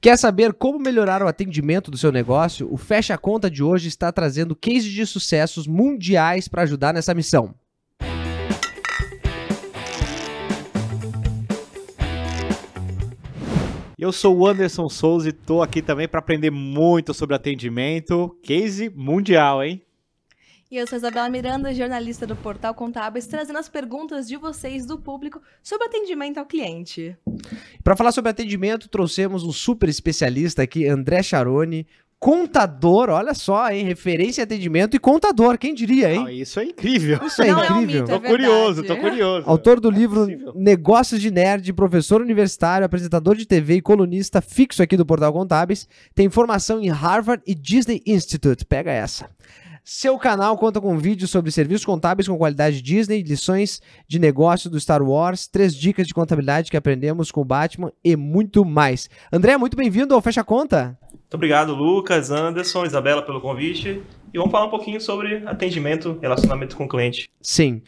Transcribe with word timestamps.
Quer 0.00 0.16
saber 0.16 0.52
como 0.52 0.78
melhorar 0.78 1.24
o 1.24 1.26
atendimento 1.26 1.90
do 1.90 1.98
seu 1.98 2.12
negócio? 2.12 2.72
O 2.72 2.76
Fecha 2.76 3.18
Conta 3.18 3.50
de 3.50 3.64
hoje 3.64 3.88
está 3.88 4.12
trazendo 4.12 4.54
cases 4.54 4.84
de 4.84 5.04
sucessos 5.04 5.66
mundiais 5.66 6.46
para 6.46 6.62
ajudar 6.62 6.94
nessa 6.94 7.12
missão. 7.12 7.52
Eu 13.98 14.12
sou 14.12 14.38
o 14.38 14.46
Anderson 14.46 14.88
Souza 14.88 15.30
e 15.30 15.32
estou 15.32 15.64
aqui 15.64 15.82
também 15.82 16.06
para 16.06 16.20
aprender 16.20 16.50
muito 16.52 17.12
sobre 17.12 17.34
atendimento. 17.34 18.38
Case 18.44 18.88
mundial, 18.94 19.64
hein? 19.64 19.82
E 20.70 20.76
eu 20.76 20.86
sou 20.86 20.98
Isabela 20.98 21.30
Miranda, 21.30 21.72
jornalista 21.72 22.26
do 22.26 22.36
Portal 22.36 22.74
Contábeis, 22.74 23.26
trazendo 23.26 23.58
as 23.58 23.70
perguntas 23.70 24.28
de 24.28 24.36
vocês, 24.36 24.84
do 24.84 24.98
público, 24.98 25.40
sobre 25.62 25.86
atendimento 25.86 26.36
ao 26.36 26.44
cliente. 26.44 27.16
Para 27.82 27.96
falar 27.96 28.12
sobre 28.12 28.30
atendimento, 28.30 28.86
trouxemos 28.86 29.44
um 29.44 29.52
super 29.52 29.88
especialista 29.88 30.62
aqui, 30.62 30.86
André 30.86 31.22
Charoni, 31.22 31.86
contador, 32.20 33.08
olha 33.08 33.32
só, 33.32 33.70
hein? 33.70 33.86
Referência 33.86 34.42
em 34.42 34.44
atendimento 34.44 34.94
e 34.94 34.98
contador, 34.98 35.56
quem 35.56 35.72
diria, 35.72 36.12
hein? 36.12 36.24
Ah, 36.26 36.32
isso 36.34 36.60
é 36.60 36.64
incrível. 36.64 37.18
Isso 37.24 37.40
é 37.40 37.46
Não 37.50 37.62
é 37.64 37.72
um 37.72 37.82
incrível. 37.82 38.02
mito, 38.02 38.12
é 38.12 38.18
tô 38.18 38.28
curioso, 38.28 38.84
tô 38.84 38.96
curioso. 38.98 39.48
Autor 39.48 39.80
do 39.80 39.90
Não 39.90 39.96
é 39.96 40.00
livro 40.00 40.20
possível. 40.20 40.52
Negócios 40.54 41.18
de 41.22 41.30
Nerd, 41.30 41.72
professor 41.72 42.20
universitário, 42.20 42.84
apresentador 42.84 43.36
de 43.36 43.46
TV 43.46 43.76
e 43.76 43.80
colunista 43.80 44.42
fixo 44.42 44.82
aqui 44.82 44.98
do 44.98 45.06
Portal 45.06 45.32
Contábeis. 45.32 45.88
Tem 46.14 46.28
formação 46.28 46.78
em 46.78 46.90
Harvard 46.90 47.42
e 47.46 47.54
Disney 47.54 48.02
Institute. 48.04 48.66
Pega 48.66 48.90
essa. 48.90 49.30
Seu 49.90 50.18
canal 50.18 50.58
conta 50.58 50.82
com 50.82 50.98
vídeos 50.98 51.30
sobre 51.30 51.50
serviços 51.50 51.86
contábeis 51.86 52.28
com 52.28 52.36
qualidade 52.36 52.82
Disney, 52.82 53.22
lições 53.22 53.80
de 54.06 54.18
negócio 54.18 54.68
do 54.68 54.78
Star 54.78 55.02
Wars, 55.02 55.46
três 55.46 55.74
dicas 55.74 56.06
de 56.06 56.12
contabilidade 56.12 56.70
que 56.70 56.76
aprendemos 56.76 57.30
com 57.30 57.40
o 57.40 57.44
Batman 57.44 57.90
e 58.04 58.14
muito 58.14 58.66
mais. 58.66 59.08
André, 59.32 59.56
muito 59.56 59.78
bem-vindo 59.78 60.12
ao 60.12 60.20
Fecha 60.20 60.44
Conta. 60.44 60.98
Muito 61.10 61.32
obrigado, 61.32 61.74
Lucas, 61.74 62.30
Anderson, 62.30 62.84
Isabela, 62.84 63.22
pelo 63.22 63.40
convite. 63.40 64.02
E 64.30 64.36
vamos 64.36 64.52
falar 64.52 64.66
um 64.66 64.70
pouquinho 64.70 65.00
sobre 65.00 65.42
atendimento, 65.46 66.18
relacionamento 66.20 66.76
com 66.76 66.84
o 66.84 66.88
cliente. 66.88 67.30
Sim. 67.40 67.80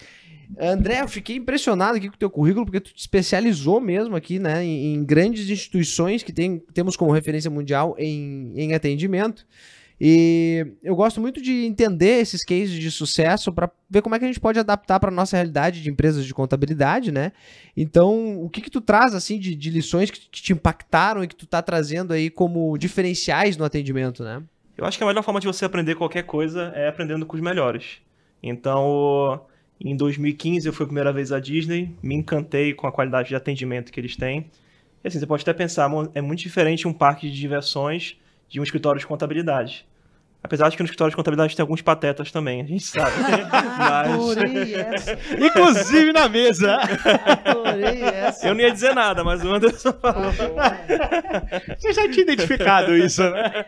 André, 0.58 1.02
eu 1.02 1.08
fiquei 1.08 1.36
impressionado 1.36 1.98
aqui 1.98 2.08
com 2.08 2.14
o 2.14 2.18
teu 2.18 2.30
currículo, 2.30 2.64
porque 2.64 2.80
tu 2.80 2.94
te 2.94 3.00
especializou 3.00 3.78
mesmo 3.78 4.16
aqui, 4.16 4.38
né, 4.38 4.64
em, 4.64 5.04
grandes 5.04 5.50
instituições 5.50 6.22
que 6.22 6.32
tem, 6.32 6.62
temos 6.72 6.96
como 6.96 7.12
referência 7.12 7.50
mundial 7.50 7.94
em, 7.98 8.54
em 8.56 8.72
atendimento. 8.72 9.44
E 10.00 10.66
eu 10.82 10.96
gosto 10.96 11.20
muito 11.20 11.42
de 11.42 11.64
entender 11.66 12.20
esses 12.20 12.42
cases 12.42 12.70
de 12.70 12.90
sucesso 12.90 13.52
para 13.52 13.70
ver 13.88 14.00
como 14.00 14.14
é 14.14 14.18
que 14.18 14.24
a 14.24 14.28
gente 14.28 14.40
pode 14.40 14.58
adaptar 14.58 14.98
para 14.98 15.10
nossa 15.10 15.36
realidade 15.36 15.82
de 15.82 15.90
empresas 15.90 16.24
de 16.24 16.32
contabilidade, 16.32 17.12
né? 17.12 17.32
Então, 17.76 18.42
o 18.42 18.48
que 18.48 18.62
que 18.62 18.70
tu 18.70 18.80
traz 18.80 19.14
assim 19.14 19.38
de, 19.38 19.54
de 19.54 19.68
lições 19.68 20.10
que 20.10 20.20
te 20.30 20.52
impactaram 20.54 21.22
e 21.22 21.28
que 21.28 21.36
tu 21.36 21.46
tá 21.46 21.60
trazendo 21.60 22.14
aí 22.14 22.30
como 22.30 22.78
diferenciais 22.78 23.56
no 23.58 23.64
atendimento, 23.64 24.24
né? 24.24 24.42
Eu 24.78 24.86
acho 24.86 24.96
que 24.96 25.04
a 25.04 25.06
melhor 25.06 25.22
forma 25.22 25.38
de 25.40 25.46
você 25.46 25.66
aprender 25.66 25.94
qualquer 25.94 26.22
coisa 26.22 26.72
é 26.74 26.88
aprendendo 26.88 27.26
com 27.26 27.36
os 27.36 27.42
melhores. 27.42 27.98
Então, 28.42 29.42
em 29.78 29.94
2015 29.94 30.66
eu 30.66 30.72
fui 30.72 30.84
a 30.84 30.86
primeira 30.86 31.12
vez 31.12 31.30
à 31.32 31.38
Disney, 31.38 31.94
me 32.02 32.14
encantei 32.14 32.72
com 32.72 32.86
a 32.86 32.92
qualidade 32.92 33.28
de 33.28 33.34
atendimento 33.36 33.92
que 33.92 34.00
eles 34.00 34.16
têm. 34.16 34.46
E 35.04 35.08
assim, 35.08 35.18
você 35.18 35.26
pode 35.26 35.42
até 35.42 35.52
pensar, 35.52 35.88
"Mo- 35.90 36.10
é 36.14 36.22
muito 36.22 36.40
diferente 36.40 36.88
um 36.88 36.92
parque 36.92 37.30
de 37.30 37.38
diversões 37.38 38.16
de 38.48 38.58
um 38.58 38.62
escritório 38.62 38.98
de 38.98 39.06
contabilidade. 39.06 39.86
Apesar 40.42 40.70
de 40.70 40.76
que 40.76 40.82
no 40.82 40.86
escritório 40.86 41.10
de 41.10 41.16
contabilidade 41.16 41.54
tem 41.54 41.62
alguns 41.62 41.82
patetas 41.82 42.32
também, 42.32 42.62
a 42.62 42.64
gente 42.64 42.82
sabe. 42.82 43.12
Mas 43.78 44.12
Adorei 44.12 44.74
essa, 44.74 45.18
Inclusive 45.38 46.12
na 46.12 46.28
mesa. 46.28 46.78
adorei 47.44 48.02
essa. 48.02 48.48
eu 48.48 48.54
não 48.54 48.60
ia 48.60 48.72
dizer 48.72 48.94
nada, 48.94 49.22
mas 49.22 49.44
o 49.44 49.52
Anderson 49.52 49.92
falou. 49.92 50.32
Você 51.78 51.92
já 51.92 52.08
tinha 52.10 52.22
identificado 52.22 52.96
isso, 52.96 53.22
né? 53.22 53.66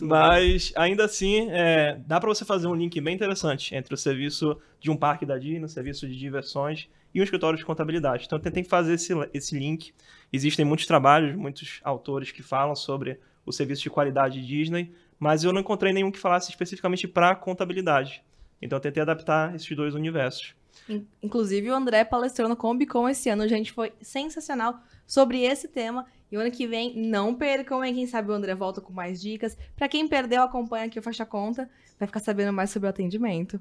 Mas 0.00 0.72
ainda 0.76 1.04
assim, 1.04 1.48
é, 1.50 1.98
dá 2.06 2.20
para 2.20 2.28
você 2.28 2.44
fazer 2.44 2.66
um 2.68 2.74
link 2.74 3.00
bem 3.00 3.14
interessante 3.14 3.74
entre 3.74 3.94
o 3.94 3.96
serviço 3.96 4.56
de 4.80 4.90
um 4.90 4.96
parque 4.96 5.26
da 5.26 5.36
Disney, 5.38 5.64
o 5.64 5.68
serviço 5.68 6.06
de 6.06 6.16
diversões 6.16 6.88
e 7.14 7.20
um 7.20 7.24
escritório 7.24 7.58
de 7.58 7.64
contabilidade. 7.64 8.24
Então 8.26 8.38
tem 8.38 8.62
que 8.62 8.68
fazer 8.68 8.94
esse, 8.94 9.12
esse 9.32 9.58
link. 9.58 9.92
Existem 10.32 10.64
muitos 10.64 10.86
trabalhos, 10.86 11.34
muitos 11.34 11.80
autores 11.82 12.30
que 12.30 12.42
falam 12.42 12.76
sobre 12.76 13.18
o 13.44 13.52
serviço 13.52 13.82
de 13.82 13.90
qualidade 13.90 14.44
Disney, 14.44 14.92
mas 15.18 15.44
eu 15.44 15.52
não 15.52 15.60
encontrei 15.60 15.92
nenhum 15.92 16.10
que 16.10 16.18
falasse 16.18 16.50
especificamente 16.50 17.06
para 17.08 17.34
contabilidade. 17.34 18.22
Então 18.60 18.76
eu 18.76 18.80
tentei 18.80 19.02
adaptar 19.02 19.54
esses 19.54 19.76
dois 19.76 19.94
universos. 19.94 20.54
In- 20.88 21.06
Inclusive, 21.22 21.70
o 21.70 21.74
André 21.74 22.04
palestrou 22.04 22.48
no 22.48 22.56
Combicon 22.56 23.08
esse 23.08 23.28
ano, 23.28 23.46
gente, 23.48 23.72
foi 23.72 23.92
sensacional 24.00 24.80
sobre 25.06 25.42
esse 25.42 25.68
tema. 25.68 26.06
E 26.30 26.36
o 26.36 26.40
ano 26.40 26.50
que 26.50 26.66
vem, 26.66 26.96
não 26.96 27.34
percam, 27.34 27.84
hein? 27.84 27.94
Quem 27.94 28.06
sabe 28.06 28.30
o 28.30 28.34
André 28.34 28.54
volta 28.54 28.80
com 28.80 28.92
mais 28.92 29.20
dicas. 29.20 29.56
Pra 29.76 29.88
quem 29.88 30.08
perdeu, 30.08 30.42
acompanha 30.42 30.86
aqui 30.86 30.98
o 30.98 31.02
Faixa 31.02 31.24
Conta, 31.24 31.70
vai 32.00 32.06
ficar 32.06 32.18
sabendo 32.20 32.52
mais 32.52 32.70
sobre 32.70 32.88
o 32.88 32.90
atendimento. 32.90 33.60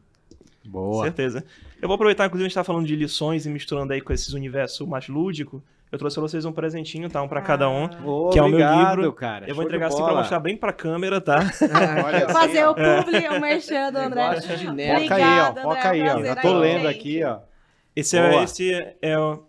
Boa. 0.66 1.04
Certeza. 1.04 1.46
Eu 1.80 1.88
vou 1.88 1.94
aproveitar, 1.94 2.26
inclusive, 2.26 2.46
a 2.48 2.50
gente 2.50 2.56
tá 2.56 2.64
falando 2.64 2.88
de 2.88 2.96
lições 2.96 3.46
e 3.46 3.50
misturando 3.50 3.94
aí 3.94 4.02
com 4.02 4.12
esses 4.12 4.34
universo 4.34 4.88
mais 4.88 5.08
lúdico. 5.08 5.62
Eu 5.92 6.00
trouxe 6.00 6.16
pra 6.16 6.22
vocês 6.24 6.44
um 6.46 6.52
presentinho, 6.52 7.10
tá? 7.10 7.22
Um 7.22 7.28
pra 7.28 7.42
cada 7.42 7.70
um. 7.70 7.86
Ô, 8.06 8.30
Que 8.30 8.40
é 8.40 8.42
o 8.44 8.50
meu 8.50 8.60
livro. 8.60 9.14
cara. 9.14 9.48
Eu 9.48 9.56
vou 9.56 9.64
entregar 9.64 9.88
assim 9.88 10.04
pra 10.04 10.14
mostrar 10.16 10.40
bem 10.40 10.58
pra 10.58 10.74
câmera, 10.74 11.22
tá? 11.22 11.40
Olha 12.06 12.28
Fazer 12.30 12.60
assim, 12.60 12.64
ó. 12.64 12.72
o 12.72 12.76
publi, 12.76 13.28
o 13.30 13.40
merchan 13.40 13.92
do 13.94 13.98
André. 14.00 14.42
Foca 14.42 15.16
aí, 15.16 15.40
ó. 15.40 15.54
Foca 15.54 15.78
André, 15.78 15.90
aí, 15.90 16.02
é 16.02 16.14
ó. 16.16 16.24
Já 16.26 16.36
tô 16.36 16.48
aí, 16.50 16.54
lendo 16.60 16.82
gente. 16.88 16.88
aqui, 17.00 17.24
ó. 17.24 17.38
Esse 17.96 18.18
é, 18.18 18.30
Boa. 18.30 18.44
esse 18.44 18.96
é 19.02 19.18
o- 19.18 19.44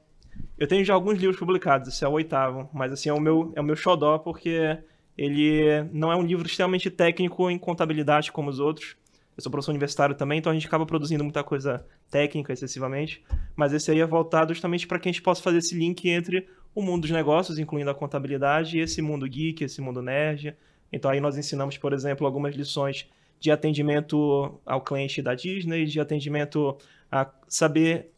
Eu 0.59 0.67
tenho 0.69 0.85
já 0.85 0.95
alguns 0.95 1.19
livros 1.19 1.39
publicados, 1.39 1.89
esse 1.89 2.05
é 2.05 2.09
o 2.09 2.13
oitavo, 2.13 2.69
mas 2.73 2.93
assim, 2.93 3.09
é 3.09 3.13
o 3.13 3.21
meu, 3.21 3.53
é 3.57 3.61
o 3.61 3.65
meu 3.65 3.75
xodó 3.75 4.19
porque 4.19 4.79
ele 5.19 5.85
não 5.93 6.13
é 6.13 6.17
um 6.17 6.23
livro 6.23 6.47
extremamente 6.47 6.91
técnico 6.91 7.51
em 7.51 7.59
contabilidade 7.59 8.31
como 8.31 8.51
os 8.51 8.61
outros. 8.61 8.97
Eu 9.37 9.43
sou 9.43 9.53
professor 9.53 9.73
universitário 9.73 10.15
também, 10.15 10.39
então 10.39 10.51
a 10.51 10.55
gente 10.55 10.67
acaba 10.67 10.87
produzindo 10.87 11.23
muita 11.23 11.45
coisa 11.45 11.85
técnica 12.11 12.53
excessivamente, 12.53 13.23
mas 13.55 13.73
esse 13.73 13.91
aí 13.91 14.01
é 14.01 14.07
voltado 14.07 14.55
justamente 14.55 14.87
para 14.87 14.99
que 14.99 15.09
a 15.09 15.13
gente 15.13 15.21
possa 15.21 15.43
fazer 15.43 15.59
esse 15.59 15.75
link 15.75 16.09
entre 16.09 16.49
o 16.75 16.81
mundo 16.81 17.03
dos 17.03 17.11
negócios, 17.11 17.59
incluindo 17.59 17.91
a 17.91 17.95
contabilidade, 17.95 18.79
e 18.79 18.81
esse 18.81 19.03
mundo 19.03 19.29
geek, 19.29 19.63
esse 19.63 19.81
mundo 19.81 20.01
nerd. 20.01 20.57
Então 20.91 21.11
aí 21.11 21.21
nós 21.21 21.37
ensinamos, 21.37 21.77
por 21.77 21.93
exemplo, 21.93 22.27
algumas 22.27 22.55
lições 22.55 23.07
de 23.39 23.51
atendimento 23.51 24.59
ao 24.65 24.81
cliente 24.81 25.21
da 25.21 25.35
Disney, 25.35 25.85
de 25.85 26.01
atendimento 26.01 26.77
a 27.13 27.31
saber 27.47 28.11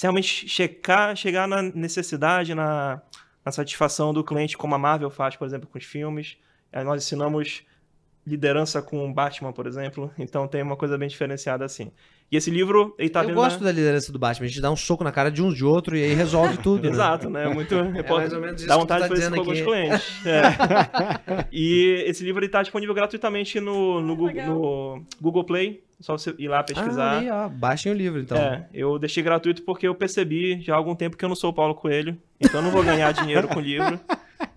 realmente 0.00 0.48
checar, 0.48 1.14
chegar 1.16 1.46
na 1.46 1.62
necessidade, 1.62 2.54
na, 2.54 3.02
na 3.44 3.52
satisfação 3.52 4.14
do 4.14 4.24
cliente, 4.24 4.56
como 4.56 4.74
a 4.74 4.78
Marvel 4.78 5.10
faz, 5.10 5.36
por 5.36 5.46
exemplo, 5.46 5.68
com 5.68 5.78
os 5.78 5.84
filmes. 5.84 6.38
Aí 6.72 6.84
nós 6.84 7.04
ensinamos 7.04 7.62
liderança 8.30 8.80
com 8.80 9.08
o 9.08 9.12
Batman, 9.12 9.52
por 9.52 9.66
exemplo. 9.66 10.10
Então 10.18 10.46
tem 10.46 10.62
uma 10.62 10.76
coisa 10.76 10.96
bem 10.96 11.08
diferenciada 11.08 11.64
assim. 11.64 11.90
E 12.30 12.36
esse 12.36 12.48
livro, 12.48 12.94
ele 12.96 13.10
tá 13.10 13.22
eu 13.22 13.26
vendo 13.26 13.34
gosto 13.34 13.58
na... 13.58 13.66
da 13.66 13.72
liderança 13.72 14.12
do 14.12 14.18
Batman. 14.18 14.46
A 14.46 14.48
gente 14.48 14.60
dá 14.60 14.70
um 14.70 14.76
soco 14.76 15.02
na 15.02 15.10
cara 15.10 15.30
de 15.30 15.42
uns 15.42 15.56
de 15.56 15.64
outro 15.64 15.96
e 15.96 16.04
aí 16.04 16.14
resolve 16.14 16.56
tudo. 16.62 16.84
né? 16.84 16.90
Exato, 16.90 17.28
né? 17.28 17.48
Muito. 17.48 17.74
mais 18.08 18.32
ou 18.32 18.40
menos 18.40 18.60
isso 18.60 18.68
dá 18.68 18.74
que 18.74 18.78
tu 18.78 18.82
vontade 18.82 19.00
tá 19.00 19.08
de 19.08 19.14
fazer 19.14 19.22
isso 19.22 19.30
dizendo 19.30 19.34
com 19.34 19.40
alguns 19.40 19.58
aqui. 19.58 19.64
clientes. 19.64 20.20
É. 21.40 21.46
e 21.50 22.04
esse 22.06 22.22
livro 22.22 22.44
está 22.44 22.62
disponível 22.62 22.94
gratuitamente 22.94 23.58
no, 23.58 24.00
no, 24.00 24.14
Google, 24.14 24.44
no 24.44 25.04
Google 25.20 25.44
Play. 25.44 25.82
É 25.98 26.02
Só 26.02 26.16
você 26.16 26.34
ir 26.38 26.48
lá 26.48 26.62
pesquisar. 26.62 27.12
Ah, 27.12 27.18
aí, 27.18 27.30
ó, 27.30 27.48
baixem 27.48 27.90
o 27.90 27.94
livro, 27.94 28.20
então. 28.20 28.38
É, 28.38 28.66
eu 28.72 28.98
deixei 28.98 29.22
gratuito 29.22 29.62
porque 29.62 29.88
eu 29.88 29.94
percebi 29.94 30.60
já 30.60 30.74
há 30.74 30.76
algum 30.76 30.94
tempo 30.94 31.16
que 31.16 31.24
eu 31.24 31.28
não 31.28 31.36
sou 31.36 31.50
o 31.50 31.52
Paulo 31.52 31.74
Coelho, 31.74 32.16
então 32.40 32.60
eu 32.60 32.64
não 32.64 32.70
vou 32.70 32.82
ganhar 32.82 33.12
dinheiro 33.12 33.48
com 33.48 33.58
o 33.58 33.62
livro. 33.62 34.00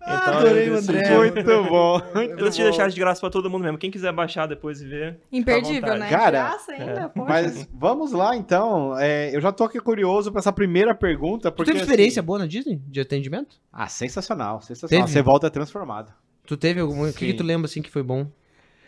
Então 0.05 0.33
Adorei 0.37 0.69
o 0.69 0.75
André. 0.77 1.17
Muito 1.17 1.63
bom. 1.69 2.01
Eu 2.19 2.35
decidi 2.37 2.63
deixar 2.63 2.89
de 2.89 2.99
graça 2.99 3.21
pra 3.21 3.29
todo 3.29 3.49
mundo 3.49 3.63
mesmo. 3.63 3.77
Quem 3.77 3.89
quiser 3.89 4.11
baixar 4.11 4.45
depois 4.47 4.81
e 4.81 4.85
ver. 4.87 5.19
Imperdível, 5.31 5.95
né? 5.97 6.09
Cara, 6.09 6.31
Graça 6.31 6.71
ainda, 6.73 7.09
poxa. 7.09 7.29
Mas 7.29 7.69
vamos 7.73 8.11
lá, 8.11 8.35
então. 8.35 8.97
É, 8.99 9.35
eu 9.35 9.39
já 9.39 9.51
tô 9.51 9.63
aqui 9.63 9.79
curioso 9.79 10.31
pra 10.31 10.39
essa 10.39 10.51
primeira 10.51 10.93
pergunta. 10.93 11.49
Tu 11.49 11.55
Porque, 11.55 11.71
teve 11.71 11.83
experiência 11.83 12.19
assim- 12.19 12.25
boa 12.27 12.39
na 12.39 12.45
Disney? 12.47 12.81
De 12.87 12.99
atendimento? 12.99 13.55
Ah, 13.71 13.87
sensacional, 13.87 14.61
sensacional. 14.61 15.05
Teve? 15.05 15.13
Você 15.13 15.21
volta 15.21 15.49
transformado. 15.49 16.11
Tu 16.45 16.57
teve 16.57 16.81
algum. 16.81 17.07
O 17.07 17.13
que, 17.13 17.27
que 17.27 17.33
tu 17.33 17.43
lembra 17.43 17.65
assim 17.67 17.81
que 17.81 17.89
foi 17.89 18.03
bom? 18.03 18.27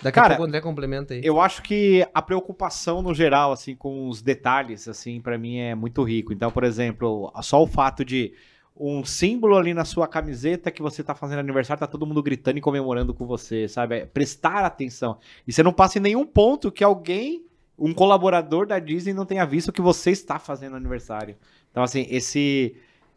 Daqui 0.02 0.16
Cara, 0.16 0.34
a 0.34 0.38
pouco 0.38 0.44
o 0.44 0.48
André 0.48 0.60
complementa 0.60 1.14
aí. 1.14 1.22
Eu 1.24 1.40
acho 1.40 1.62
que 1.64 2.06
a 2.14 2.22
preocupação 2.22 3.02
no 3.02 3.14
geral, 3.14 3.54
assim, 3.54 3.74
com 3.76 4.10
os 4.10 4.22
detalhes, 4.22 4.90
assim, 4.90 5.22
para 5.22 5.38
mim 5.38 5.58
é 5.60 5.74
muito 5.74 6.04
rico. 6.04 6.34
Então, 6.34 6.52
por 6.52 6.66
exemplo, 6.66 7.32
só 7.42 7.64
o 7.64 7.68
fato 7.68 8.04
de 8.04 8.34
um 8.78 9.06
símbolo 9.06 9.56
ali 9.56 9.74
na 9.74 9.86
sua 9.86 10.08
camiseta 10.08 10.70
que 10.70 10.82
você 10.82 11.02
tá 11.04 11.16
fazendo 11.16 11.40
aniversário, 11.40 11.80
tá 11.80 11.88
todo 11.88 12.06
mundo 12.06 12.22
gritando 12.22 12.58
e 12.58 12.62
comemorando 12.62 13.14
com 13.14 13.26
você, 13.26 13.68
sabe? 13.68 14.00
É 14.00 14.06
prestar 14.06 14.66
atenção. 14.66 15.18
E 15.48 15.54
você 15.54 15.64
não 15.64 15.72
passa 15.72 15.98
em 15.98 16.02
nenhum 16.02 16.26
ponto 16.26 16.72
que 16.72 16.84
alguém, 16.84 17.46
um 17.80 17.94
colaborador 17.94 18.68
da 18.68 18.78
Disney, 18.78 19.14
não 19.14 19.26
tenha 19.26 19.46
visto 19.46 19.72
que 19.72 19.82
você 19.82 20.12
está 20.12 20.38
fazendo 20.40 20.76
aniversário. 20.76 21.38
Então, 21.72 21.84
assim, 21.84 22.06
esse 22.10 22.76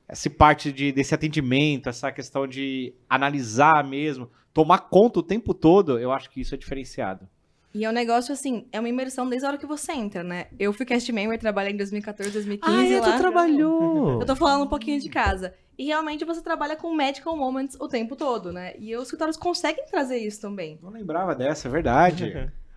essa 0.08 0.30
parte 0.30 0.72
de, 0.72 0.90
desse 0.90 1.14
atendimento, 1.14 1.88
essa 1.88 2.10
questão 2.10 2.46
de 2.46 2.94
analisar 3.10 3.84
mesmo, 3.84 4.30
tomar 4.54 4.78
conta 4.78 5.18
o 5.18 5.22
tempo 5.22 5.52
todo, 5.52 5.98
eu 5.98 6.10
acho 6.10 6.30
que 6.30 6.40
isso 6.40 6.54
é 6.54 6.58
diferenciado. 6.58 7.28
E 7.78 7.84
é 7.84 7.88
um 7.88 7.92
negócio 7.92 8.32
assim, 8.32 8.66
é 8.72 8.80
uma 8.80 8.88
imersão 8.88 9.28
desde 9.28 9.46
a 9.46 9.50
hora 9.50 9.56
que 9.56 9.64
você 9.64 9.92
entra, 9.92 10.24
né? 10.24 10.46
Eu 10.58 10.72
fui 10.72 10.84
cast 10.84 11.12
member, 11.12 11.38
trabalhei 11.38 11.72
em 11.72 11.76
2014, 11.76 12.32
2015 12.32 12.96
Ah, 12.96 13.00
lá. 13.00 13.12
tu 13.12 13.18
trabalhou. 13.18 14.18
Eu 14.20 14.26
tô 14.26 14.34
falando 14.34 14.64
um 14.64 14.68
pouquinho 14.68 15.00
de 15.00 15.08
casa. 15.08 15.54
E 15.78 15.84
realmente 15.84 16.24
você 16.24 16.42
trabalha 16.42 16.74
com 16.74 16.92
medical 16.92 17.36
moments 17.36 17.76
o 17.80 17.86
tempo 17.86 18.16
todo, 18.16 18.52
né? 18.52 18.74
E 18.80 18.96
os 18.96 19.04
escritórios 19.04 19.36
conseguem 19.36 19.86
trazer 19.86 20.16
isso 20.16 20.40
também. 20.40 20.76
Não 20.82 20.90
lembrava 20.90 21.36
dessa, 21.36 21.68
é 21.68 21.70
verdade. 21.70 22.50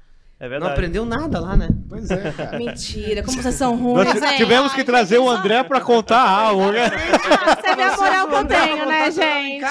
É 0.42 0.46
Não 0.46 0.50
verdade. 0.50 0.74
aprendeu 0.74 1.06
nada 1.06 1.40
lá, 1.40 1.56
né? 1.56 1.70
pois 1.88 2.10
é, 2.10 2.32
cara. 2.32 2.58
Mentira, 2.58 3.22
como 3.22 3.40
vocês 3.40 3.54
são 3.54 3.78
Nós 3.78 4.08
ruins, 4.08 4.24
hein? 4.24 4.38
tivemos 4.38 4.74
que 4.74 4.84
trazer 4.84 5.20
o 5.20 5.30
André 5.30 5.62
pra 5.62 5.80
contar 5.80 6.28
algo, 6.28 6.72
né? 6.72 6.90
Você 6.90 7.76
vê 7.76 7.84
a 7.84 7.94
moral 7.96 8.28
que 8.28 8.34
eu 8.34 8.46
tenho, 8.46 8.86
né, 8.88 9.12
gente? 9.12 9.62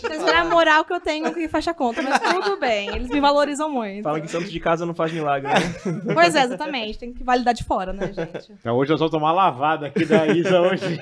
Vocês 0.00 0.22
verem 0.24 0.40
a 0.40 0.44
moral 0.46 0.82
que 0.86 0.94
eu 0.94 1.00
tenho 1.00 1.34
que 1.34 1.46
fecha 1.46 1.72
a 1.72 1.74
conta, 1.74 2.00
mas 2.00 2.18
tudo 2.20 2.58
bem. 2.58 2.88
Eles 2.88 3.10
me 3.10 3.20
valorizam 3.20 3.68
muito. 3.70 4.02
Falam 4.02 4.22
que 4.22 4.28
santo 4.28 4.48
de 4.48 4.60
casa 4.60 4.86
não 4.86 4.94
faz 4.94 5.12
milagre, 5.12 5.52
né? 5.52 5.74
Pois 6.14 6.34
é, 6.34 6.44
exatamente. 6.44 6.98
Tem 6.98 7.12
que 7.12 7.22
validar 7.22 7.52
de 7.52 7.62
fora, 7.62 7.92
né, 7.92 8.10
gente? 8.14 8.52
Então, 8.58 8.74
hoje 8.76 8.94
eu 8.94 8.96
só 8.96 9.10
tomar 9.10 9.32
lavada 9.32 9.88
aqui 9.88 10.06
da 10.06 10.26
Isa 10.26 10.58
hoje. 10.58 10.98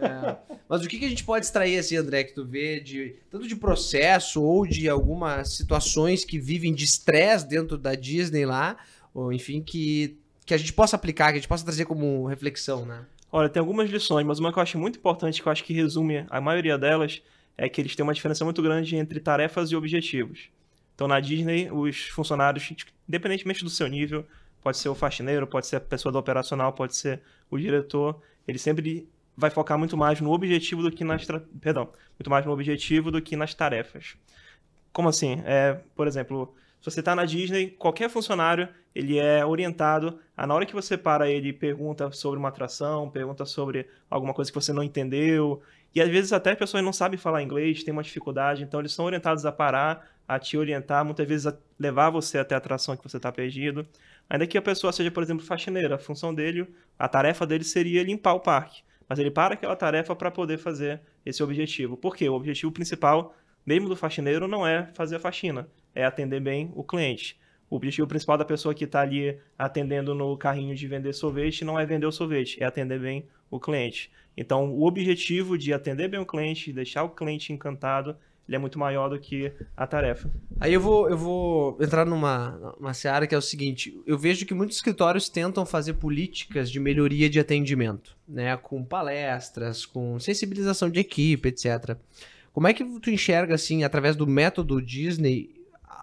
É. 0.00 0.53
Mas 0.74 0.84
o 0.84 0.88
que, 0.88 0.98
que 0.98 1.04
a 1.04 1.08
gente 1.08 1.22
pode 1.22 1.46
extrair 1.46 1.78
assim, 1.78 1.94
André, 1.94 2.24
que 2.24 2.34
tu 2.34 2.44
vê 2.44 2.80
de 2.80 3.14
tanto 3.30 3.46
de 3.46 3.54
processo 3.54 4.42
ou 4.42 4.66
de 4.66 4.88
algumas 4.88 5.54
situações 5.54 6.24
que 6.24 6.36
vivem 6.36 6.74
de 6.74 6.82
estresse 6.82 7.48
dentro 7.48 7.78
da 7.78 7.94
Disney 7.94 8.44
lá, 8.44 8.76
ou 9.14 9.32
enfim, 9.32 9.62
que, 9.62 10.18
que 10.44 10.52
a 10.52 10.56
gente 10.56 10.72
possa 10.72 10.96
aplicar, 10.96 11.26
que 11.26 11.34
a 11.34 11.40
gente 11.40 11.46
possa 11.46 11.64
trazer 11.64 11.84
como 11.84 12.26
reflexão, 12.26 12.84
né? 12.84 13.06
Olha, 13.30 13.48
tem 13.48 13.60
algumas 13.60 13.88
lições, 13.88 14.26
mas 14.26 14.40
uma 14.40 14.52
que 14.52 14.58
eu 14.58 14.64
acho 14.64 14.76
muito 14.76 14.98
importante, 14.98 15.40
que 15.40 15.46
eu 15.46 15.52
acho 15.52 15.62
que 15.62 15.72
resume 15.72 16.26
a 16.28 16.40
maioria 16.40 16.76
delas, 16.76 17.22
é 17.56 17.68
que 17.68 17.80
eles 17.80 17.94
têm 17.94 18.02
uma 18.02 18.12
diferença 18.12 18.44
muito 18.44 18.60
grande 18.60 18.96
entre 18.96 19.20
tarefas 19.20 19.70
e 19.70 19.76
objetivos. 19.76 20.48
Então, 20.96 21.06
na 21.06 21.20
Disney, 21.20 21.70
os 21.70 22.08
funcionários, 22.08 22.68
independentemente 23.08 23.62
do 23.62 23.70
seu 23.70 23.86
nível, 23.86 24.26
pode 24.60 24.78
ser 24.78 24.88
o 24.88 24.94
faxineiro, 24.96 25.46
pode 25.46 25.68
ser 25.68 25.76
a 25.76 25.80
pessoa 25.80 26.10
do 26.10 26.18
operacional, 26.18 26.72
pode 26.72 26.96
ser 26.96 27.20
o 27.48 27.56
diretor, 27.56 28.20
ele 28.48 28.58
sempre 28.58 29.08
vai 29.36 29.50
focar 29.50 29.78
muito 29.78 29.96
mais 29.96 30.20
no 30.20 30.32
objetivo 30.32 30.82
do 30.82 30.90
que 30.90 31.04
nas, 31.04 31.26
tra- 31.26 31.42
perdão, 31.60 31.88
muito 32.18 32.30
mais 32.30 32.44
no 32.44 32.52
objetivo 32.52 33.10
do 33.10 33.20
que 33.20 33.36
nas 33.36 33.54
tarefas. 33.54 34.16
Como 34.92 35.08
assim? 35.08 35.42
É, 35.44 35.80
por 35.94 36.06
exemplo, 36.06 36.54
se 36.80 36.90
você 36.90 37.00
está 37.00 37.14
na 37.14 37.24
Disney, 37.24 37.70
qualquer 37.70 38.08
funcionário 38.08 38.68
ele 38.94 39.18
é 39.18 39.44
orientado 39.44 40.20
a 40.36 40.46
na 40.46 40.54
hora 40.54 40.66
que 40.66 40.74
você 40.74 40.96
para 40.96 41.28
ele 41.28 41.52
pergunta 41.52 42.12
sobre 42.12 42.38
uma 42.38 42.48
atração, 42.48 43.10
pergunta 43.10 43.44
sobre 43.44 43.88
alguma 44.08 44.32
coisa 44.32 44.52
que 44.52 44.54
você 44.54 44.72
não 44.72 44.82
entendeu, 44.84 45.60
e 45.94 46.00
às 46.00 46.08
vezes 46.08 46.32
até 46.32 46.54
pessoas 46.54 46.84
não 46.84 46.92
sabem 46.92 47.18
falar 47.18 47.42
inglês, 47.42 47.82
têm 47.82 47.92
uma 47.92 48.02
dificuldade, 48.02 48.62
então 48.62 48.80
eles 48.80 48.92
são 48.92 49.04
orientados 49.04 49.44
a 49.46 49.52
parar, 49.52 50.08
a 50.26 50.38
te 50.38 50.56
orientar, 50.56 51.04
muitas 51.04 51.26
vezes 51.26 51.46
a 51.46 51.56
levar 51.78 52.10
você 52.10 52.38
até 52.38 52.54
a 52.54 52.58
atração 52.58 52.96
que 52.96 53.02
você 53.02 53.16
está 53.16 53.30
perdido. 53.32 53.86
Ainda 54.28 54.46
que 54.46 54.56
a 54.56 54.62
pessoa 54.62 54.92
seja, 54.92 55.10
por 55.10 55.22
exemplo, 55.22 55.44
faxineira, 55.44 55.96
a 55.96 55.98
função 55.98 56.34
dele, 56.34 56.66
a 56.98 57.08
tarefa 57.08 57.46
dele 57.46 57.62
seria 57.62 58.02
limpar 58.02 58.34
o 58.34 58.40
parque, 58.40 58.82
mas 59.08 59.18
ele 59.18 59.30
para 59.30 59.54
aquela 59.54 59.76
tarefa 59.76 60.14
para 60.14 60.30
poder 60.30 60.58
fazer 60.58 61.00
esse 61.24 61.42
objetivo. 61.42 61.96
Por 61.96 62.16
quê? 62.16 62.28
O 62.28 62.34
objetivo 62.34 62.72
principal, 62.72 63.34
mesmo 63.64 63.88
do 63.88 63.96
faxineiro, 63.96 64.48
não 64.48 64.66
é 64.66 64.86
fazer 64.94 65.16
a 65.16 65.20
faxina, 65.20 65.68
é 65.94 66.04
atender 66.04 66.40
bem 66.40 66.72
o 66.74 66.82
cliente. 66.82 67.38
O 67.70 67.76
objetivo 67.76 68.06
principal 68.06 68.36
da 68.36 68.44
pessoa 68.44 68.74
que 68.74 68.84
está 68.84 69.00
ali 69.00 69.38
atendendo 69.58 70.14
no 70.14 70.36
carrinho 70.36 70.74
de 70.74 70.86
vender 70.86 71.12
sorvete 71.12 71.64
não 71.64 71.78
é 71.78 71.84
vender 71.84 72.06
o 72.06 72.12
sorvete, 72.12 72.62
é 72.62 72.66
atender 72.66 73.00
bem 73.00 73.26
o 73.50 73.58
cliente. 73.58 74.10
Então, 74.36 74.70
o 74.72 74.84
objetivo 74.84 75.56
de 75.56 75.72
atender 75.72 76.08
bem 76.08 76.20
o 76.20 76.26
cliente, 76.26 76.72
deixar 76.72 77.04
o 77.04 77.10
cliente 77.10 77.52
encantado, 77.52 78.16
ele 78.46 78.56
é 78.56 78.58
muito 78.58 78.78
maior 78.78 79.08
do 79.08 79.18
que 79.18 79.52
a 79.76 79.86
tarefa. 79.86 80.30
Aí 80.60 80.72
eu 80.72 80.80
vou, 80.80 81.08
eu 81.08 81.16
vou 81.16 81.78
entrar 81.80 82.04
numa, 82.04 82.74
numa 82.78 82.92
seara 82.92 83.26
que 83.26 83.34
é 83.34 83.38
o 83.38 83.42
seguinte: 83.42 83.98
eu 84.06 84.18
vejo 84.18 84.44
que 84.44 84.52
muitos 84.52 84.76
escritórios 84.76 85.28
tentam 85.28 85.64
fazer 85.64 85.94
políticas 85.94 86.70
de 86.70 86.78
melhoria 86.78 87.30
de 87.30 87.40
atendimento, 87.40 88.16
né? 88.28 88.56
Com 88.56 88.84
palestras, 88.84 89.86
com 89.86 90.18
sensibilização 90.18 90.90
de 90.90 91.00
equipe, 91.00 91.48
etc. 91.48 91.96
Como 92.52 92.68
é 92.68 92.74
que 92.74 92.84
tu 93.00 93.10
enxerga, 93.10 93.54
assim, 93.54 93.82
através 93.82 94.14
do 94.14 94.26
método 94.26 94.80
Disney, 94.80 95.50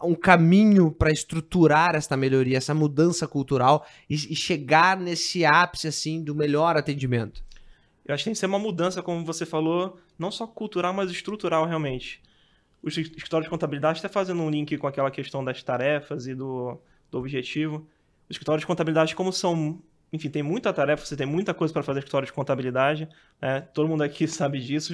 um 0.04 0.16
caminho 0.16 0.92
para 0.92 1.12
estruturar 1.12 1.96
essa 1.96 2.18
melhoria, 2.18 2.58
essa 2.58 2.74
mudança 2.74 3.28
cultural 3.28 3.86
e, 4.10 4.16
e 4.16 4.36
chegar 4.36 4.98
nesse 4.98 5.46
ápice, 5.46 5.88
assim, 5.88 6.24
do 6.24 6.34
melhor 6.34 6.76
atendimento? 6.76 7.44
Eu 8.04 8.16
acho 8.16 8.24
que 8.24 8.30
tem 8.30 8.34
que 8.34 8.40
ser 8.40 8.48
uma 8.48 8.60
mudança, 8.60 9.04
como 9.04 9.24
você 9.24 9.46
falou, 9.46 9.98
não 10.18 10.32
só 10.32 10.48
cultural, 10.48 10.92
mas 10.92 11.12
estrutural 11.12 11.66
realmente. 11.66 12.20
Os 12.84 12.98
escritórios 12.98 13.46
de 13.46 13.50
contabilidade 13.50 14.00
está 14.00 14.10
fazendo 14.10 14.42
um 14.42 14.50
link 14.50 14.78
com 14.78 14.88
aquela 14.88 15.12
questão 15.12 15.44
das 15.44 15.62
tarefas 15.62 16.26
e 16.26 16.34
do, 16.34 16.80
do 17.12 17.20
objetivo. 17.20 17.88
Os 18.28 18.36
escritórios 18.36 18.62
de 18.62 18.68
contabilidade, 18.68 19.16
como 19.16 19.32
são, 19.32 19.82
enfim, 20.12 20.30
tem 20.30 20.42
muita 20.42 20.74
tarefa, 20.74 21.06
você 21.06 21.16
tem 21.16 21.28
muita 21.28 21.54
coisa 21.54 21.72
para 21.72 21.84
fazer 21.84 22.00
escritório 22.00 22.26
de 22.26 22.34
contabilidade, 22.34 23.08
né? 23.40 23.62
todo 23.62 23.88
mundo 23.88 24.04
aqui 24.04 24.26
sabe 24.28 24.60
disso, 24.60 24.94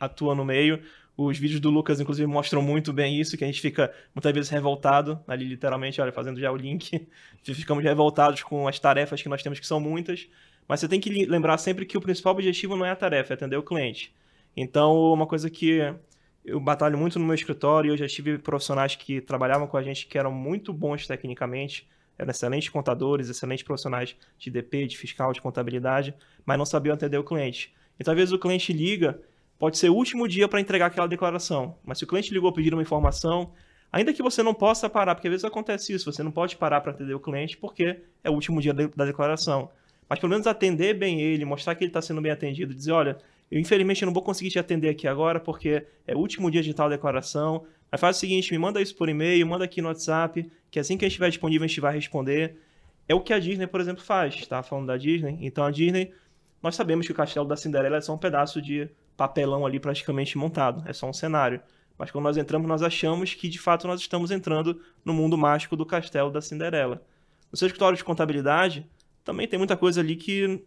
atua 0.00 0.34
no 0.34 0.44
meio. 0.44 0.82
Os 1.16 1.36
vídeos 1.36 1.60
do 1.60 1.68
Lucas, 1.68 2.00
inclusive, 2.00 2.28
mostram 2.28 2.62
muito 2.62 2.92
bem 2.92 3.20
isso, 3.20 3.36
que 3.36 3.42
a 3.42 3.46
gente 3.46 3.60
fica 3.60 3.92
muitas 4.14 4.32
vezes 4.32 4.48
revoltado, 4.50 5.20
ali 5.26 5.46
literalmente, 5.46 6.00
olha, 6.00 6.12
fazendo 6.12 6.38
já 6.38 6.50
o 6.50 6.56
link, 6.56 7.08
ficamos 7.42 7.82
revoltados 7.82 8.44
com 8.44 8.68
as 8.68 8.78
tarefas 8.78 9.20
que 9.20 9.28
nós 9.28 9.42
temos, 9.42 9.58
que 9.58 9.66
são 9.66 9.80
muitas, 9.80 10.28
mas 10.68 10.78
você 10.78 10.86
tem 10.86 11.00
que 11.00 11.26
lembrar 11.26 11.58
sempre 11.58 11.84
que 11.84 11.98
o 11.98 12.00
principal 12.00 12.34
objetivo 12.34 12.76
não 12.76 12.86
é 12.86 12.90
a 12.90 12.96
tarefa, 12.96 13.32
é 13.32 13.34
atender 13.34 13.56
o 13.56 13.62
cliente. 13.64 14.14
Então, 14.56 15.12
uma 15.12 15.26
coisa 15.26 15.50
que 15.50 15.92
eu 16.48 16.58
batalho 16.58 16.96
muito 16.96 17.18
no 17.18 17.24
meu 17.24 17.34
escritório, 17.34 17.92
eu 17.92 17.96
já 17.96 18.08
tive 18.08 18.38
profissionais 18.38 18.96
que 18.96 19.20
trabalhavam 19.20 19.66
com 19.66 19.76
a 19.76 19.82
gente 19.82 20.06
que 20.06 20.18
eram 20.18 20.32
muito 20.32 20.72
bons 20.72 21.06
tecnicamente, 21.06 21.88
eram 22.18 22.30
excelentes 22.30 22.68
contadores, 22.68 23.28
excelentes 23.28 23.64
profissionais 23.64 24.16
de 24.38 24.50
DP, 24.50 24.86
de 24.86 24.96
fiscal, 24.96 25.32
de 25.32 25.40
contabilidade, 25.40 26.14
mas 26.44 26.58
não 26.58 26.66
sabiam 26.66 26.94
atender 26.94 27.18
o 27.18 27.24
cliente. 27.24 27.72
Então, 28.00 28.12
às 28.12 28.18
vezes, 28.18 28.32
o 28.32 28.38
cliente 28.38 28.72
liga, 28.72 29.20
pode 29.58 29.76
ser 29.76 29.90
o 29.90 29.94
último 29.94 30.26
dia 30.26 30.48
para 30.48 30.60
entregar 30.60 30.86
aquela 30.86 31.06
declaração, 31.06 31.76
mas 31.84 31.98
se 31.98 32.04
o 32.04 32.06
cliente 32.06 32.32
ligou 32.32 32.52
pedindo 32.52 32.74
uma 32.74 32.82
informação, 32.82 33.52
ainda 33.92 34.12
que 34.12 34.22
você 34.22 34.42
não 34.42 34.54
possa 34.54 34.88
parar, 34.88 35.14
porque 35.14 35.28
às 35.28 35.32
vezes 35.32 35.44
acontece 35.44 35.92
isso, 35.92 36.10
você 36.10 36.22
não 36.22 36.30
pode 36.30 36.56
parar 36.56 36.80
para 36.80 36.92
atender 36.92 37.14
o 37.14 37.20
cliente 37.20 37.56
porque 37.56 38.00
é 38.22 38.30
o 38.30 38.34
último 38.34 38.60
dia 38.60 38.72
da 38.72 39.04
declaração. 39.04 39.70
Mas 40.08 40.18
pelo 40.18 40.30
menos 40.30 40.46
atender 40.46 40.94
bem 40.94 41.20
ele, 41.20 41.44
mostrar 41.44 41.74
que 41.74 41.84
ele 41.84 41.90
está 41.90 42.00
sendo 42.00 42.22
bem 42.22 42.32
atendido, 42.32 42.74
dizer, 42.74 42.92
olha, 42.92 43.18
eu 43.50 43.58
infelizmente 43.58 44.04
não 44.04 44.12
vou 44.12 44.22
conseguir 44.22 44.50
te 44.50 44.58
atender 44.58 44.90
aqui 44.90 45.08
agora 45.08 45.40
porque 45.40 45.86
é 46.06 46.14
o 46.14 46.18
último 46.18 46.50
dia 46.50 46.62
de 46.62 46.74
tal 46.74 46.88
declaração. 46.88 47.64
Mas 47.90 48.00
faz 48.00 48.16
o 48.16 48.20
seguinte, 48.20 48.52
me 48.52 48.58
manda 48.58 48.80
isso 48.80 48.94
por 48.94 49.08
e-mail, 49.08 49.46
manda 49.46 49.64
aqui 49.64 49.80
no 49.80 49.88
WhatsApp, 49.88 50.50
que 50.70 50.78
assim 50.78 50.98
que 50.98 51.04
a 51.04 51.08
gente 51.08 51.12
estiver 51.12 51.30
disponível 51.30 51.64
a 51.64 51.68
gente 51.68 51.80
vai 51.80 51.94
responder. 51.94 52.56
É 53.08 53.14
o 53.14 53.20
que 53.20 53.32
a 53.32 53.38
Disney, 53.38 53.66
por 53.66 53.80
exemplo, 53.80 54.04
faz. 54.04 54.46
Tá 54.46 54.62
falando 54.62 54.88
da 54.88 54.96
Disney. 54.96 55.38
Então 55.40 55.64
a 55.64 55.70
Disney, 55.70 56.12
nós 56.62 56.76
sabemos 56.76 57.06
que 57.06 57.12
o 57.12 57.14
castelo 57.14 57.46
da 57.46 57.56
Cinderela 57.56 57.96
é 57.96 58.00
só 58.00 58.14
um 58.14 58.18
pedaço 58.18 58.60
de 58.60 58.88
papelão 59.16 59.64
ali 59.64 59.80
praticamente 59.80 60.36
montado. 60.36 60.86
É 60.86 60.92
só 60.92 61.08
um 61.08 61.12
cenário. 61.12 61.60
Mas 61.96 62.10
quando 62.10 62.24
nós 62.24 62.36
entramos, 62.36 62.68
nós 62.68 62.82
achamos 62.82 63.34
que 63.34 63.48
de 63.48 63.58
fato 63.58 63.86
nós 63.86 64.00
estamos 64.00 64.30
entrando 64.30 64.80
no 65.04 65.14
mundo 65.14 65.38
mágico 65.38 65.74
do 65.74 65.86
castelo 65.86 66.30
da 66.30 66.42
Cinderela. 66.42 67.02
No 67.50 67.56
seu 67.56 67.66
escritório 67.66 67.96
de 67.96 68.04
contabilidade, 68.04 68.86
também 69.24 69.48
tem 69.48 69.58
muita 69.58 69.76
coisa 69.76 70.00
ali 70.00 70.14
que 70.14 70.62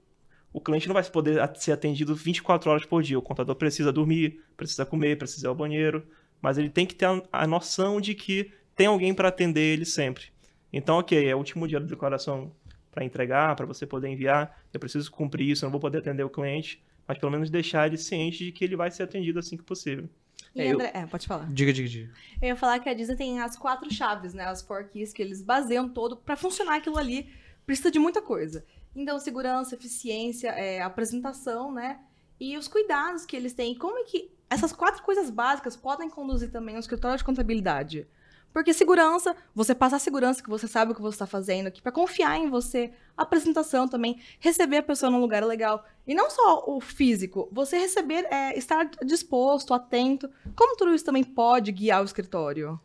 o 0.53 0.59
cliente 0.61 0.87
não 0.87 0.93
vai 0.93 1.03
poder 1.03 1.39
ser 1.55 1.71
atendido 1.71 2.15
24 2.15 2.69
horas 2.69 2.85
por 2.85 3.01
dia. 3.03 3.17
O 3.17 3.21
contador 3.21 3.55
precisa 3.55 3.91
dormir, 3.91 4.41
precisa 4.57 4.85
comer, 4.85 5.17
precisa 5.17 5.47
ir 5.47 5.49
ao 5.49 5.55
banheiro, 5.55 6.05
mas 6.41 6.57
ele 6.57 6.69
tem 6.69 6.85
que 6.85 6.95
ter 6.95 7.05
a, 7.05 7.21
a 7.31 7.47
noção 7.47 8.01
de 8.01 8.13
que 8.15 8.51
tem 8.75 8.87
alguém 8.87 9.13
para 9.13 9.29
atender 9.29 9.61
ele 9.73 9.85
sempre. 9.85 10.25
Então, 10.73 10.97
ok, 10.97 11.27
é 11.27 11.35
o 11.35 11.37
último 11.37 11.67
dia 11.67 11.79
da 11.79 11.85
declaração 11.85 12.51
para 12.91 13.05
entregar, 13.05 13.55
para 13.55 13.65
você 13.65 13.85
poder 13.85 14.09
enviar, 14.09 14.61
eu 14.73 14.79
preciso 14.79 15.09
cumprir 15.11 15.49
isso, 15.49 15.63
eu 15.63 15.67
não 15.67 15.71
vou 15.71 15.79
poder 15.79 15.99
atender 15.99 16.23
o 16.23 16.29
cliente, 16.29 16.83
mas 17.07 17.17
pelo 17.17 17.31
menos 17.31 17.49
deixar 17.49 17.87
ele 17.87 17.97
ciente 17.97 18.43
de 18.45 18.51
que 18.51 18.63
ele 18.65 18.75
vai 18.75 18.91
ser 18.91 19.03
atendido 19.03 19.39
assim 19.39 19.55
que 19.55 19.63
possível. 19.63 20.09
E 20.53 20.61
É, 20.61 20.67
eu- 20.67 20.75
André, 20.75 20.91
é, 20.93 21.05
pode 21.05 21.25
falar. 21.27 21.49
Diga, 21.53 21.71
diga, 21.71 21.87
diga. 21.87 22.11
Eu 22.41 22.49
ia 22.49 22.55
falar 22.57 22.79
que 22.79 22.89
a 22.89 22.93
Disney 22.93 23.15
tem 23.15 23.39
as 23.39 23.55
quatro 23.57 23.89
chaves, 23.93 24.33
né? 24.33 24.43
As 24.45 24.61
four 24.61 24.83
keys 24.89 25.13
que 25.13 25.21
eles 25.21 25.41
baseiam 25.41 25.87
todo 25.87 26.17
pra 26.17 26.35
funcionar 26.35 26.75
aquilo 26.77 26.97
ali. 26.97 27.29
Precisa 27.65 27.89
de 27.89 27.99
muita 27.99 28.21
coisa. 28.21 28.65
Então, 28.95 29.19
segurança, 29.19 29.75
eficiência, 29.75 30.49
é, 30.49 30.81
apresentação, 30.81 31.71
né? 31.71 31.99
E 32.39 32.57
os 32.57 32.67
cuidados 32.67 33.25
que 33.25 33.35
eles 33.35 33.53
têm. 33.53 33.75
Como 33.75 33.97
é 33.99 34.03
que 34.03 34.31
essas 34.49 34.73
quatro 34.73 35.03
coisas 35.03 35.29
básicas 35.29 35.75
podem 35.75 36.09
conduzir 36.09 36.51
também 36.51 36.75
um 36.75 36.79
escritório 36.79 37.17
de 37.17 37.23
contabilidade? 37.23 38.07
Porque 38.53 38.73
segurança, 38.73 39.33
você 39.55 39.73
passar 39.73 39.97
segurança 39.97 40.43
que 40.43 40.49
você 40.49 40.67
sabe 40.67 40.91
o 40.91 40.95
que 40.95 41.01
você 41.01 41.15
está 41.15 41.25
fazendo 41.25 41.67
aqui, 41.67 41.81
para 41.81 41.91
confiar 41.91 42.37
em 42.37 42.49
você, 42.49 42.91
apresentação 43.15 43.87
também, 43.87 44.19
receber 44.41 44.77
a 44.77 44.83
pessoa 44.83 45.09
num 45.09 45.21
lugar 45.21 45.41
legal. 45.45 45.85
E 46.05 46.13
não 46.13 46.29
só 46.29 46.65
o 46.67 46.81
físico, 46.81 47.47
você 47.49 47.77
receber, 47.77 48.25
é, 48.29 48.57
estar 48.57 48.89
disposto, 49.05 49.73
atento. 49.73 50.29
Como 50.53 50.75
tudo 50.75 50.93
isso 50.93 51.05
também 51.05 51.23
pode 51.23 51.71
guiar 51.71 52.01
o 52.01 52.05
escritório? 52.05 52.77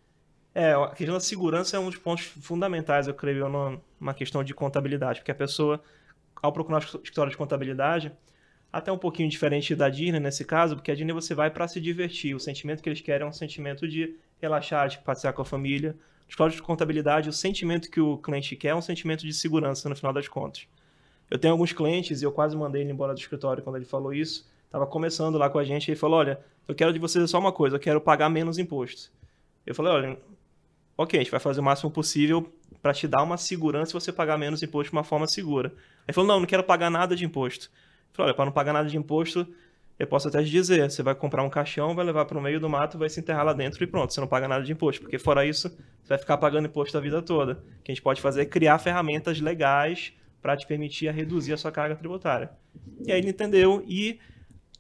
É, 0.55 0.73
a 0.75 0.89
questão 0.91 1.15
da 1.15 1.21
segurança 1.21 1.77
é 1.77 1.81
um 1.81 1.87
dos 1.91 1.99
pontos 1.99 2.27
fundamentais, 2.27 3.09
eu 3.09 3.15
creio, 3.15 3.49
no- 3.49 3.81
numa 4.01 4.15
questão 4.15 4.45
de 4.45 4.55
contabilidade, 4.55 5.21
porque 5.21 5.31
a 5.31 5.35
pessoa, 5.35 5.83
ao 6.43 6.53
procurar 6.53 6.79
um 6.79 6.81
escritório 6.81 7.31
de 7.31 7.37
contabilidade, 7.37 8.13
até 8.73 8.93
um 8.93 8.99
pouquinho 8.99 9.29
diferente 9.29 9.75
da 9.75 9.89
Disney 9.89 10.21
nesse 10.21 10.45
caso, 10.45 10.77
porque 10.77 10.91
a 10.91 10.95
Disney 10.95 11.13
você 11.13 11.35
vai 11.35 11.51
para 11.51 11.67
se 11.67 11.81
divertir, 11.81 12.35
o 12.35 12.41
sentimento 12.41 12.83
que 12.83 12.89
eles 12.89 13.01
querem 13.01 13.25
é 13.27 13.29
um 13.29 13.33
sentimento 13.33 13.89
de 13.89 14.17
relaxar, 14.41 14.89
de 14.89 14.99
passear 14.99 15.33
com 15.33 15.43
a 15.43 15.45
família. 15.45 15.97
Escritório 16.29 16.55
de 16.55 16.61
contabilidade, 16.61 17.29
o 17.29 17.33
sentimento 17.33 17.91
que 17.91 18.01
o 18.01 18.19
cliente 18.19 18.57
quer 18.57 18.69
é 18.69 18.75
um 18.75 18.83
sentimento 18.83 19.25
de 19.25 19.33
segurança 19.33 19.89
no 19.89 19.97
final 19.97 20.13
das 20.13 20.29
contas. 20.29 20.67
Eu 21.31 21.39
tenho 21.39 21.53
alguns 21.53 21.73
clientes, 21.73 22.21
e 22.21 22.25
eu 22.25 22.33
quase 22.33 22.57
mandei 22.57 22.83
ele 22.83 22.93
embora 22.93 23.15
do 23.15 23.19
escritório 23.19 23.63
quando 23.63 23.77
ele 23.77 23.85
falou 23.85 24.13
isso, 24.13 24.47
estava 24.67 24.87
começando 24.87 25.39
lá 25.39 25.49
com 25.49 25.59
a 25.59 25.65
gente, 25.65 25.89
e 25.89 25.91
ele 25.93 25.99
falou, 25.99 26.19
olha, 26.19 26.41
eu 26.69 26.75
quero 26.75 26.93
de 26.93 26.99
vocês 26.99 27.31
só 27.31 27.39
uma 27.39 27.53
coisa, 27.53 27.77
eu 27.77 27.81
quero 27.81 28.01
pagar 28.01 28.29
menos 28.29 28.59
imposto. 28.59 29.11
Eu 29.65 29.75
falei, 29.75 29.93
olha, 29.93 30.19
ok, 30.97 31.19
a 31.19 31.23
gente 31.23 31.31
vai 31.31 31.41
fazer 31.41 31.61
o 31.61 31.65
máximo 31.65 31.91
possível 31.91 32.53
para 32.83 32.95
te 32.95 33.07
dar 33.07 33.23
uma 33.23 33.37
segurança 33.37 33.93
e 33.93 33.95
você 33.95 34.13
pagar 34.13 34.39
menos 34.39 34.63
imposto 34.63 34.91
de 34.91 34.97
uma 34.97 35.05
forma 35.05 35.27
segura. 35.27 35.73
Ele 36.07 36.15
falou, 36.15 36.29
não, 36.29 36.41
não 36.41 36.47
quero 36.47 36.63
pagar 36.63 36.91
nada 36.91 37.15
de 37.15 37.25
imposto. 37.25 37.67
Eu 37.67 38.17
falei, 38.17 38.29
olha, 38.29 38.35
para 38.35 38.45
não 38.47 38.53
pagar 38.53 38.73
nada 38.73 38.89
de 38.89 38.97
imposto, 38.97 39.47
eu 39.99 40.07
posso 40.07 40.29
até 40.29 40.43
te 40.43 40.51
dizer, 40.51 40.91
você 40.91 41.03
vai 41.03 41.15
comprar 41.15 41.43
um 41.43 41.51
caixão, 41.51 41.95
vai 41.95 42.05
levar 42.05 42.27
para 42.27 42.39
o 42.39 42.43
meio 42.43 42.61
do 42.61 42.69
mato, 42.69 42.99
vai 42.99 43.09
se 43.09 43.19
enterrar 43.19 43.45
lá 43.45 43.53
dentro 43.53 43.83
e 43.83 43.87
pronto, 43.87 44.13
você 44.13 44.21
não 44.21 44.29
paga 44.29 44.47
nada 44.47 44.63
de 44.63 44.71
imposto, 44.71 45.01
porque 45.03 45.19
fora 45.19 45.45
isso, 45.47 45.69
você 45.71 46.09
vai 46.09 46.19
ficar 46.19 46.37
pagando 46.37 46.67
imposto 46.67 46.97
a 46.97 47.01
vida 47.01 47.23
toda. 47.23 47.53
O 47.53 47.83
que 47.83 47.93
a 47.93 47.95
gente 47.95 48.03
pode 48.03 48.21
fazer 48.21 48.43
é 48.43 48.45
criar 48.45 48.79
ferramentas 48.79 49.41
legais 49.41 50.13
para 50.43 50.57
te 50.57 50.67
permitir 50.67 51.09
a 51.09 51.13
reduzir 51.13 51.55
a 51.55 51.57
sua 51.57 51.73
carga 51.73 51.97
tributária. 51.97 52.51
E 53.07 53.11
aí 53.11 53.19
ele 53.19 53.31
entendeu 53.31 53.83
e 53.87 54.19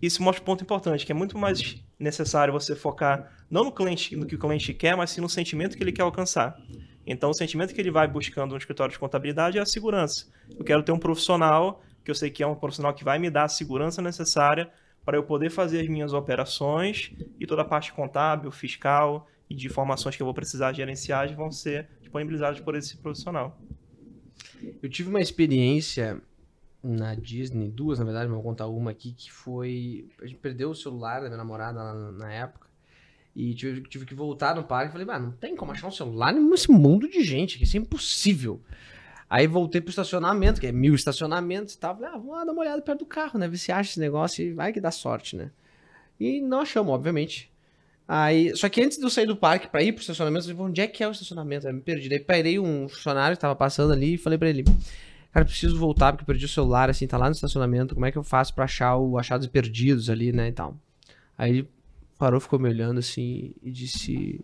isso 0.00 0.22
mostra 0.22 0.42
um 0.42 0.44
ponto 0.44 0.62
importante, 0.62 1.06
que 1.06 1.12
é 1.12 1.14
muito 1.14 1.38
mais 1.38 1.82
necessário 1.98 2.52
você 2.52 2.76
focar 2.76 3.32
não 3.50 3.64
no 3.64 3.72
cliente, 3.72 4.14
no 4.16 4.26
que 4.26 4.34
o 4.34 4.38
cliente 4.38 4.74
quer, 4.74 4.96
mas 4.96 5.10
sim 5.10 5.20
no 5.20 5.28
sentimento 5.28 5.76
que 5.76 5.82
ele 5.82 5.92
quer 5.92 6.02
alcançar. 6.02 6.56
Então, 7.06 7.30
o 7.30 7.34
sentimento 7.34 7.72
que 7.72 7.80
ele 7.80 7.90
vai 7.90 8.08
buscando 8.08 8.50
no 8.50 8.56
escritório 8.56 8.92
de 8.92 8.98
contabilidade 8.98 9.58
é 9.58 9.60
a 9.60 9.66
segurança. 9.66 10.26
Eu 10.58 10.64
quero 10.64 10.82
ter 10.82 10.92
um 10.92 10.98
profissional 10.98 11.82
que 12.04 12.10
eu 12.10 12.14
sei 12.14 12.30
que 12.30 12.42
é 12.42 12.46
um 12.46 12.54
profissional 12.54 12.94
que 12.94 13.04
vai 13.04 13.18
me 13.18 13.30
dar 13.30 13.44
a 13.44 13.48
segurança 13.48 14.02
necessária 14.02 14.70
para 15.04 15.16
eu 15.16 15.22
poder 15.22 15.50
fazer 15.50 15.80
as 15.80 15.88
minhas 15.88 16.12
operações 16.12 17.12
e 17.38 17.46
toda 17.46 17.62
a 17.62 17.64
parte 17.64 17.92
contábil, 17.92 18.50
fiscal 18.50 19.28
e 19.48 19.54
de 19.54 19.66
informações 19.66 20.16
que 20.16 20.22
eu 20.22 20.24
vou 20.24 20.34
precisar 20.34 20.72
gerenciar 20.72 21.32
vão 21.34 21.50
ser 21.50 21.88
disponibilizadas 22.00 22.60
por 22.60 22.74
esse 22.74 22.96
profissional. 22.96 23.56
Eu 24.82 24.88
tive 24.88 25.08
uma 25.08 25.20
experiência 25.20 26.20
na 26.86 27.14
Disney, 27.14 27.68
duas 27.68 27.98
na 27.98 28.04
verdade, 28.04 28.26
mas 28.26 28.34
vou 28.34 28.42
contar 28.42 28.66
uma 28.68 28.90
aqui, 28.90 29.12
que 29.12 29.32
foi. 29.32 30.08
A 30.22 30.26
gente 30.26 30.38
perdeu 30.38 30.70
o 30.70 30.74
celular 30.74 31.20
da 31.20 31.26
minha 31.26 31.36
namorada 31.36 31.78
na, 31.78 32.12
na 32.12 32.32
época. 32.32 32.66
E 33.34 33.54
tive, 33.54 33.82
tive 33.82 34.06
que 34.06 34.14
voltar 34.14 34.54
no 34.54 34.64
parque. 34.64 34.92
Falei, 34.92 35.06
mano, 35.06 35.26
não 35.26 35.32
tem 35.32 35.54
como 35.54 35.72
achar 35.72 35.88
um 35.88 35.90
celular 35.90 36.32
nesse 36.32 36.70
mundo 36.70 37.08
de 37.08 37.22
gente, 37.22 37.62
isso 37.62 37.76
é 37.76 37.80
impossível. 37.80 38.60
Aí 39.28 39.46
voltei 39.46 39.80
pro 39.80 39.90
estacionamento, 39.90 40.60
que 40.60 40.68
é 40.68 40.72
mil 40.72 40.94
estacionamentos 40.94 41.74
e 41.74 41.78
tal. 41.78 41.96
Falei, 41.96 42.10
ah, 42.10 42.16
vamos 42.16 42.32
lá 42.32 42.44
dar 42.44 42.52
uma 42.52 42.62
olhada 42.62 42.80
perto 42.80 43.00
do 43.00 43.06
carro, 43.06 43.38
né? 43.38 43.48
Ver 43.48 43.58
se 43.58 43.72
acha 43.72 43.90
esse 43.90 44.00
negócio 44.00 44.42
e 44.44 44.52
vai 44.52 44.72
que 44.72 44.80
dá 44.80 44.90
sorte, 44.90 45.36
né? 45.36 45.50
E 46.18 46.40
não 46.40 46.60
achamos, 46.60 46.92
obviamente. 46.92 47.50
Aí, 48.08 48.56
só 48.56 48.68
que 48.68 48.80
antes 48.80 48.98
de 48.98 49.04
eu 49.04 49.10
sair 49.10 49.26
do 49.26 49.36
parque 49.36 49.68
pra 49.68 49.82
ir 49.82 49.92
pro 49.92 50.00
estacionamento, 50.00 50.48
eu 50.48 50.54
falei, 50.54 50.70
onde 50.70 50.80
é 50.80 50.86
que 50.86 51.02
é 51.02 51.08
o 51.08 51.10
estacionamento? 51.10 51.66
Aí 51.66 51.72
me 51.72 51.80
perdi. 51.80 52.08
Daí 52.08 52.20
parei 52.20 52.58
um 52.58 52.88
funcionário 52.88 53.36
que 53.36 53.40
tava 53.40 53.56
passando 53.56 53.92
ali 53.92 54.14
e 54.14 54.18
falei 54.18 54.38
pra 54.38 54.48
ele, 54.48 54.64
cara, 55.36 55.44
preciso 55.44 55.78
voltar 55.78 56.12
porque 56.12 56.24
perdi 56.24 56.46
o 56.46 56.48
celular, 56.48 56.88
assim, 56.88 57.06
tá 57.06 57.18
lá 57.18 57.26
no 57.26 57.32
estacionamento, 57.32 57.94
como 57.94 58.06
é 58.06 58.12
que 58.12 58.16
eu 58.16 58.22
faço 58.22 58.54
pra 58.54 58.64
achar 58.64 58.96
o 58.96 59.18
achados 59.18 59.46
perdidos 59.46 60.08
ali, 60.08 60.32
né, 60.32 60.48
e 60.48 60.52
tal. 60.52 60.74
Aí 61.36 61.50
ele 61.50 61.68
parou, 62.18 62.40
ficou 62.40 62.58
me 62.58 62.68
olhando 62.70 62.98
assim 62.98 63.52
e 63.62 63.70
disse, 63.70 64.40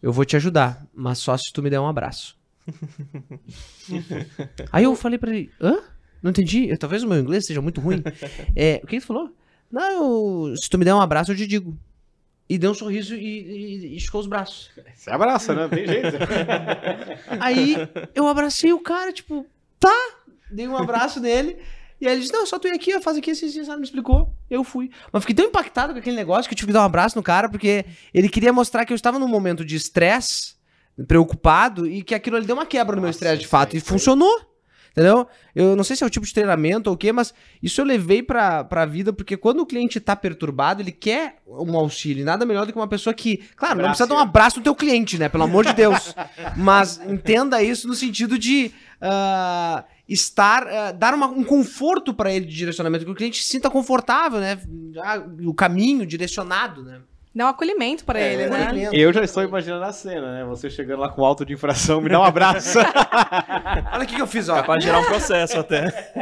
eu 0.00 0.12
vou 0.12 0.24
te 0.24 0.36
ajudar, 0.36 0.86
mas 0.94 1.18
só 1.18 1.36
se 1.36 1.52
tu 1.52 1.60
me 1.60 1.68
der 1.70 1.80
um 1.80 1.88
abraço. 1.88 2.38
Aí 4.70 4.84
eu 4.84 4.94
falei 4.94 5.18
pra 5.18 5.34
ele, 5.34 5.50
hã? 5.60 5.76
Não 6.22 6.30
entendi, 6.30 6.68
eu, 6.68 6.78
talvez 6.78 7.02
o 7.02 7.08
meu 7.08 7.18
inglês 7.18 7.44
seja 7.44 7.60
muito 7.60 7.80
ruim. 7.80 8.02
É, 8.56 8.80
o 8.82 8.86
que 8.86 8.94
ele 8.96 9.04
falou? 9.04 9.34
Não, 9.70 10.48
eu- 10.50 10.56
se 10.56 10.70
tu 10.70 10.78
me 10.78 10.84
der 10.84 10.94
um 10.94 11.00
abraço, 11.00 11.32
eu 11.32 11.36
te 11.36 11.46
digo. 11.48 11.76
E 12.48 12.56
deu 12.58 12.70
um 12.70 12.74
sorriso 12.74 13.16
e, 13.16 13.18
e, 13.18 13.86
e 13.88 13.96
esticou 13.96 14.20
os 14.20 14.26
braços. 14.28 14.70
Você 14.94 15.10
abraça, 15.10 15.52
né? 15.54 15.62
Não 15.62 15.68
tem 15.70 15.84
jeito. 15.86 16.16
Aí 17.40 17.74
eu 18.14 18.28
abracei 18.28 18.72
o 18.72 18.78
cara, 18.80 19.12
tipo, 19.12 19.44
tá. 19.84 20.16
Dei 20.50 20.66
um 20.68 20.76
abraço 20.76 21.20
nele. 21.20 21.56
E 22.00 22.06
aí 22.06 22.14
ele 22.14 22.20
disse: 22.22 22.32
Não, 22.32 22.46
só 22.46 22.58
tu 22.58 22.68
ir 22.68 22.72
aqui, 22.72 22.94
ó, 22.94 23.00
faz 23.00 23.16
aqui, 23.16 23.30
assim, 23.30 23.64
sabe? 23.64 23.78
Me 23.78 23.84
explicou. 23.84 24.32
Eu 24.50 24.64
fui. 24.64 24.90
Mas 25.12 25.22
fiquei 25.22 25.34
tão 25.34 25.46
impactado 25.46 25.92
com 25.92 25.98
aquele 25.98 26.16
negócio 26.16 26.48
que 26.48 26.54
eu 26.54 26.56
tive 26.56 26.68
que 26.68 26.72
dar 26.72 26.82
um 26.82 26.86
abraço 26.86 27.16
no 27.16 27.22
cara, 27.22 27.48
porque 27.48 27.84
ele 28.12 28.28
queria 28.28 28.52
mostrar 28.52 28.84
que 28.84 28.92
eu 28.92 28.96
estava 28.96 29.18
num 29.18 29.28
momento 29.28 29.64
de 29.64 29.76
estresse, 29.76 30.54
preocupado, 31.06 31.86
e 31.86 32.02
que 32.02 32.14
aquilo 32.14 32.36
ali 32.36 32.46
deu 32.46 32.56
uma 32.56 32.66
quebra 32.66 32.96
no 32.96 33.02
meu 33.02 33.08
Nossa, 33.08 33.18
estresse 33.18 33.40
de 33.40 33.48
fato. 33.48 33.76
E 33.76 33.80
funcionou. 33.80 34.53
Entendeu? 34.96 35.26
Eu 35.56 35.74
não 35.74 35.82
sei 35.82 35.96
se 35.96 36.04
é 36.04 36.06
o 36.06 36.10
tipo 36.10 36.24
de 36.24 36.32
treinamento 36.32 36.88
ou 36.88 36.94
o 36.94 36.96
quê, 36.96 37.10
mas 37.10 37.34
isso 37.60 37.80
eu 37.80 37.84
levei 37.84 38.22
pra, 38.22 38.62
pra 38.62 38.86
vida, 38.86 39.12
porque 39.12 39.36
quando 39.36 39.58
o 39.58 39.66
cliente 39.66 39.98
tá 39.98 40.14
perturbado, 40.14 40.80
ele 40.80 40.92
quer 40.92 41.38
um 41.44 41.76
auxílio. 41.76 42.24
Nada 42.24 42.46
melhor 42.46 42.64
do 42.64 42.72
que 42.72 42.78
uma 42.78 42.86
pessoa 42.86 43.12
que. 43.12 43.38
Claro, 43.56 43.80
não 43.80 43.88
precisa 43.88 44.06
dar 44.08 44.14
um 44.14 44.18
abraço 44.18 44.58
no 44.58 44.62
teu 44.62 44.74
cliente, 44.74 45.18
né? 45.18 45.28
Pelo 45.28 45.42
amor 45.42 45.64
de 45.66 45.72
Deus. 45.72 46.14
mas 46.56 47.00
entenda 47.08 47.60
isso 47.60 47.88
no 47.88 47.94
sentido 47.94 48.38
de 48.38 48.70
ah, 49.00 49.84
estar. 50.08 50.64
ah, 50.68 50.92
dar 50.92 51.12
uma- 51.12 51.26
um 51.26 51.42
conforto 51.42 52.14
pra 52.14 52.32
ele 52.32 52.46
de 52.46 52.54
direcionamento, 52.54 53.04
que 53.04 53.10
o 53.10 53.16
cliente 53.16 53.42
se 53.42 53.48
sinta 53.48 53.68
confortável, 53.68 54.38
né? 54.38 54.60
Ah, 55.02 55.20
o 55.44 55.52
caminho 55.52 56.06
direcionado, 56.06 56.84
né? 56.84 57.00
Dá 57.34 57.46
um 57.46 57.48
acolhimento 57.48 58.04
pra 58.04 58.20
É, 58.20 58.32
ele, 58.32 58.46
né? 58.48 58.90
Eu 58.92 59.12
já 59.12 59.24
estou 59.24 59.42
imaginando 59.42 59.84
a 59.84 59.92
cena, 59.92 60.32
né? 60.38 60.44
Você 60.44 60.70
chegando 60.70 61.00
lá 61.00 61.08
com 61.08 61.24
auto 61.24 61.44
de 61.44 61.52
infração, 61.52 62.00
me 62.00 62.08
dá 62.08 62.20
um 62.20 62.22
abraço. 62.24 62.78
Olha 63.92 64.04
o 64.04 64.06
que, 64.06 64.14
que 64.14 64.22
eu 64.22 64.26
fiz, 64.26 64.48
ó. 64.48 64.54
Capaz 64.54 64.78
de 64.78 64.86
gerar 64.86 65.00
um 65.00 65.04
processo 65.04 65.58
até. 65.58 66.12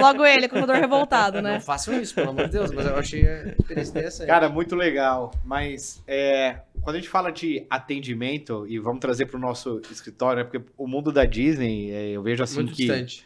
Logo 0.00 0.24
ele, 0.24 0.48
contador 0.48 0.76
revoltado, 0.76 1.42
né? 1.42 1.54
Não 1.54 1.60
façam 1.60 2.00
isso, 2.00 2.14
pelo 2.14 2.30
amor 2.30 2.44
de 2.46 2.52
Deus, 2.52 2.70
mas 2.70 2.86
eu 2.86 2.96
achei 2.96 3.26
a 3.26 3.44
experiência 3.48 3.90
interessante. 3.90 4.26
Cara, 4.28 4.48
muito 4.48 4.76
legal. 4.76 5.32
Mas 5.44 6.00
é, 6.06 6.58
quando 6.82 6.96
a 6.96 6.98
gente 7.00 7.08
fala 7.08 7.32
de 7.32 7.66
atendimento, 7.68 8.64
e 8.68 8.78
vamos 8.78 9.00
trazer 9.00 9.26
para 9.26 9.36
o 9.36 9.40
nosso 9.40 9.80
escritório, 9.90 10.44
né? 10.44 10.48
porque 10.48 10.64
o 10.78 10.86
mundo 10.86 11.10
da 11.10 11.24
Disney, 11.24 11.90
é, 11.90 12.10
eu 12.10 12.22
vejo 12.22 12.44
assim 12.44 12.56
muito 12.56 12.74
que. 12.74 12.86
distante. 12.86 13.24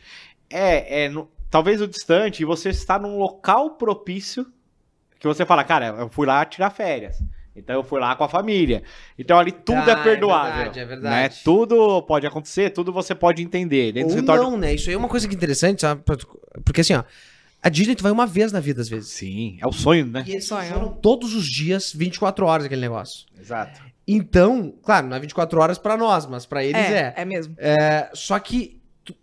É, 0.48 1.04
é 1.04 1.08
no- 1.10 1.30
talvez 1.50 1.80
o 1.82 1.86
distante, 1.86 2.40
e 2.42 2.46
você 2.46 2.70
está 2.70 2.98
num 2.98 3.18
local 3.18 3.72
propício 3.72 4.46
que 5.18 5.26
você 5.26 5.44
fala, 5.46 5.64
cara, 5.64 5.86
eu 5.98 6.08
fui 6.08 6.26
lá 6.26 6.44
tirar 6.44 6.70
férias. 6.70 7.22
Então 7.56 7.74
eu 7.74 7.82
fui 7.82 7.98
lá 7.98 8.14
com 8.14 8.22
a 8.22 8.28
família. 8.28 8.84
Então 9.18 9.36
ali 9.38 9.50
tudo 9.50 9.78
Ah, 9.80 9.88
é 9.88 9.90
é 9.92 10.02
perdoável. 10.04 10.54
verdade, 10.54 10.78
é 10.80 10.84
verdade. 10.84 11.14
Né? 11.34 11.40
Tudo 11.44 12.02
pode 12.02 12.24
acontecer, 12.26 12.70
tudo 12.70 12.92
você 12.92 13.14
pode 13.16 13.42
entender. 13.42 13.92
Dentro 13.92 14.10
do 14.10 14.12
Ou 14.12 14.16
escritório. 14.18 14.42
não, 14.44 14.56
né? 14.56 14.74
Isso 14.74 14.88
aí 14.88 14.94
é 14.94 14.98
uma 14.98 15.08
coisa 15.08 15.26
que 15.26 15.34
é 15.34 15.36
interessante, 15.36 15.80
sabe? 15.80 16.02
Porque 16.64 16.82
assim, 16.82 16.94
ó, 16.94 17.02
a 17.60 17.68
Disney 17.68 17.96
tu 17.96 18.02
vai 18.04 18.12
uma 18.12 18.26
vez 18.28 18.52
na 18.52 18.60
vida, 18.60 18.80
às 18.80 18.88
vezes. 18.88 19.10
Sim, 19.10 19.58
é 19.60 19.66
o 19.66 19.72
sonho, 19.72 20.06
né? 20.06 20.22
E 20.24 20.30
eles 20.32 20.48
funcionam 20.48 20.90
todos 21.02 21.34
os 21.34 21.46
dias, 21.46 21.92
24 21.92 22.46
horas 22.46 22.66
aquele 22.66 22.80
negócio. 22.80 23.26
Exato. 23.40 23.82
Então, 24.06 24.72
claro, 24.84 25.08
não 25.08 25.16
é 25.16 25.20
24 25.20 25.60
horas 25.60 25.78
pra 25.78 25.96
nós, 25.96 26.26
mas 26.26 26.46
pra 26.46 26.62
eles 26.64 26.80
é. 26.80 27.12
É, 27.16 27.22
é 27.22 27.24
mesmo. 27.24 27.54
É, 27.58 28.08
só 28.14 28.38
que 28.38 28.80
tu- 29.04 29.14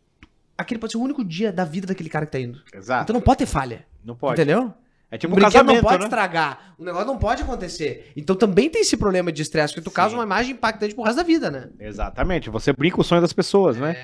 aquele 0.58 0.80
pode 0.80 0.92
ser 0.92 0.98
o 0.98 1.02
único 1.02 1.24
dia 1.24 1.54
da 1.54 1.64
vida 1.64 1.88
daquele 1.88 2.10
cara 2.10 2.25
que 2.25 2.34
tá 2.34 2.40
indo. 2.40 2.62
Exato. 2.74 3.04
Então 3.04 3.14
não 3.14 3.22
pode 3.22 3.38
ter 3.40 3.46
falha. 3.46 3.86
não 4.04 4.14
pode. 4.16 4.34
Entendeu? 4.40 4.74
É 5.16 5.18
tipo 5.18 5.34
o 5.34 5.36
um 5.36 5.40
brinquedo 5.40 5.54
casamento, 5.54 5.76
não 5.82 5.90
pode 5.90 6.00
né? 6.00 6.06
estragar. 6.06 6.76
O 6.78 6.84
negócio 6.84 7.08
não 7.08 7.18
pode 7.18 7.42
acontecer. 7.44 8.12
Então 8.16 8.36
também 8.36 8.70
tem 8.70 8.82
esse 8.82 8.98
problema 8.98 9.32
de 9.32 9.42
estresse, 9.42 9.74
porque 9.74 9.84
tu 9.84 9.90
Sim. 9.90 9.96
causa 9.96 10.16
uma 10.16 10.24
imagem 10.24 10.54
impactante 10.54 10.94
pro 10.94 11.04
resto 11.04 11.18
da 11.18 11.24
vida, 11.24 11.50
né? 11.50 11.70
Exatamente. 11.80 12.50
Você 12.50 12.72
brinca 12.74 13.02
o 13.02 13.04
sonho 13.04 13.22
das 13.22 13.34
pessoas, 13.34 13.78
né? 13.78 13.96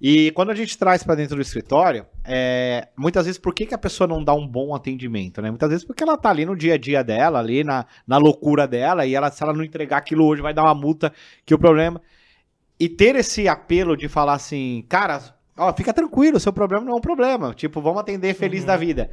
E 0.00 0.30
quando 0.30 0.50
a 0.50 0.54
gente 0.54 0.78
traz 0.78 1.02
pra 1.02 1.16
dentro 1.16 1.34
do 1.36 1.42
escritório, 1.42 2.06
é, 2.24 2.86
muitas 2.96 3.26
vezes 3.26 3.38
por 3.38 3.52
que, 3.52 3.66
que 3.66 3.74
a 3.74 3.78
pessoa 3.78 4.06
não 4.06 4.22
dá 4.22 4.32
um 4.32 4.46
bom 4.46 4.74
atendimento, 4.74 5.42
né? 5.42 5.50
Muitas 5.50 5.68
vezes 5.70 5.84
porque 5.84 6.04
ela 6.04 6.16
tá 6.16 6.30
ali 6.30 6.46
no 6.46 6.56
dia 6.56 6.74
a 6.74 6.78
dia 6.78 7.02
dela, 7.02 7.40
ali 7.40 7.64
na, 7.64 7.84
na 8.06 8.16
loucura 8.16 8.66
dela, 8.66 9.04
e 9.04 9.14
ela, 9.14 9.30
se 9.30 9.42
ela 9.42 9.52
não 9.52 9.64
entregar 9.64 9.96
aquilo 9.96 10.24
hoje, 10.24 10.40
vai 10.40 10.54
dar 10.54 10.62
uma 10.62 10.74
multa, 10.74 11.12
que 11.44 11.52
o 11.52 11.58
problema. 11.58 12.00
E 12.78 12.88
ter 12.88 13.16
esse 13.16 13.48
apelo 13.48 13.96
de 13.96 14.08
falar 14.08 14.34
assim, 14.34 14.84
cara, 14.88 15.20
ó, 15.56 15.72
fica 15.72 15.92
tranquilo, 15.92 16.38
seu 16.38 16.52
problema 16.52 16.84
não 16.84 16.92
é 16.92 16.96
um 16.96 17.00
problema. 17.00 17.52
Tipo, 17.52 17.80
vamos 17.82 18.00
atender 18.00 18.34
feliz 18.34 18.60
Uhum. 18.60 18.66
da 18.68 18.76
vida. 18.76 19.10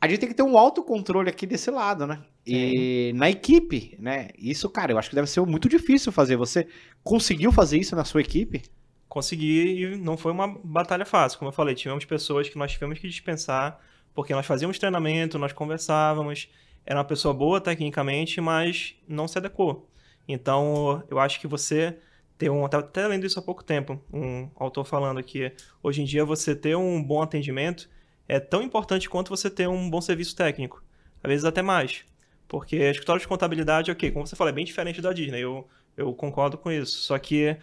A 0.00 0.08
gente 0.08 0.20
tem 0.20 0.28
que 0.30 0.34
ter 0.34 0.42
um 0.42 0.56
autocontrole 0.56 1.28
aqui 1.28 1.46
desse 1.46 1.70
lado, 1.70 2.06
né? 2.06 2.22
E 2.46 3.12
na 3.14 3.28
equipe, 3.28 3.96
né? 3.98 4.28
Isso, 4.38 4.68
cara, 4.70 4.92
eu 4.92 4.98
acho 4.98 5.10
que 5.10 5.14
deve 5.14 5.28
ser 5.28 5.40
muito 5.42 5.68
difícil 5.68 6.10
fazer. 6.10 6.36
Você 6.36 6.66
conseguiu 7.04 7.52
fazer 7.52 7.78
isso 7.78 7.94
na 7.94 8.04
sua 8.04 8.22
equipe? 8.22 8.62
Consegui 9.08 9.82
e 9.82 9.96
não 9.96 10.16
foi 10.16 10.32
uma 10.32 10.48
batalha 10.64 11.04
fácil. 11.04 11.38
Como 11.38 11.50
eu 11.50 11.52
falei, 11.52 11.74
tivemos 11.74 12.06
pessoas 12.06 12.48
que 12.48 12.56
nós 12.56 12.72
tivemos 12.72 12.98
que 12.98 13.08
dispensar, 13.08 13.78
porque 14.14 14.32
nós 14.32 14.46
fazíamos 14.46 14.78
treinamento, 14.78 15.38
nós 15.38 15.52
conversávamos, 15.52 16.48
era 16.86 16.98
uma 16.98 17.04
pessoa 17.04 17.34
boa 17.34 17.60
tecnicamente, 17.60 18.40
mas 18.40 18.94
não 19.06 19.28
se 19.28 19.36
adequou. 19.36 19.86
Então, 20.26 21.02
eu 21.10 21.18
acho 21.18 21.38
que 21.40 21.46
você 21.46 21.98
ter 22.38 22.50
um. 22.50 22.64
Estava 22.64 22.84
até 22.84 23.06
lendo 23.06 23.26
isso 23.26 23.38
há 23.38 23.42
pouco 23.42 23.62
tempo, 23.62 24.00
um 24.10 24.48
autor 24.56 24.86
falando 24.86 25.22
que 25.22 25.52
hoje 25.82 26.00
em 26.00 26.04
dia 26.06 26.24
você 26.24 26.56
ter 26.56 26.74
um 26.74 27.02
bom 27.02 27.20
atendimento 27.20 27.90
é 28.30 28.38
tão 28.38 28.62
importante 28.62 29.08
quanto 29.10 29.28
você 29.28 29.50
ter 29.50 29.68
um 29.68 29.90
bom 29.90 30.00
serviço 30.00 30.36
técnico. 30.36 30.80
Às 31.20 31.28
vezes 31.28 31.44
até 31.44 31.62
mais. 31.62 32.04
Porque 32.46 32.76
escritório 32.76 33.20
de 33.20 33.26
contabilidade, 33.26 33.90
ok, 33.90 34.08
como 34.12 34.24
você 34.24 34.36
falou, 34.36 34.50
é 34.50 34.54
bem 34.54 34.64
diferente 34.64 35.02
da 35.02 35.12
Disney. 35.12 35.40
Eu, 35.40 35.68
eu 35.96 36.14
concordo 36.14 36.56
com 36.56 36.70
isso. 36.70 36.98
Só 36.98 37.18
que 37.18 37.56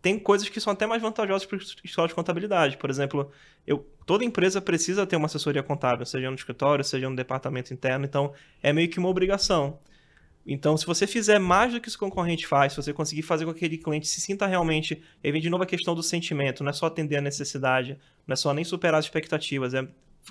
tem 0.00 0.18
coisas 0.18 0.48
que 0.48 0.60
são 0.60 0.72
até 0.72 0.86
mais 0.86 1.02
vantajosas 1.02 1.44
para 1.44 1.56
o 1.56 1.60
escritório 1.60 2.08
de 2.08 2.14
contabilidade. 2.14 2.78
Por 2.78 2.88
exemplo, 2.88 3.30
eu, 3.66 3.86
toda 4.06 4.24
empresa 4.24 4.62
precisa 4.62 5.06
ter 5.06 5.16
uma 5.16 5.26
assessoria 5.26 5.62
contábil, 5.62 6.06
seja 6.06 6.30
no 6.30 6.36
escritório, 6.36 6.82
seja 6.82 7.10
no 7.10 7.14
departamento 7.14 7.74
interno. 7.74 8.06
Então, 8.06 8.32
é 8.62 8.72
meio 8.72 8.88
que 8.88 8.98
uma 8.98 9.10
obrigação. 9.10 9.78
Então, 10.50 10.78
se 10.78 10.86
você 10.86 11.06
fizer 11.06 11.38
mais 11.38 11.74
do 11.74 11.80
que 11.80 11.90
o 11.90 11.98
concorrente 11.98 12.46
faz, 12.46 12.72
se 12.72 12.82
você 12.82 12.90
conseguir 12.90 13.20
fazer 13.20 13.44
com 13.44 13.52
que 13.52 13.66
aquele 13.66 13.76
cliente 13.76 14.08
se 14.08 14.18
sinta 14.18 14.46
realmente. 14.46 15.02
Aí 15.22 15.30
vem 15.30 15.42
de 15.42 15.50
novo 15.50 15.62
a 15.62 15.66
questão 15.66 15.94
do 15.94 16.02
sentimento, 16.02 16.64
não 16.64 16.70
é 16.70 16.72
só 16.72 16.86
atender 16.86 17.16
a 17.16 17.20
necessidade, 17.20 17.98
não 18.26 18.32
é 18.32 18.36
só 18.36 18.54
nem 18.54 18.64
superar 18.64 18.98
as 18.98 19.04
expectativas, 19.04 19.74
é 19.74 19.86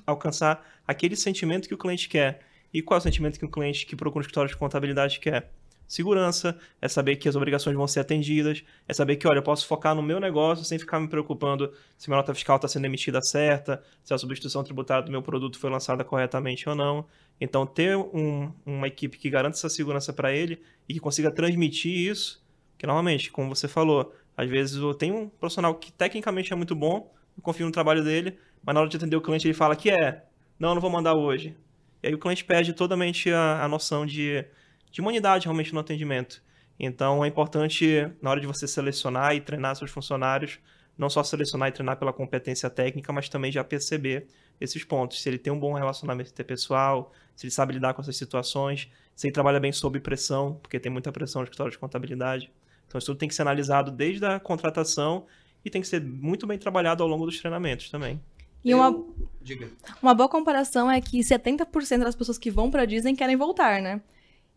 alcançar 0.07 0.67
aquele 0.87 1.15
sentimento 1.15 1.67
que 1.67 1.73
o 1.75 1.77
cliente 1.77 2.09
quer. 2.09 2.39
E 2.73 2.81
qual 2.81 2.97
é 2.97 2.99
o 2.99 3.03
sentimento 3.03 3.37
que 3.37 3.45
o 3.45 3.49
cliente 3.49 3.85
que 3.85 3.95
procura 3.95 4.21
um 4.21 4.25
escritório 4.25 4.49
de 4.49 4.57
contabilidade 4.57 5.19
quer? 5.19 5.51
Segurança, 5.87 6.57
é 6.81 6.87
saber 6.89 7.15
que 7.15 7.29
as 7.29 7.35
obrigações 7.35 7.75
vão 7.75 7.87
ser 7.87 8.01
atendidas, 8.01 8.61
é 8.87 8.93
saber 8.93 9.15
que, 9.15 9.25
olha, 9.27 9.37
eu 9.37 9.43
posso 9.43 9.65
focar 9.65 9.95
no 9.95 10.01
meu 10.03 10.19
negócio 10.19 10.65
sem 10.65 10.77
ficar 10.77 10.99
me 10.99 11.07
preocupando 11.07 11.71
se 11.97 12.09
minha 12.09 12.17
nota 12.17 12.33
fiscal 12.33 12.57
está 12.57 12.67
sendo 12.67 12.85
emitida 12.85 13.21
certa, 13.21 13.81
se 14.03 14.13
a 14.13 14.17
substituição 14.17 14.63
tributária 14.65 15.03
do 15.03 15.11
meu 15.11 15.21
produto 15.21 15.57
foi 15.57 15.69
lançada 15.69 16.03
corretamente 16.03 16.67
ou 16.67 16.75
não. 16.75 17.05
Então, 17.39 17.65
ter 17.65 17.95
um, 17.95 18.51
uma 18.65 18.87
equipe 18.87 19.17
que 19.17 19.29
garanta 19.29 19.55
essa 19.55 19.69
segurança 19.69 20.11
para 20.11 20.33
ele 20.33 20.61
e 20.89 20.93
que 20.93 20.99
consiga 20.99 21.31
transmitir 21.31 21.93
isso, 22.11 22.45
que 22.77 22.85
normalmente, 22.85 23.31
como 23.31 23.55
você 23.55 23.67
falou, 23.67 24.13
às 24.35 24.49
vezes 24.49 24.75
eu 24.75 24.93
tenho 24.93 25.15
um 25.15 25.29
profissional 25.29 25.73
que 25.75 25.91
tecnicamente 25.91 26.51
é 26.51 26.55
muito 26.55 26.75
bom, 26.75 27.13
eu 27.37 27.41
confio 27.41 27.65
no 27.65 27.71
trabalho 27.71 28.03
dele, 28.03 28.37
mas 28.61 28.75
na 28.75 28.81
hora 28.81 28.89
de 28.89 28.97
atender 28.97 29.15
o 29.15 29.21
cliente 29.21 29.47
ele 29.47 29.53
fala 29.53 29.75
que 29.75 29.89
é, 29.89 30.25
não, 30.59 30.73
não 30.73 30.81
vou 30.81 30.89
mandar 30.89 31.15
hoje. 31.15 31.55
E 32.03 32.07
aí 32.07 32.13
o 32.13 32.19
cliente 32.19 32.43
perde 32.43 32.73
totalmente 32.73 33.31
a, 33.31 33.63
a 33.63 33.67
noção 33.67 34.05
de, 34.05 34.45
de 34.91 35.01
humanidade 35.01 35.45
realmente 35.45 35.73
no 35.73 35.79
atendimento. 35.79 36.41
Então 36.79 37.23
é 37.23 37.27
importante, 37.27 38.07
na 38.21 38.29
hora 38.29 38.39
de 38.41 38.47
você 38.47 38.67
selecionar 38.67 39.35
e 39.35 39.41
treinar 39.41 39.75
seus 39.75 39.89
funcionários, 39.91 40.59
não 40.97 41.09
só 41.09 41.23
selecionar 41.23 41.69
e 41.69 41.71
treinar 41.71 41.97
pela 41.97 42.13
competência 42.13 42.69
técnica, 42.69 43.11
mas 43.13 43.29
também 43.29 43.51
já 43.51 43.63
perceber 43.63 44.27
esses 44.59 44.83
pontos. 44.83 45.21
Se 45.21 45.29
ele 45.29 45.37
tem 45.37 45.51
um 45.53 45.59
bom 45.59 45.73
relacionamento 45.73 46.31
interpessoal, 46.31 47.11
se 47.35 47.45
ele 47.45 47.51
sabe 47.53 47.73
lidar 47.73 47.93
com 47.93 48.01
essas 48.01 48.17
situações, 48.17 48.89
se 49.15 49.27
ele 49.27 49.33
trabalha 49.33 49.59
bem 49.59 49.71
sob 49.71 49.99
pressão, 49.99 50.59
porque 50.61 50.79
tem 50.79 50.91
muita 50.91 51.11
pressão 51.11 51.41
no 51.41 51.45
escritório 51.45 51.71
de 51.71 51.77
contabilidade. 51.77 52.51
Então 52.87 52.97
isso 52.99 53.07
tudo 53.07 53.17
tem 53.17 53.27
que 53.29 53.35
ser 53.35 53.41
analisado 53.43 53.91
desde 53.91 54.25
a 54.25 54.39
contratação 54.39 55.25
e 55.65 55.69
tem 55.69 55.81
que 55.81 55.87
ser 55.87 56.01
muito 56.01 56.47
bem 56.47 56.57
trabalhado 56.57 57.03
ao 57.03 57.09
longo 57.09 57.25
dos 57.25 57.37
treinamentos 57.39 57.89
também. 57.89 58.19
E 58.63 58.73
uma, 58.73 58.87
Eu- 58.87 59.15
Diga. 59.41 59.69
uma 60.01 60.13
boa 60.13 60.29
comparação 60.29 60.89
é 60.89 60.99
que 61.01 61.19
70% 61.23 62.03
das 62.03 62.15
pessoas 62.15 62.37
que 62.37 62.49
vão 62.49 62.71
pra 62.71 62.85
Disney 62.85 63.15
querem 63.15 63.35
voltar, 63.35 63.81
né? 63.81 64.01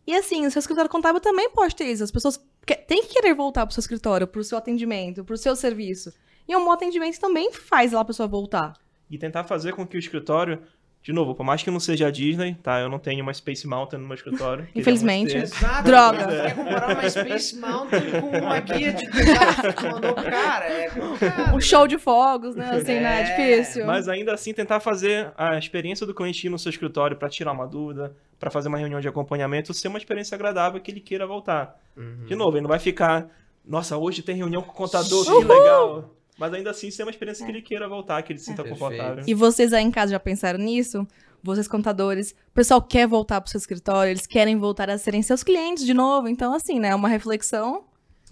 E 0.05 0.15
assim, 0.15 0.45
o 0.45 0.51
seu 0.51 0.59
escritório 0.59 0.89
contábil 0.89 1.21
também 1.21 1.49
pode 1.51 1.75
ter 1.75 1.85
isso. 1.85 2.03
As 2.03 2.11
pessoas 2.11 2.37
que- 2.65 2.75
têm 2.75 3.03
que 3.03 3.13
querer 3.13 3.33
voltar 3.35 3.65
pro 3.65 3.73
seu 3.73 3.81
escritório, 3.81 4.27
pro 4.27 4.43
seu 4.43 4.57
atendimento, 4.57 5.23
pro 5.23 5.37
seu 5.37 5.55
serviço. 5.55 6.11
E 6.47 6.55
um 6.55 6.65
bom 6.65 6.71
atendimento 6.71 7.19
também 7.19 7.51
faz 7.53 7.91
lá 7.91 8.01
a 8.01 8.05
pessoa 8.05 8.27
voltar. 8.27 8.73
e 9.09 9.17
tentar 9.17 9.43
fazer 9.43 9.73
com 9.73 9.85
que 9.85 9.97
o 9.97 9.99
escritório, 9.99 10.61
de 11.03 11.11
novo, 11.11 11.33
por 11.33 11.43
mais 11.43 11.63
que 11.63 11.71
não 11.71 11.79
seja 11.79 12.07
a 12.07 12.11
Disney, 12.11 12.55
tá? 12.61 12.79
Eu 12.79 12.87
não 12.87 12.99
tenho 12.99 13.23
uma 13.23 13.33
Space 13.33 13.65
Mountain 13.67 13.99
no 13.99 14.05
meu 14.05 14.13
escritório. 14.13 14.67
Infelizmente. 14.75 15.35
Exato. 15.35 15.83
Droga. 15.83 16.29
Você 16.29 16.41
quer 16.41 16.55
comparar 16.55 16.93
uma 16.93 17.09
Space 17.09 17.59
Mountain 17.59 18.11
com 18.21 18.37
uma 18.37 18.59
guia 18.59 18.93
de 18.93 19.07
cara 19.07 19.73
que 19.73 19.87
mandou 19.87 20.13
pro 20.13 20.23
cara? 20.23 20.65
É 20.65 20.89
complicado. 20.89 21.55
Um 21.55 21.59
show 21.59 21.87
de 21.87 21.97
fogos, 21.97 22.55
né? 22.55 22.69
Assim, 22.69 22.99
né? 22.99 23.19
É, 23.19 23.21
É 23.21 23.57
difícil. 23.57 23.85
Mas 23.87 24.07
ainda 24.07 24.31
assim 24.31 24.53
tentar 24.53 24.79
fazer 24.79 25.31
a 25.35 25.57
experiência 25.57 26.05
do 26.05 26.13
cliente 26.13 26.45
ir 26.45 26.51
no 26.51 26.59
seu 26.59 26.69
escritório 26.69 27.17
para 27.17 27.29
tirar 27.29 27.51
uma 27.51 27.65
dúvida, 27.65 28.15
para 28.39 28.51
fazer 28.51 28.67
uma 28.67 28.77
reunião 28.77 29.01
de 29.01 29.07
acompanhamento, 29.07 29.73
ser 29.73 29.87
uma 29.87 29.97
experiência 29.97 30.35
agradável 30.35 30.79
que 30.79 30.91
ele 30.91 30.99
queira 30.99 31.25
voltar. 31.25 31.79
Uhum. 31.97 32.25
De 32.27 32.35
novo, 32.35 32.57
ele 32.57 32.61
não 32.61 32.69
vai 32.69 32.79
ficar, 32.79 33.27
nossa, 33.65 33.97
hoje 33.97 34.21
tem 34.21 34.35
reunião 34.35 34.61
com 34.61 34.71
o 34.71 34.75
contador, 34.75 35.25
Sim. 35.25 35.39
que 35.39 35.45
legal. 35.45 36.11
Mas 36.37 36.53
ainda 36.53 36.71
assim 36.71 36.89
ser 36.89 37.03
uma 37.03 37.11
experiência 37.11 37.45
que 37.45 37.51
ele 37.51 37.61
queira 37.61 37.87
voltar, 37.87 38.21
que 38.23 38.31
ele 38.33 38.39
se 38.39 38.45
sinta 38.45 38.63
Perfeito. 38.63 38.79
confortável. 38.79 39.23
E 39.27 39.33
vocês 39.33 39.73
aí 39.73 39.83
em 39.83 39.91
casa 39.91 40.11
já 40.11 40.19
pensaram 40.19 40.59
nisso? 40.59 41.05
Vocês 41.43 41.67
contadores, 41.67 42.31
o 42.31 42.53
pessoal 42.53 42.81
quer 42.81 43.07
voltar 43.07 43.41
pro 43.41 43.49
seu 43.49 43.57
escritório, 43.57 44.11
eles 44.11 44.27
querem 44.27 44.57
voltar 44.57 44.89
a 44.89 44.97
serem 44.97 45.21
seus 45.21 45.43
clientes 45.43 45.83
de 45.85 45.93
novo. 45.93 46.27
Então, 46.27 46.53
assim, 46.53 46.79
né? 46.79 46.89
É 46.89 46.95
uma 46.95 47.09
reflexão 47.09 47.83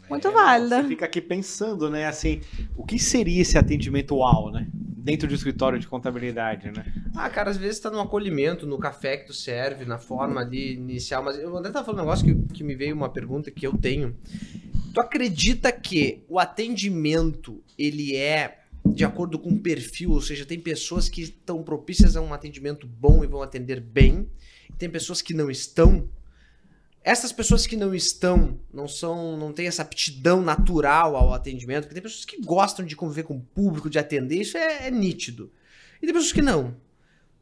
muito 0.10 0.28
É, 0.28 0.32
válida. 0.32 0.82
Você 0.82 0.88
fica 0.88 1.06
aqui 1.06 1.22
pensando, 1.22 1.90
né, 1.90 2.08
assim, 2.08 2.42
o 2.76 2.84
que 2.84 2.98
seria 3.00 3.42
esse 3.42 3.58
atendimento 3.58 4.16
UAU, 4.16 4.52
né? 4.52 4.68
Dentro 4.74 5.28
do 5.28 5.34
escritório 5.34 5.80
de 5.80 5.88
contabilidade, 5.88 6.72
né? 6.72 6.86
Ah, 7.16 7.30
cara, 7.30 7.50
às 7.50 7.58
vezes 7.58 7.80
tá 7.80 7.90
no 7.90 8.00
acolhimento, 8.00 8.68
no 8.68 8.78
café 8.78 9.18
que 9.18 9.26
tu 9.28 9.34
serve, 9.34 9.86
na 9.86 9.98
forma 9.98 10.42
ali 10.42 10.74
inicial. 10.74 11.24
Mas 11.24 11.38
eu 11.40 11.56
até 11.58 11.72
tava 11.72 11.86
falando 11.86 12.02
um 12.02 12.04
negócio 12.04 12.26
que, 12.26 12.54
que 12.54 12.64
me 12.64 12.76
veio 12.76 12.96
uma 12.96 13.10
pergunta 13.10 13.50
que 13.50 13.66
eu 13.66 13.76
tenho. 13.78 14.16
Tu 14.94 15.00
acredita 15.00 15.72
que 15.72 16.24
o 16.28 16.40
atendimento, 16.40 17.64
ele 17.78 18.16
é 18.16 18.60
de 18.86 19.04
acordo 19.04 19.38
com 19.38 19.50
o 19.50 19.60
perfil? 19.60 20.12
Ou 20.12 20.22
seja, 20.22 20.46
tem 20.46 20.60
pessoas 20.60 21.08
que 21.08 21.22
estão 21.22 21.64
propícias 21.64 22.16
a 22.16 22.22
um 22.22 22.34
atendimento 22.34 22.88
bom 22.88 23.24
e 23.24 23.28
vão 23.28 23.42
atender 23.42 23.80
bem. 23.80 24.28
E 24.70 24.74
tem 24.74 24.90
pessoas 24.90 25.22
que 25.22 25.34
não 25.34 25.50
estão. 25.50 26.10
Essas 27.04 27.32
pessoas 27.32 27.66
que 27.66 27.78
não 27.78 27.94
estão, 27.96 28.60
não 28.74 28.88
são, 28.88 29.38
não 29.38 29.54
têm 29.54 29.68
essa 29.68 29.82
aptidão 29.82 30.42
natural 30.42 31.16
ao 31.16 31.34
atendimento, 31.34 31.84
porque 31.84 31.94
tem 31.94 32.04
pessoas 32.04 32.26
que 32.26 32.42
gostam 32.42 32.86
de 32.86 32.96
conviver 32.96 33.24
com 33.24 33.38
o 33.38 33.42
público, 33.42 33.90
de 33.90 33.98
atender, 33.98 34.42
isso 34.42 34.58
é, 34.58 34.88
é 34.88 34.92
nítido. 34.92 35.52
E 36.02 36.06
tem 36.06 36.14
pessoas 36.14 36.34
que 36.34 36.42
não. 36.42 36.76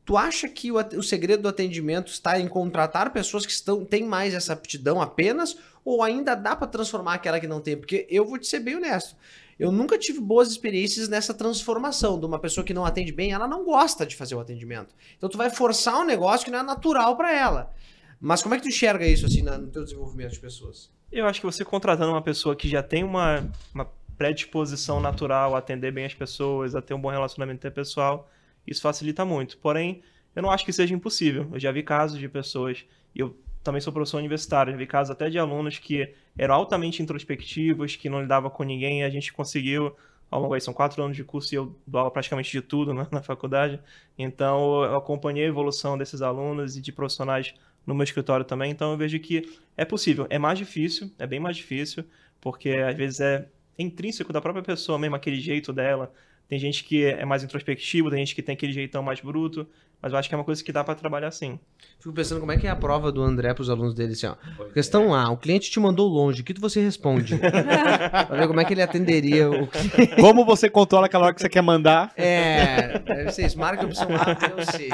Tu 0.07 0.15
acha 0.15 0.47
que 0.47 0.71
o, 0.71 0.77
o 0.77 1.03
segredo 1.03 1.43
do 1.43 1.49
atendimento 1.49 2.07
está 2.07 2.39
em 2.39 2.47
contratar 2.47 3.11
pessoas 3.11 3.45
que 3.45 3.51
estão, 3.51 3.83
têm 3.83 4.05
mais 4.05 4.33
essa 4.33 4.53
aptidão 4.53 5.01
apenas, 5.01 5.57
ou 5.83 6.01
ainda 6.01 6.33
dá 6.33 6.55
para 6.55 6.65
transformar 6.65 7.15
aquela 7.15 7.41
que 7.41 7.45
não 7.45 7.59
tem? 7.59 7.75
Porque 7.75 8.07
eu 8.09 8.23
vou 8.23 8.37
te 8.37 8.47
ser 8.47 8.61
bem 8.61 8.77
honesto. 8.77 9.17
Eu 9.59 9.69
nunca 9.69 9.97
tive 9.97 10.21
boas 10.21 10.49
experiências 10.49 11.09
nessa 11.09 11.33
transformação 11.33 12.17
de 12.17 12.25
uma 12.25 12.39
pessoa 12.39 12.63
que 12.63 12.73
não 12.73 12.85
atende 12.85 13.11
bem, 13.11 13.33
ela 13.33 13.49
não 13.49 13.65
gosta 13.65 14.05
de 14.05 14.15
fazer 14.15 14.35
o 14.35 14.39
atendimento. 14.39 14.95
Então 15.17 15.27
tu 15.27 15.37
vai 15.37 15.49
forçar 15.49 15.99
um 15.99 16.05
negócio 16.05 16.45
que 16.45 16.51
não 16.51 16.59
é 16.59 16.63
natural 16.63 17.17
para 17.17 17.35
ela. 17.35 17.73
Mas 18.17 18.41
como 18.41 18.55
é 18.55 18.57
que 18.57 18.63
tu 18.63 18.69
enxerga 18.69 19.05
isso 19.05 19.25
assim 19.25 19.41
no 19.41 19.67
teu 19.67 19.83
desenvolvimento 19.83 20.31
de 20.31 20.39
pessoas? 20.39 20.89
Eu 21.11 21.25
acho 21.25 21.41
que 21.41 21.45
você 21.45 21.65
contratando 21.65 22.13
uma 22.13 22.21
pessoa 22.21 22.55
que 22.55 22.69
já 22.69 22.81
tem 22.81 23.03
uma, 23.03 23.45
uma 23.73 23.91
predisposição 24.17 25.01
natural 25.01 25.53
a 25.53 25.59
atender 25.59 25.91
bem 25.91 26.05
as 26.05 26.13
pessoas, 26.13 26.75
a 26.75 26.81
ter 26.81 26.93
um 26.93 27.01
bom 27.01 27.09
relacionamento 27.09 27.57
interpessoal, 27.57 28.29
isso 28.67 28.81
facilita 28.81 29.23
muito. 29.23 29.57
Porém, 29.57 30.01
eu 30.35 30.41
não 30.41 30.51
acho 30.51 30.65
que 30.65 30.73
seja 30.73 30.93
impossível. 30.93 31.47
Eu 31.51 31.59
já 31.59 31.71
vi 31.71 31.81
casos 31.81 32.19
de 32.19 32.27
pessoas, 32.29 32.85
e 33.15 33.19
eu 33.19 33.35
também 33.63 33.81
sou 33.81 33.91
professor 33.91 34.17
universitário, 34.17 34.71
já 34.71 34.77
vi 34.77 34.87
casos 34.87 35.11
até 35.11 35.29
de 35.29 35.39
alunos 35.39 35.79
que 35.79 36.13
eram 36.37 36.55
altamente 36.55 37.01
introspectivos, 37.01 37.95
que 37.95 38.09
não 38.09 38.21
lidavam 38.21 38.49
com 38.49 38.63
ninguém, 38.63 39.01
e 39.01 39.03
a 39.03 39.09
gente 39.09 39.33
conseguiu, 39.33 39.95
ao 40.29 40.41
longo 40.41 40.53
aí, 40.53 40.61
são 40.61 40.73
quatro 40.73 41.03
anos 41.03 41.17
de 41.17 41.23
curso 41.23 41.53
e 41.53 41.57
eu 41.57 41.75
dou 41.85 41.99
aula 41.99 42.11
praticamente 42.11 42.51
de 42.51 42.61
tudo 42.61 42.93
né, 42.93 43.07
na 43.11 43.21
faculdade, 43.21 43.79
então 44.17 44.83
eu 44.83 44.95
acompanhei 44.95 45.45
a 45.45 45.47
evolução 45.47 45.97
desses 45.97 46.21
alunos 46.21 46.77
e 46.77 46.81
de 46.81 46.91
profissionais 46.91 47.53
no 47.85 47.95
meu 47.95 48.03
escritório 48.03 48.45
também, 48.45 48.71
então 48.71 48.91
eu 48.91 48.97
vejo 48.97 49.19
que 49.19 49.49
é 49.75 49.85
possível. 49.85 50.27
É 50.29 50.37
mais 50.37 50.59
difícil, 50.59 51.11
é 51.17 51.25
bem 51.25 51.39
mais 51.39 51.57
difícil, 51.57 52.05
porque 52.39 52.69
às 52.69 52.95
vezes 52.95 53.19
é 53.21 53.47
intrínseco 53.79 54.31
da 54.33 54.41
própria 54.41 54.63
pessoa 54.63 54.97
mesmo, 54.99 55.15
aquele 55.15 55.39
jeito 55.39 55.71
dela. 55.71 56.11
Tem 56.47 56.57
gente 56.57 56.83
que 56.83 57.03
é 57.03 57.25
mais 57.25 57.43
introspectivo, 57.43 58.09
tem 58.09 58.19
gente 58.19 58.33
que 58.33 58.41
tem 58.41 58.53
aquele 58.53 58.71
jeitão 58.71 59.03
mais 59.03 59.19
bruto, 59.19 59.67
mas 60.01 60.13
eu 60.13 60.17
acho 60.17 60.29
que 60.29 60.35
é 60.35 60.37
uma 60.37 60.43
coisa 60.43 60.63
que 60.63 60.71
dá 60.71 60.83
pra 60.83 60.95
trabalhar 60.95 61.29
sim. 61.31 61.59
Fico 61.99 62.13
pensando 62.13 62.39
como 62.39 62.51
é 62.51 62.57
que 62.57 62.67
é 62.67 62.69
a 62.69 62.75
prova 62.75 63.11
do 63.11 63.21
André 63.21 63.53
para 63.53 63.61
os 63.61 63.69
alunos 63.69 63.93
dele 63.93 64.13
assim, 64.13 64.27
ó. 64.27 64.35
Questão 64.71 65.13
A, 65.13 65.29
o 65.29 65.37
cliente 65.37 65.69
te 65.69 65.79
mandou 65.79 66.07
longe, 66.07 66.41
o 66.41 66.45
que 66.45 66.53
você 66.53 66.81
responde? 66.81 67.35
pra 67.37 68.37
ver 68.37 68.47
como 68.47 68.61
é 68.61 68.65
que 68.65 68.73
ele 68.73 68.81
atenderia 68.81 69.49
o 69.49 69.67
cliente. 69.67 70.15
Como 70.15 70.45
você 70.45 70.69
controla 70.69 71.07
aquela 71.07 71.25
hora 71.25 71.33
que 71.33 71.41
você 71.41 71.49
quer 71.49 71.61
mandar? 71.61 72.13
É, 72.15 72.99
deve 72.99 73.31
ser 73.31 73.45
isso. 73.45 73.59
Marca 73.59 73.83
a 73.83 73.85
opção 73.85 74.07
A, 74.15 74.33
B 74.33 74.53
ou 74.55 74.63
C. 74.63 74.89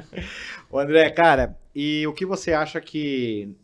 Ô 0.70 0.78
André, 0.78 1.10
cara, 1.10 1.56
e 1.74 2.06
o 2.06 2.14
que 2.14 2.24
você 2.24 2.52
acha 2.52 2.80
que 2.80 3.54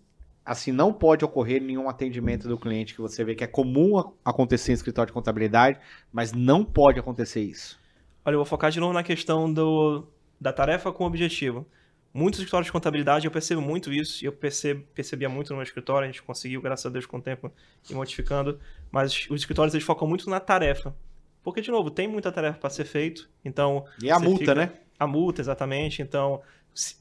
assim 0.49 0.73
não 0.73 0.93
pode 0.93 1.25
ocorrer 1.25 1.63
nenhum 1.63 1.89
atendimento 1.89 2.49
do 2.49 2.57
cliente 2.59 2.95
que 2.95 3.01
você 3.01 3.23
vê 3.23 3.35
que 3.35 3.45
é 3.45 3.47
comum 3.47 3.99
a- 3.99 4.11
acontecer 4.25 4.73
em 4.73 4.75
escritório 4.75 5.09
de 5.09 5.13
contabilidade, 5.13 5.79
mas 6.13 6.33
não 6.33 6.65
pode 6.65 6.99
acontecer 6.99 7.43
isso? 7.43 7.79
Olha, 8.25 8.35
eu 8.35 8.39
vou 8.39 8.47
focar 8.47 8.71
de 8.71 8.81
novo 8.81 8.93
na 8.93 9.03
questão 9.03 9.53
do, 9.53 10.07
da 10.41 10.53
tarefa 10.53 10.91
com 10.91 11.05
objetivo. 11.05 11.67
Muitos 12.15 12.41
escritórios 12.41 12.67
de 12.67 12.73
contabilidade, 12.73 13.27
eu 13.27 13.31
percebo 13.31 13.61
muito 13.61 13.93
isso, 13.93 14.25
e 14.25 14.27
eu 14.27 14.33
percebo, 14.33 14.83
percebia 14.95 15.29
muito 15.29 15.51
no 15.51 15.57
meu 15.57 15.63
escritório, 15.63 16.05
a 16.05 16.11
gente 16.11 16.23
conseguiu, 16.23 16.61
graças 16.63 16.87
a 16.87 16.89
Deus, 16.89 17.05
com 17.05 17.19
o 17.19 17.23
tempo, 17.23 17.53
ir 17.89 17.95
modificando, 17.95 18.59
mas 18.91 19.27
os 19.31 19.41
escritórios, 19.43 19.75
eles 19.75 19.87
focam 19.87 20.09
muito 20.09 20.29
na 20.31 20.41
tarefa. 20.41 20.97
Porque, 21.45 21.61
de 21.61 21.71
novo, 21.71 21.91
tem 21.91 22.09
muita 22.09 22.33
tarefa 22.33 22.59
para 22.59 22.71
ser 22.71 22.87
feito, 22.87 23.29
então... 23.45 23.85
E 24.03 24.11
a 24.11 24.19
você 24.19 24.25
multa, 24.25 24.39
fica- 24.41 24.55
né? 24.55 24.73
A 24.99 25.07
multa, 25.07 25.41
exatamente, 25.43 26.01
então... 26.01 26.41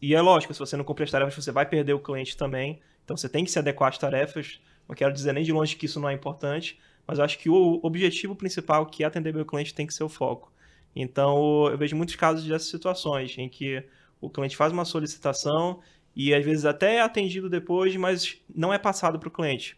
E 0.01 0.13
é 0.13 0.21
lógico, 0.21 0.53
se 0.53 0.59
você 0.59 0.75
não 0.75 0.83
cumprir 0.83 1.05
as 1.05 1.11
tarefas, 1.11 1.33
você 1.43 1.51
vai 1.51 1.65
perder 1.65 1.93
o 1.93 1.99
cliente 1.99 2.35
também, 2.35 2.79
então 3.07 3.15
você 3.15 3.29
tem 3.29 3.45
que 3.45 3.51
se 3.51 3.57
adequar 3.57 3.87
às 3.87 3.97
tarefas, 3.97 4.59
não 4.85 4.93
quero 4.93 5.13
dizer 5.13 5.31
nem 5.31 5.41
de 5.41 5.53
longe 5.53 5.77
que 5.77 5.85
isso 5.85 5.97
não 5.97 6.09
é 6.09 6.13
importante, 6.13 6.77
mas 7.07 7.19
eu 7.19 7.23
acho 7.23 7.39
que 7.39 7.49
o 7.49 7.79
objetivo 7.81 8.35
principal, 8.35 8.85
que 8.85 9.01
é 9.01 9.07
atender 9.07 9.33
meu 9.33 9.45
cliente, 9.45 9.73
tem 9.73 9.87
que 9.87 9.93
ser 9.93 10.03
o 10.03 10.09
foco. 10.09 10.51
Então, 10.93 11.67
eu 11.71 11.77
vejo 11.77 11.95
muitos 11.95 12.17
casos 12.17 12.45
dessas 12.45 12.67
situações 12.67 13.37
em 13.37 13.47
que 13.47 13.81
o 14.19 14.29
cliente 14.29 14.57
faz 14.57 14.73
uma 14.73 14.83
solicitação 14.83 15.79
e 16.13 16.33
às 16.33 16.43
vezes 16.43 16.65
até 16.65 16.95
é 16.95 17.01
atendido 17.01 17.49
depois, 17.49 17.95
mas 17.95 18.41
não 18.53 18.73
é 18.73 18.77
passado 18.77 19.17
para 19.17 19.29
o 19.29 19.31
cliente. 19.31 19.77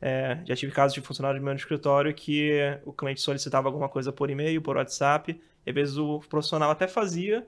É, 0.00 0.38
já 0.46 0.56
tive 0.56 0.72
casos 0.72 0.94
de 0.94 1.02
funcionário 1.02 1.38
do 1.38 1.44
meu 1.44 1.54
escritório 1.54 2.14
que 2.14 2.50
o 2.86 2.94
cliente 2.94 3.20
solicitava 3.20 3.68
alguma 3.68 3.90
coisa 3.90 4.10
por 4.10 4.30
e-mail, 4.30 4.62
por 4.62 4.78
WhatsApp, 4.78 5.38
e 5.66 5.70
às 5.70 5.74
vezes 5.74 5.98
o 5.98 6.20
profissional 6.30 6.70
até 6.70 6.88
fazia, 6.88 7.46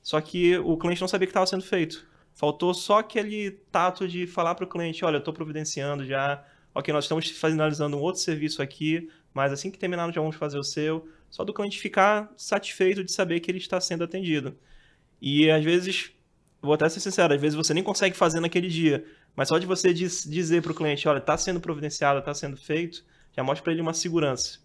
só 0.00 0.20
que 0.20 0.56
o 0.58 0.76
cliente 0.76 1.00
não 1.00 1.08
sabia 1.08 1.26
que 1.26 1.30
estava 1.30 1.46
sendo 1.46 1.64
feito. 1.64 2.11
Faltou 2.34 2.72
só 2.74 2.98
aquele 2.98 3.50
tato 3.70 4.08
de 4.08 4.26
falar 4.26 4.54
para 4.54 4.64
o 4.64 4.68
cliente, 4.68 5.04
olha, 5.04 5.16
eu 5.16 5.20
estou 5.20 5.34
providenciando 5.34 6.04
já, 6.04 6.44
ok, 6.74 6.92
nós 6.92 7.04
estamos 7.04 7.28
finalizando 7.28 7.96
um 7.96 8.00
outro 8.00 8.20
serviço 8.20 8.62
aqui, 8.62 9.08
Mas 9.34 9.52
assim 9.52 9.70
que 9.70 9.78
terminar, 9.78 10.06
nós 10.06 10.14
já 10.14 10.20
vamos 10.20 10.36
fazer 10.36 10.58
o 10.58 10.64
seu. 10.64 11.08
Só 11.30 11.44
do 11.44 11.54
cliente 11.54 11.78
ficar 11.80 12.30
satisfeito 12.36 13.02
de 13.02 13.12
saber 13.12 13.40
que 13.40 13.50
ele 13.50 13.58
está 13.58 13.80
sendo 13.80 14.04
atendido. 14.04 14.56
E 15.20 15.50
às 15.50 15.64
vezes, 15.64 16.12
vou 16.60 16.74
até 16.74 16.88
ser 16.88 17.00
sincero, 17.00 17.32
às 17.34 17.40
vezes 17.40 17.56
você 17.56 17.72
nem 17.72 17.82
consegue 17.82 18.16
fazer 18.16 18.40
naquele 18.40 18.68
dia. 18.68 19.04
Mas 19.34 19.48
só 19.48 19.58
de 19.58 19.66
você 19.66 19.94
diz, 19.94 20.24
dizer 20.24 20.62
para 20.62 20.72
o 20.72 20.74
cliente, 20.74 21.08
olha, 21.08 21.18
está 21.18 21.36
sendo 21.38 21.60
providenciado, 21.60 22.18
está 22.18 22.34
sendo 22.34 22.56
feito, 22.56 23.04
já 23.34 23.42
mostra 23.42 23.64
para 23.64 23.72
ele 23.72 23.80
uma 23.80 23.94
segurança. 23.94 24.58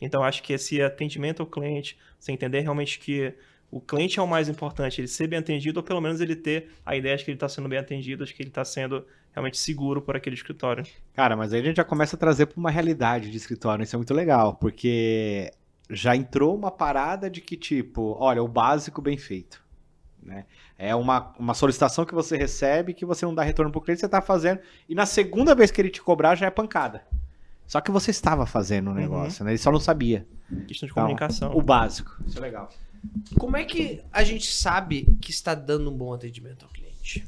Então, 0.00 0.22
acho 0.22 0.42
que 0.42 0.52
esse 0.52 0.82
atendimento 0.82 1.40
ao 1.40 1.46
cliente, 1.46 1.98
você 2.18 2.32
entender 2.32 2.60
realmente 2.60 2.98
que 2.98 3.34
o 3.70 3.80
cliente 3.80 4.18
é 4.18 4.22
o 4.22 4.26
mais 4.26 4.48
importante, 4.48 5.00
ele 5.00 5.08
ser 5.08 5.28
bem 5.28 5.38
atendido, 5.38 5.78
ou 5.78 5.84
pelo 5.84 6.00
menos 6.00 6.20
ele 6.20 6.34
ter 6.34 6.70
a 6.84 6.96
ideia 6.96 7.16
de 7.16 7.24
que 7.24 7.30
ele 7.30 7.36
está 7.36 7.48
sendo 7.48 7.68
bem 7.68 7.78
atendido, 7.78 8.24
de 8.24 8.34
que 8.34 8.42
ele 8.42 8.48
está 8.48 8.64
sendo 8.64 9.06
realmente 9.32 9.58
seguro 9.58 10.02
por 10.02 10.16
aquele 10.16 10.34
escritório. 10.34 10.84
Cara, 11.14 11.36
mas 11.36 11.52
aí 11.52 11.60
a 11.60 11.64
gente 11.64 11.76
já 11.76 11.84
começa 11.84 12.16
a 12.16 12.18
trazer 12.18 12.46
para 12.46 12.58
uma 12.58 12.70
realidade 12.70 13.30
de 13.30 13.36
escritório, 13.36 13.82
isso 13.82 13.94
é 13.94 13.98
muito 13.98 14.12
legal, 14.12 14.54
porque 14.54 15.52
já 15.88 16.16
entrou 16.16 16.56
uma 16.56 16.70
parada 16.70 17.30
de 17.30 17.40
que, 17.40 17.56
tipo, 17.56 18.16
olha, 18.18 18.42
o 18.42 18.48
básico 18.48 19.00
bem 19.00 19.16
feito. 19.16 19.62
Né? 20.20 20.46
É 20.76 20.94
uma, 20.94 21.32
uma 21.38 21.54
solicitação 21.54 22.04
que 22.04 22.14
você 22.14 22.36
recebe 22.36 22.92
que 22.92 23.06
você 23.06 23.24
não 23.24 23.34
dá 23.34 23.42
retorno 23.42 23.70
para 23.70 23.78
o 23.78 23.82
cliente, 23.82 24.00
você 24.00 24.06
está 24.06 24.20
fazendo, 24.20 24.60
e 24.88 24.94
na 24.94 25.06
segunda 25.06 25.54
vez 25.54 25.70
que 25.70 25.80
ele 25.80 25.90
te 25.90 26.02
cobrar 26.02 26.34
já 26.34 26.46
é 26.46 26.50
pancada. 26.50 27.04
Só 27.66 27.80
que 27.80 27.92
você 27.92 28.10
estava 28.10 28.46
fazendo 28.46 28.90
o 28.90 28.94
negócio, 28.94 29.42
uhum. 29.42 29.46
né? 29.46 29.52
Ele 29.52 29.58
só 29.58 29.70
não 29.70 29.78
sabia. 29.78 30.26
Questão 30.66 30.88
de 30.88 30.92
então, 30.92 31.04
comunicação. 31.04 31.56
O 31.56 31.62
básico. 31.62 32.20
Isso 32.26 32.36
é 32.36 32.40
legal. 32.40 32.68
Como 33.38 33.56
é 33.56 33.64
que 33.64 34.02
a 34.12 34.22
gente 34.22 34.46
sabe 34.46 35.06
que 35.20 35.30
está 35.30 35.54
dando 35.54 35.90
um 35.90 35.96
bom 35.96 36.12
atendimento 36.12 36.64
ao 36.64 36.70
cliente? 36.70 37.26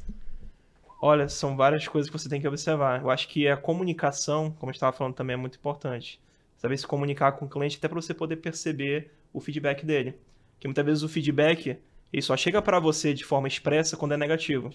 Olha, 1.01 1.27
são 1.27 1.55
várias 1.55 1.87
coisas 1.87 2.09
que 2.09 2.17
você 2.17 2.29
tem 2.29 2.39
que 2.39 2.47
observar. 2.47 3.01
Eu 3.01 3.09
acho 3.09 3.27
que 3.27 3.47
a 3.47 3.57
comunicação, 3.57 4.51
como 4.51 4.69
eu 4.69 4.73
estava 4.73 4.95
falando, 4.95 5.15
também 5.15 5.33
é 5.33 5.37
muito 5.37 5.57
importante. 5.57 6.19
Saber 6.57 6.77
se 6.77 6.87
comunicar 6.87 7.33
com 7.33 7.45
o 7.45 7.49
cliente 7.49 7.77
até 7.77 7.87
para 7.87 7.99
você 7.99 8.13
poder 8.13 8.37
perceber 8.37 9.11
o 9.33 9.41
feedback 9.41 9.85
dele. 9.85 10.15
Porque 10.53 10.67
muitas 10.67 10.85
vezes 10.85 11.03
o 11.03 11.09
feedback 11.09 11.77
ele 12.13 12.21
só 12.21 12.37
chega 12.37 12.61
para 12.61 12.79
você 12.79 13.13
de 13.13 13.25
forma 13.25 13.47
expressa 13.47 13.97
quando 13.97 14.13
é 14.13 14.17
negativo. 14.17 14.69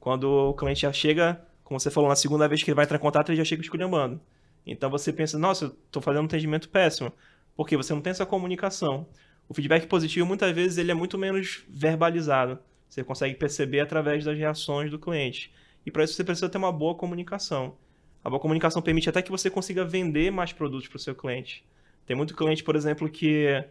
Quando 0.00 0.24
o 0.24 0.54
cliente 0.54 0.80
já 0.80 0.92
chega, 0.92 1.40
como 1.62 1.78
você 1.78 1.90
falou, 1.90 2.08
na 2.08 2.16
segunda 2.16 2.48
vez 2.48 2.62
que 2.62 2.70
ele 2.70 2.74
vai 2.74 2.84
entrar 2.84 2.96
em 2.96 3.00
contato, 3.00 3.28
ele 3.28 3.36
já 3.36 3.44
chega 3.44 3.62
esculhambando. 3.62 4.18
Então 4.66 4.88
você 4.88 5.12
pensa, 5.12 5.38
nossa, 5.38 5.66
eu 5.66 5.68
estou 5.68 6.00
fazendo 6.00 6.22
um 6.22 6.26
atendimento 6.26 6.68
péssimo. 6.70 7.12
Porque 7.54 7.76
você 7.76 7.92
não 7.92 8.00
tem 8.00 8.10
essa 8.10 8.24
comunicação. 8.24 9.06
O 9.50 9.54
feedback 9.54 9.88
positivo, 9.88 10.24
muitas 10.24 10.54
vezes, 10.54 10.78
ele 10.78 10.92
é 10.92 10.94
muito 10.94 11.18
menos 11.18 11.64
verbalizado. 11.68 12.56
Você 12.88 13.02
consegue 13.02 13.34
perceber 13.34 13.80
através 13.80 14.24
das 14.24 14.38
reações 14.38 14.92
do 14.92 14.96
cliente. 14.96 15.52
E 15.84 15.90
para 15.90 16.04
isso 16.04 16.14
você 16.14 16.22
precisa 16.22 16.48
ter 16.48 16.56
uma 16.56 16.70
boa 16.70 16.94
comunicação. 16.94 17.76
A 18.22 18.30
boa 18.30 18.38
comunicação 18.38 18.80
permite 18.80 19.08
até 19.08 19.20
que 19.20 19.30
você 19.30 19.50
consiga 19.50 19.84
vender 19.84 20.30
mais 20.30 20.52
produtos 20.52 20.86
para 20.86 20.98
o 20.98 21.00
seu 21.00 21.16
cliente. 21.16 21.66
Tem 22.06 22.16
muito 22.16 22.36
cliente, 22.36 22.62
por 22.62 22.76
exemplo, 22.76 23.08
que, 23.08 23.64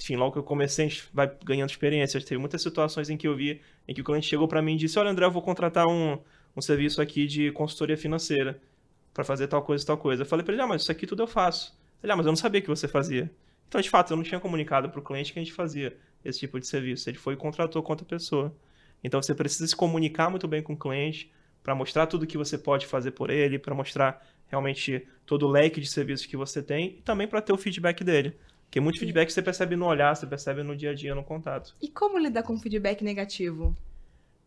enfim, 0.00 0.16
logo 0.16 0.32
que 0.32 0.38
eu 0.40 0.42
comecei, 0.42 0.86
a 0.86 0.88
gente 0.88 1.04
vai 1.14 1.30
ganhando 1.44 1.70
experiência. 1.70 2.20
Teve 2.20 2.38
muitas 2.38 2.60
situações 2.60 3.08
em 3.08 3.16
que 3.16 3.28
eu 3.28 3.36
vi 3.36 3.60
em 3.86 3.94
que 3.94 4.00
o 4.00 4.04
cliente 4.04 4.26
chegou 4.26 4.48
para 4.48 4.60
mim 4.60 4.74
e 4.74 4.78
disse: 4.78 4.98
Olha, 4.98 5.10
André, 5.10 5.26
eu 5.26 5.30
vou 5.30 5.42
contratar 5.42 5.86
um, 5.86 6.18
um 6.56 6.60
serviço 6.60 7.00
aqui 7.00 7.28
de 7.28 7.52
consultoria 7.52 7.96
financeira 7.96 8.60
para 9.12 9.22
fazer 9.22 9.46
tal 9.46 9.62
coisa 9.62 9.84
e 9.84 9.86
tal 9.86 9.96
coisa. 9.96 10.22
Eu 10.22 10.26
falei 10.26 10.44
para 10.44 10.54
ele, 10.54 10.62
ah, 10.62 10.66
mas 10.66 10.82
isso 10.82 10.90
aqui 10.90 11.06
tudo 11.06 11.22
eu 11.22 11.28
faço. 11.28 11.72
Ele, 12.02 12.10
ah, 12.10 12.16
mas 12.16 12.26
eu 12.26 12.32
não 12.32 12.36
sabia 12.36 12.60
que 12.60 12.66
você 12.66 12.88
fazia. 12.88 13.30
Então, 13.74 13.82
de 13.82 13.90
fato, 13.90 14.12
eu 14.12 14.16
não 14.16 14.22
tinha 14.22 14.38
comunicado 14.38 14.88
para 14.88 15.00
o 15.00 15.02
cliente 15.02 15.32
que 15.32 15.38
a 15.40 15.42
gente 15.42 15.52
fazia 15.52 15.96
esse 16.24 16.38
tipo 16.38 16.60
de 16.60 16.66
serviço. 16.68 17.10
Ele 17.10 17.18
foi 17.18 17.34
e 17.34 17.36
contratou 17.36 17.82
com 17.82 17.92
outra 17.92 18.06
pessoa. 18.06 18.54
Então, 19.02 19.20
você 19.20 19.34
precisa 19.34 19.66
se 19.66 19.74
comunicar 19.74 20.30
muito 20.30 20.46
bem 20.46 20.62
com 20.62 20.74
o 20.74 20.76
cliente 20.76 21.32
para 21.60 21.74
mostrar 21.74 22.06
tudo 22.06 22.24
que 22.24 22.38
você 22.38 22.56
pode 22.56 22.86
fazer 22.86 23.10
por 23.10 23.30
ele, 23.30 23.58
para 23.58 23.74
mostrar 23.74 24.24
realmente 24.46 25.04
todo 25.26 25.48
o 25.48 25.50
leque 25.50 25.80
de 25.80 25.88
serviços 25.88 26.24
que 26.24 26.36
você 26.36 26.62
tem 26.62 26.98
e 26.98 27.02
também 27.02 27.26
para 27.26 27.42
ter 27.42 27.52
o 27.52 27.58
feedback 27.58 28.04
dele. 28.04 28.38
Porque 28.66 28.78
muito 28.78 29.00
feedback 29.00 29.28
você 29.28 29.42
percebe 29.42 29.74
no 29.74 29.86
olhar, 29.86 30.14
você 30.14 30.24
percebe 30.24 30.62
no 30.62 30.76
dia 30.76 30.92
a 30.92 30.94
dia, 30.94 31.12
no 31.12 31.24
contato. 31.24 31.74
E 31.82 31.88
como 31.88 32.16
lidar 32.16 32.44
com 32.44 32.56
feedback 32.56 33.02
negativo? 33.02 33.76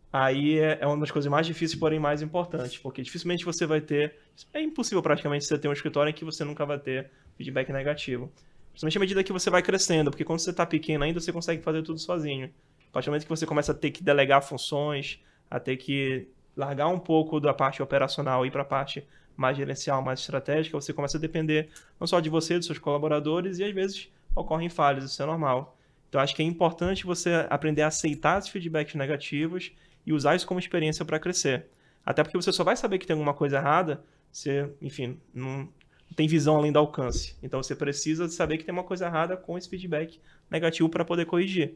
aí 0.10 0.58
é, 0.58 0.78
é 0.80 0.88
uma 0.88 0.98
das 0.98 1.12
coisas 1.12 1.30
mais 1.30 1.46
difíceis, 1.46 1.78
porém 1.78 2.00
mais 2.00 2.22
importantes, 2.22 2.78
porque 2.78 3.02
dificilmente 3.02 3.44
você 3.44 3.66
vai 3.66 3.82
ter. 3.82 4.16
É 4.54 4.62
impossível 4.62 5.02
praticamente 5.02 5.46
você 5.46 5.58
ter 5.58 5.68
um 5.68 5.74
escritório 5.74 6.10
em 6.10 6.14
que 6.14 6.24
você 6.24 6.46
nunca 6.46 6.66
vai 6.66 6.80
ter 6.80 7.12
feedback 7.36 7.74
negativo. 7.74 8.32
Principalmente 8.80 8.98
à 8.98 9.00
medida 9.00 9.24
que 9.24 9.34
você 9.34 9.50
vai 9.50 9.64
crescendo, 9.64 10.12
porque 10.12 10.24
quando 10.24 10.40
você 10.40 10.52
está 10.52 10.64
pequeno 10.64 11.04
ainda 11.04 11.20
você 11.20 11.34
consegue 11.34 11.64
fazer 11.64 11.82
tudo 11.82 11.98
sozinho. 11.98 12.54
A 12.90 12.94
partir 12.94 13.08
do 13.08 13.12
momento 13.12 13.24
que 13.24 13.30
você 13.30 13.46
começa 13.46 13.72
a 13.72 13.76
ter 13.76 13.90
que 13.90 14.04
delegar 14.04 14.44
funções, 14.44 15.20
a 15.50 15.60
ter 15.60 15.78
que 15.78 16.28
largar 16.56 16.88
um 16.88 17.00
pouco 17.00 17.40
da 17.40 17.56
parte 17.56 17.82
operacional 17.82 18.46
e 18.46 18.50
ir 18.50 18.52
para 18.52 18.62
a 18.62 18.66
parte 18.66 19.04
mais 19.36 19.58
gerencial, 19.58 20.02
mais 20.04 20.20
estratégica, 20.20 20.80
você 20.80 20.94
começa 20.94 21.18
a 21.18 21.22
depender 21.22 21.70
não 22.00 22.06
só 22.06 22.20
de 22.20 22.30
você, 22.30 22.56
dos 22.58 22.68
seus 22.68 22.78
colaboradores, 22.78 23.58
e 23.58 23.64
às 23.64 23.74
vezes 23.74 24.12
ocorrem 24.36 24.70
falhas, 24.70 25.06
isso 25.06 25.24
é 25.24 25.26
normal. 25.26 25.76
Então 26.08 26.22
acho 26.22 26.36
que 26.36 26.44
é 26.44 26.46
importante 26.46 27.04
você 27.04 27.48
aprender 27.50 27.82
a 27.82 27.88
aceitar 27.88 28.38
esses 28.38 28.52
feedbacks 28.52 28.94
negativos 28.94 29.72
e 30.06 30.14
usar 30.14 30.36
isso 30.36 30.46
como 30.46 30.60
experiência 30.60 31.04
para 31.04 31.20
crescer. 31.20 31.66
Até 32.06 32.24
porque 32.24 32.38
você 32.38 32.54
só 32.54 32.64
vai 32.64 32.76
saber 32.76 33.00
que 33.00 33.08
tem 33.08 33.16
alguma 33.16 33.34
coisa 33.34 33.58
errada 33.58 34.04
se, 34.32 34.70
enfim, 34.82 35.20
não 35.34 35.68
tem 36.16 36.28
visão 36.28 36.56
além 36.56 36.72
do 36.72 36.80
alcance. 36.80 37.36
Então 37.42 37.62
você 37.62 37.76
precisa 37.76 38.28
saber 38.30 38.58
que 38.58 38.64
tem 38.64 38.74
uma 38.74 38.84
coisa 38.84 39.06
errada 39.06 39.38
com 39.38 39.58
esse 39.58 39.70
feedback 39.70 40.20
negativo 40.50 40.90
para 40.90 41.06
poder 41.06 41.26
corrigir. 41.26 41.76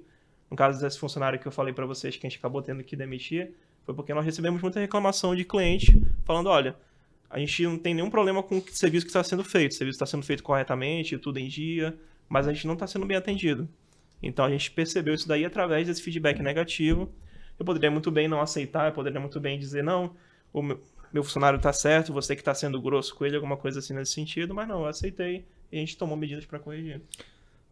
No 0.49 0.57
caso 0.57 0.81
desse 0.81 0.99
funcionário 0.99 1.39
que 1.39 1.47
eu 1.47 1.51
falei 1.51 1.73
para 1.73 1.85
vocês 1.85 2.15
que 2.17 2.25
a 2.25 2.29
gente 2.29 2.39
acabou 2.39 2.61
tendo 2.61 2.83
que 2.83 2.95
demitir, 2.95 3.51
foi 3.85 3.95
porque 3.95 4.13
nós 4.13 4.25
recebemos 4.25 4.61
muita 4.61 4.79
reclamação 4.79 5.35
de 5.35 5.45
cliente 5.45 6.01
falando, 6.25 6.47
olha, 6.47 6.75
a 7.29 7.39
gente 7.39 7.63
não 7.63 7.77
tem 7.77 7.93
nenhum 7.93 8.09
problema 8.09 8.43
com 8.43 8.57
o 8.57 8.63
serviço 8.69 9.05
que 9.05 9.09
está 9.09 9.23
sendo 9.23 9.43
feito, 9.43 9.71
o 9.71 9.75
serviço 9.75 9.95
está 9.95 10.05
sendo 10.05 10.23
feito 10.23 10.43
corretamente, 10.43 11.17
tudo 11.17 11.39
em 11.39 11.47
dia, 11.47 11.97
mas 12.27 12.47
a 12.47 12.53
gente 12.53 12.67
não 12.67 12.73
está 12.73 12.85
sendo 12.85 13.05
bem 13.05 13.17
atendido. 13.17 13.67
Então 14.21 14.43
a 14.43 14.49
gente 14.49 14.69
percebeu 14.71 15.13
isso 15.13 15.27
daí 15.27 15.45
através 15.45 15.87
desse 15.87 16.01
feedback 16.01 16.41
negativo 16.41 17.11
eu 17.61 17.65
poderia 17.65 17.91
muito 17.91 18.09
bem 18.09 18.27
não 18.27 18.41
aceitar, 18.41 18.87
eu 18.87 18.91
poderia 18.91 19.19
muito 19.19 19.39
bem 19.39 19.59
dizer, 19.59 19.83
não, 19.83 20.15
o 20.51 20.63
meu, 20.63 20.81
meu 21.13 21.23
funcionário 21.23 21.57
está 21.57 21.73
certo, 21.73 22.13
você 22.13 22.35
que 22.35 22.41
está 22.41 22.53
sendo 22.53 22.81
grosso 22.81 23.15
com 23.15 23.25
ele, 23.25 23.35
alguma 23.35 23.57
coisa 23.57 23.79
assim 23.79 23.93
nesse 23.93 24.13
sentido, 24.13 24.53
mas 24.53 24.67
não, 24.67 24.81
eu 24.81 24.87
aceitei 24.87 25.45
e 25.71 25.77
a 25.77 25.79
gente 25.79 25.97
tomou 25.97 26.17
medidas 26.17 26.45
para 26.45 26.59
corrigir. 26.59 27.01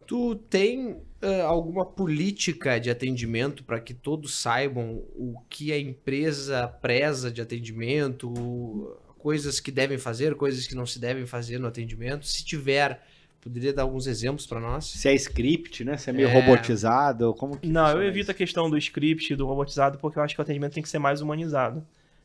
Tu 0.06 0.34
tem 0.34 0.92
uh, 0.92 1.42
alguma 1.46 1.86
política 1.86 2.80
de 2.80 2.90
atendimento 2.90 3.62
para 3.62 3.78
que 3.78 3.94
todos 3.94 4.34
saibam 4.34 5.04
o 5.14 5.40
que 5.48 5.72
a 5.72 5.78
empresa 5.78 6.66
preza 6.66 7.30
de 7.30 7.40
atendimento, 7.40 8.96
coisas 9.18 9.60
que 9.60 9.70
devem 9.70 9.98
fazer, 9.98 10.34
coisas 10.34 10.66
que 10.66 10.74
não 10.74 10.84
se 10.84 10.98
devem 10.98 11.26
fazer 11.26 11.58
no 11.58 11.68
atendimento? 11.68 12.26
Se 12.26 12.44
tiver, 12.44 13.00
Poderia 13.40 13.72
dar 13.72 13.82
alguns 13.82 14.06
exemplos 14.06 14.46
para 14.46 14.60
nós? 14.60 14.84
Se 14.84 15.08
é 15.08 15.14
script, 15.14 15.82
né? 15.82 15.96
Se 15.96 16.10
é 16.10 16.12
meio 16.12 16.28
é... 16.28 16.32
robotizado, 16.32 17.32
como 17.34 17.56
que 17.56 17.66
Não, 17.66 17.88
eu 17.88 18.02
evito 18.02 18.24
isso? 18.24 18.30
a 18.30 18.34
questão 18.34 18.68
do 18.68 18.76
script, 18.76 19.34
do 19.34 19.46
robotizado, 19.46 19.98
porque 19.98 20.18
eu 20.18 20.22
acho 20.22 20.34
que 20.34 20.40
o 20.40 20.42
atendimento 20.42 20.74
tem 20.74 20.82
que 20.82 20.88
ser 20.88 20.98
mais 20.98 21.22
humanizado. 21.22 21.82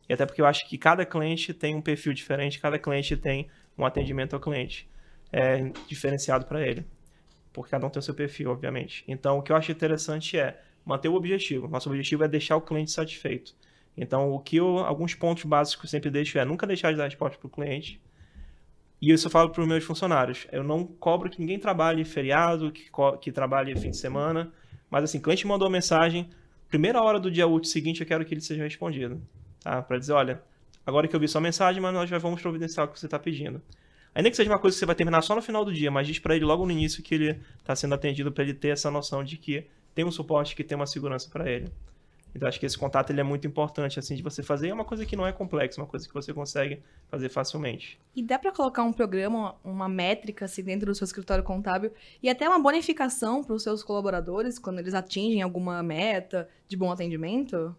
E 0.08 0.14
até 0.14 0.26
porque 0.26 0.42
eu 0.42 0.46
acho 0.46 0.68
que 0.68 0.78
cada 0.78 1.06
cliente 1.06 1.54
tem 1.54 1.76
um 1.76 1.82
perfil 1.82 2.14
diferente, 2.14 2.60
cada 2.60 2.78
cliente 2.78 3.18
tem 3.18 3.48
um 3.78 3.86
atendimento 3.86 4.36
ao 4.36 4.40
cliente 4.40 4.90
é, 5.32 5.72
diferenciado 5.88 6.46
para 6.46 6.66
ele. 6.66 6.86
Porque 7.52 7.72
cada 7.72 7.86
um 7.88 7.90
tem 7.90 8.00
o 8.00 8.04
seu 8.04 8.14
perfil, 8.14 8.52
obviamente. 8.52 9.04
Então, 9.08 9.40
o 9.40 9.42
que 9.42 9.52
eu 9.52 9.56
acho 9.56 9.72
interessante 9.72 10.38
é 10.38 10.62
manter 10.86 11.10
o 11.10 11.16
objetivo. 11.16 11.68
Nosso 11.68 11.90
objetivo 11.90 12.24
é 12.24 12.28
deixar 12.28 12.56
o 12.56 12.62
cliente 12.62 12.92
satisfeito. 12.92 13.56
Então, 13.98 14.32
o 14.32 14.40
que 14.40 14.58
eu, 14.58 14.80
alguns 14.80 15.16
pontos 15.16 15.44
básicos 15.46 15.82
que 15.82 15.86
eu 15.86 15.90
sempre 15.90 16.10
deixo 16.10 16.38
é 16.38 16.46
nunca 16.46 16.68
deixar 16.68 16.92
de 16.92 16.98
dar 16.98 17.06
resposta 17.06 17.38
para 17.38 17.48
o 17.48 17.50
cliente, 17.50 18.02
e 19.02 19.12
isso 19.12 19.28
eu 19.28 19.32
falo 19.32 19.50
para 19.50 19.62
os 19.62 19.68
meus 19.68 19.84
funcionários. 19.84 20.48
Eu 20.52 20.64
não 20.64 20.86
cobro 20.86 21.30
que 21.30 21.40
ninguém 21.40 21.60
trabalhe 21.60 22.04
feriado, 22.04 22.72
que, 22.72 22.90
que 23.22 23.32
trabalhe 23.32 23.76
fim 23.76 23.92
de 23.92 23.98
semana. 23.98 24.52
Mas 24.90 25.04
assim, 25.04 25.18
o 25.18 25.22
cliente 25.22 25.46
mandou 25.46 25.68
uma 25.68 25.74
mensagem, 25.74 26.30
primeira 26.68 27.02
hora 27.02 27.20
do 27.20 27.30
dia 27.30 27.46
útil 27.46 27.70
seguinte 27.70 28.02
eu 28.02 28.08
quero 28.08 28.26
que 28.26 28.34
ele 28.34 28.42
seja 28.42 28.64
respondido. 28.64 29.22
Tá? 29.66 29.82
Para 29.82 29.98
dizer, 29.98 30.14
olha, 30.14 30.44
agora 30.86 31.08
que 31.08 31.16
eu 31.16 31.20
vi 31.20 31.28
sua 31.28 31.42
mensagem, 31.42 31.82
mas 31.82 31.92
nós 31.92 32.08
já 32.08 32.20
vamos 32.20 32.40
providenciar 32.40 32.86
o 32.86 32.90
que 32.92 33.00
você 33.00 33.08
está 33.08 33.18
pedindo. 33.18 33.60
Ainda 34.14 34.30
que 34.30 34.36
seja 34.36 34.48
uma 34.48 34.60
coisa 34.60 34.76
que 34.76 34.80
você 34.80 34.86
vai 34.86 34.94
terminar 34.94 35.24
só 35.24 35.34
no 35.34 35.42
final 35.42 35.66
do 35.66 35.74
dia, 35.74 35.90
mas 35.90 36.06
diz 36.06 36.20
para 36.20 36.36
ele 36.36 36.46
logo 36.46 36.64
no 36.64 36.72
início 36.72 37.02
que 37.02 37.16
ele 37.16 37.42
está 37.58 37.76
sendo 37.76 37.96
atendido 37.96 38.32
para 38.32 38.44
ele 38.44 38.54
ter 38.54 38.68
essa 38.68 38.92
noção 38.92 39.24
de 39.24 39.38
que 39.38 39.66
tem 39.96 40.06
um 40.06 40.12
suporte, 40.12 40.56
que 40.56 40.64
tem 40.64 40.76
uma 40.76 40.86
segurança 40.86 41.28
para 41.32 41.50
ele. 41.50 41.72
Então 42.36 42.48
acho 42.48 42.60
que 42.60 42.66
esse 42.66 42.78
contato 42.78 43.10
ele 43.10 43.22
é 43.22 43.24
muito 43.24 43.48
importante 43.48 43.98
assim 43.98 44.14
de 44.14 44.22
você 44.22 44.44
fazer. 44.44 44.68
É 44.68 44.74
uma 44.74 44.86
coisa 44.86 45.04
que 45.04 45.16
não 45.16 45.26
é 45.26 45.32
complexa, 45.32 45.82
uma 45.82 45.88
coisa 45.88 46.08
que 46.08 46.14
você 46.14 46.32
consegue 46.32 46.84
fazer 47.08 47.30
facilmente. 47.30 48.00
E 48.16 48.22
dá 48.22 48.38
para 48.38 48.52
colocar 48.52 48.84
um 48.84 48.94
programa, 48.94 49.56
uma 49.64 49.90
métrica 49.90 50.46
assim 50.46 50.62
dentro 50.62 50.86
do 50.86 50.94
seu 50.94 51.06
escritório 51.06 51.44
contábil 51.44 51.92
e 52.22 52.30
até 52.30 52.48
uma 52.48 52.60
bonificação 52.60 53.44
para 53.44 53.56
os 53.56 53.64
seus 53.64 53.84
colaboradores 53.84 54.60
quando 54.60 54.78
eles 54.78 54.94
atingem 54.94 55.42
alguma 55.42 55.82
meta 55.82 56.48
de 56.68 56.78
bom 56.78 56.92
atendimento? 56.92 57.76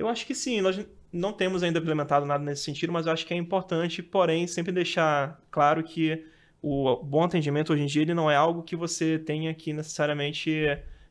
Eu 0.00 0.08
acho 0.08 0.26
que 0.26 0.34
sim. 0.34 0.62
Nós 0.62 0.80
não 1.12 1.30
temos 1.30 1.62
ainda 1.62 1.78
implementado 1.78 2.24
nada 2.24 2.42
nesse 2.42 2.62
sentido, 2.62 2.90
mas 2.90 3.06
eu 3.06 3.12
acho 3.12 3.26
que 3.26 3.34
é 3.34 3.36
importante, 3.36 4.02
porém, 4.02 4.46
sempre 4.46 4.72
deixar 4.72 5.38
claro 5.50 5.82
que 5.84 6.24
o 6.62 6.96
bom 6.96 7.24
atendimento 7.24 7.72
hoje 7.72 7.82
em 7.82 7.86
dia 7.86 8.02
ele 8.02 8.14
não 8.14 8.30
é 8.30 8.36
algo 8.36 8.62
que 8.62 8.74
você 8.74 9.18
tenha 9.18 9.52
que 9.52 9.72
necessariamente 9.74 10.66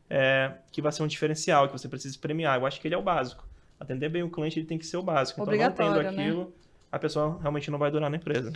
é, 0.10 0.54
que 0.72 0.82
vai 0.82 0.92
ser 0.92 1.04
um 1.04 1.08
diferencial, 1.08 1.68
que 1.68 1.74
você 1.74 1.88
precisa 1.88 2.18
premiar. 2.20 2.60
Eu 2.60 2.66
acho 2.66 2.82
que 2.82 2.88
ele 2.88 2.96
é 2.96 2.98
o 2.98 3.02
básico. 3.04 3.48
Atender 3.80 4.10
bem 4.10 4.24
o 4.24 4.30
cliente 4.30 4.60
ele 4.60 4.66
tem 4.66 4.78
que 4.78 4.86
ser 4.88 4.98
o 4.98 5.04
básico. 5.04 5.40
Então, 5.40 5.56
não 5.56 5.72
tendo 5.72 6.02
né? 6.02 6.10
aquilo, 6.10 6.46
né? 6.46 6.52
a 6.92 6.98
pessoa 6.98 7.38
realmente 7.40 7.70
não 7.70 7.78
vai 7.78 7.92
durar 7.92 8.10
na 8.10 8.18
empresa. 8.18 8.52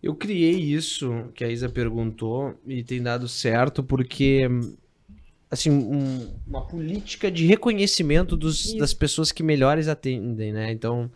Eu 0.00 0.14
criei 0.14 0.54
isso 0.54 1.28
que 1.34 1.44
a 1.44 1.48
Isa 1.48 1.68
perguntou 1.68 2.54
e 2.66 2.84
tem 2.84 3.02
dado 3.02 3.28
certo 3.28 3.82
porque 3.82 4.48
assim 5.52 5.70
um- 5.70 6.30
uma 6.48 6.62
política 6.66 7.30
de 7.30 7.44
reconhecimento 7.44 8.34
dos- 8.36 8.64
Isso. 8.64 8.78
das 8.78 8.94
pessoas 8.94 9.30
que 9.30 9.42
melhores 9.42 9.86
atendem, 9.86 10.50
né? 10.50 10.72
Então 10.72 11.10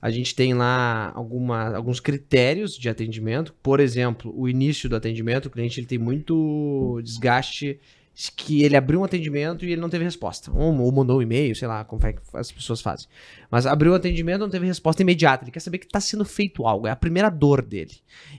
a 0.00 0.10
gente 0.10 0.32
tem 0.34 0.54
lá 0.54 1.12
alguma, 1.14 1.74
alguns 1.76 1.98
critérios 1.98 2.76
de 2.78 2.88
atendimento, 2.88 3.52
por 3.60 3.80
exemplo, 3.80 4.32
o 4.34 4.48
início 4.48 4.88
do 4.88 4.94
atendimento, 4.94 5.46
o 5.46 5.50
cliente 5.50 5.80
ele 5.80 5.88
tem 5.88 5.98
muito 5.98 7.00
desgaste 7.02 7.80
que 8.28 8.62
ele 8.62 8.76
abriu 8.76 9.00
um 9.00 9.04
atendimento 9.04 9.64
e 9.64 9.72
ele 9.72 9.80
não 9.80 9.88
teve 9.88 10.04
resposta. 10.04 10.50
Ou, 10.52 10.76
ou 10.78 10.92
mandou 10.92 11.18
um 11.18 11.22
e-mail, 11.22 11.54
sei 11.54 11.66
lá, 11.66 11.84
como 11.84 12.04
é 12.04 12.12
que 12.12 12.20
as 12.34 12.52
pessoas 12.52 12.80
fazem. 12.80 13.08
Mas 13.50 13.66
abriu 13.66 13.92
o 13.92 13.94
atendimento, 13.94 14.40
não 14.40 14.50
teve 14.50 14.66
resposta 14.66 15.00
imediata. 15.00 15.44
Ele 15.44 15.50
quer 15.50 15.60
saber 15.60 15.78
que 15.78 15.86
está 15.86 16.00
sendo 16.00 16.24
feito 16.24 16.66
algo. 16.66 16.86
É 16.86 16.90
a 16.90 16.96
primeira 16.96 17.30
dor 17.30 17.62
dele. 17.62 17.94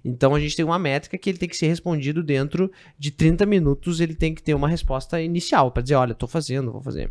Então 0.06 0.36
a 0.36 0.40
gente 0.40 0.56
tem 0.56 0.64
uma 0.64 0.78
métrica 0.78 1.18
que 1.18 1.30
ele 1.30 1.38
tem 1.38 1.50
que 1.50 1.58
ser 1.58 1.68
respondido 1.68 2.22
dentro 2.22 2.72
de 3.00 3.10
30 3.10 3.46
minutos. 3.46 4.00
Ele 4.00 4.14
tem 4.14 4.36
que 4.36 4.44
ter 4.44 4.54
uma 4.54 4.68
resposta 4.68 5.20
inicial 5.22 5.72
para 5.72 5.82
dizer: 5.82 5.96
olha, 5.96 6.12
estou 6.12 6.30
fazendo, 6.30 6.72
vou 6.72 6.82
fazer. 6.82 7.10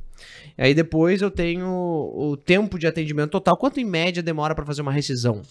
E 0.57 0.63
aí 0.63 0.75
depois 0.75 1.23
eu 1.23 1.31
tenho 1.31 1.67
o 1.67 2.37
tempo 2.37 2.79
de 2.79 2.87
atendimento 2.87 3.31
total. 3.31 3.57
Quanto 3.57 3.81
em 3.81 3.85
média 3.85 4.23
demora 4.23 4.55
para 4.55 4.65
fazer 4.65 4.83
uma 4.83 4.93
rescisão? 4.93 5.43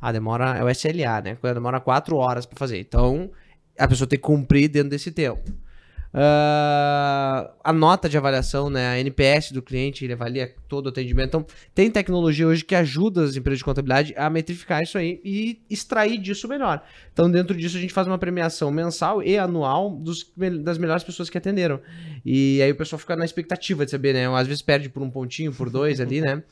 Ah, 0.00 0.12
demora. 0.12 0.56
É 0.58 0.62
o 0.62 0.68
SLA, 0.70 1.20
né? 1.22 1.38
Demora 1.42 1.80
4 1.80 2.16
horas 2.16 2.46
para 2.46 2.58
fazer. 2.58 2.78
Então 2.78 3.30
a 3.78 3.88
pessoa 3.88 4.06
tem 4.06 4.18
que 4.18 4.24
cumprir 4.24 4.68
dentro 4.68 4.90
desse 4.90 5.10
tempo. 5.10 5.63
Ah, 6.16 7.50
a 7.64 7.72
nota 7.72 8.08
de 8.08 8.16
avaliação, 8.16 8.70
né, 8.70 8.86
a 8.86 9.00
NPS 9.00 9.50
do 9.50 9.60
cliente, 9.60 10.04
ele 10.04 10.12
avalia 10.12 10.54
todo 10.68 10.86
o 10.86 10.88
atendimento. 10.90 11.26
Então, 11.26 11.46
tem 11.74 11.90
tecnologia 11.90 12.46
hoje 12.46 12.64
que 12.64 12.76
ajuda 12.76 13.24
as 13.24 13.34
empresas 13.34 13.58
de 13.58 13.64
contabilidade 13.64 14.14
a 14.16 14.30
metrificar 14.30 14.80
isso 14.80 14.96
aí 14.96 15.20
e 15.24 15.60
extrair 15.68 16.18
disso 16.18 16.46
melhor. 16.46 16.84
Então, 17.12 17.28
dentro 17.28 17.56
disso, 17.56 17.76
a 17.76 17.80
gente 17.80 17.92
faz 17.92 18.06
uma 18.06 18.16
premiação 18.16 18.70
mensal 18.70 19.24
e 19.24 19.36
anual 19.36 19.90
dos 19.90 20.32
das 20.62 20.78
melhores 20.78 21.02
pessoas 21.02 21.28
que 21.28 21.36
atenderam. 21.36 21.80
E 22.24 22.62
aí 22.62 22.70
o 22.70 22.76
pessoal 22.76 22.98
fica 23.00 23.16
na 23.16 23.24
expectativa 23.24 23.84
de 23.84 23.90
saber, 23.90 24.14
né? 24.14 24.28
Às 24.28 24.46
vezes 24.46 24.62
perde 24.62 24.88
por 24.88 25.02
um 25.02 25.10
pontinho, 25.10 25.52
por 25.52 25.68
dois 25.68 26.00
ali, 26.00 26.20
né? 26.20 26.44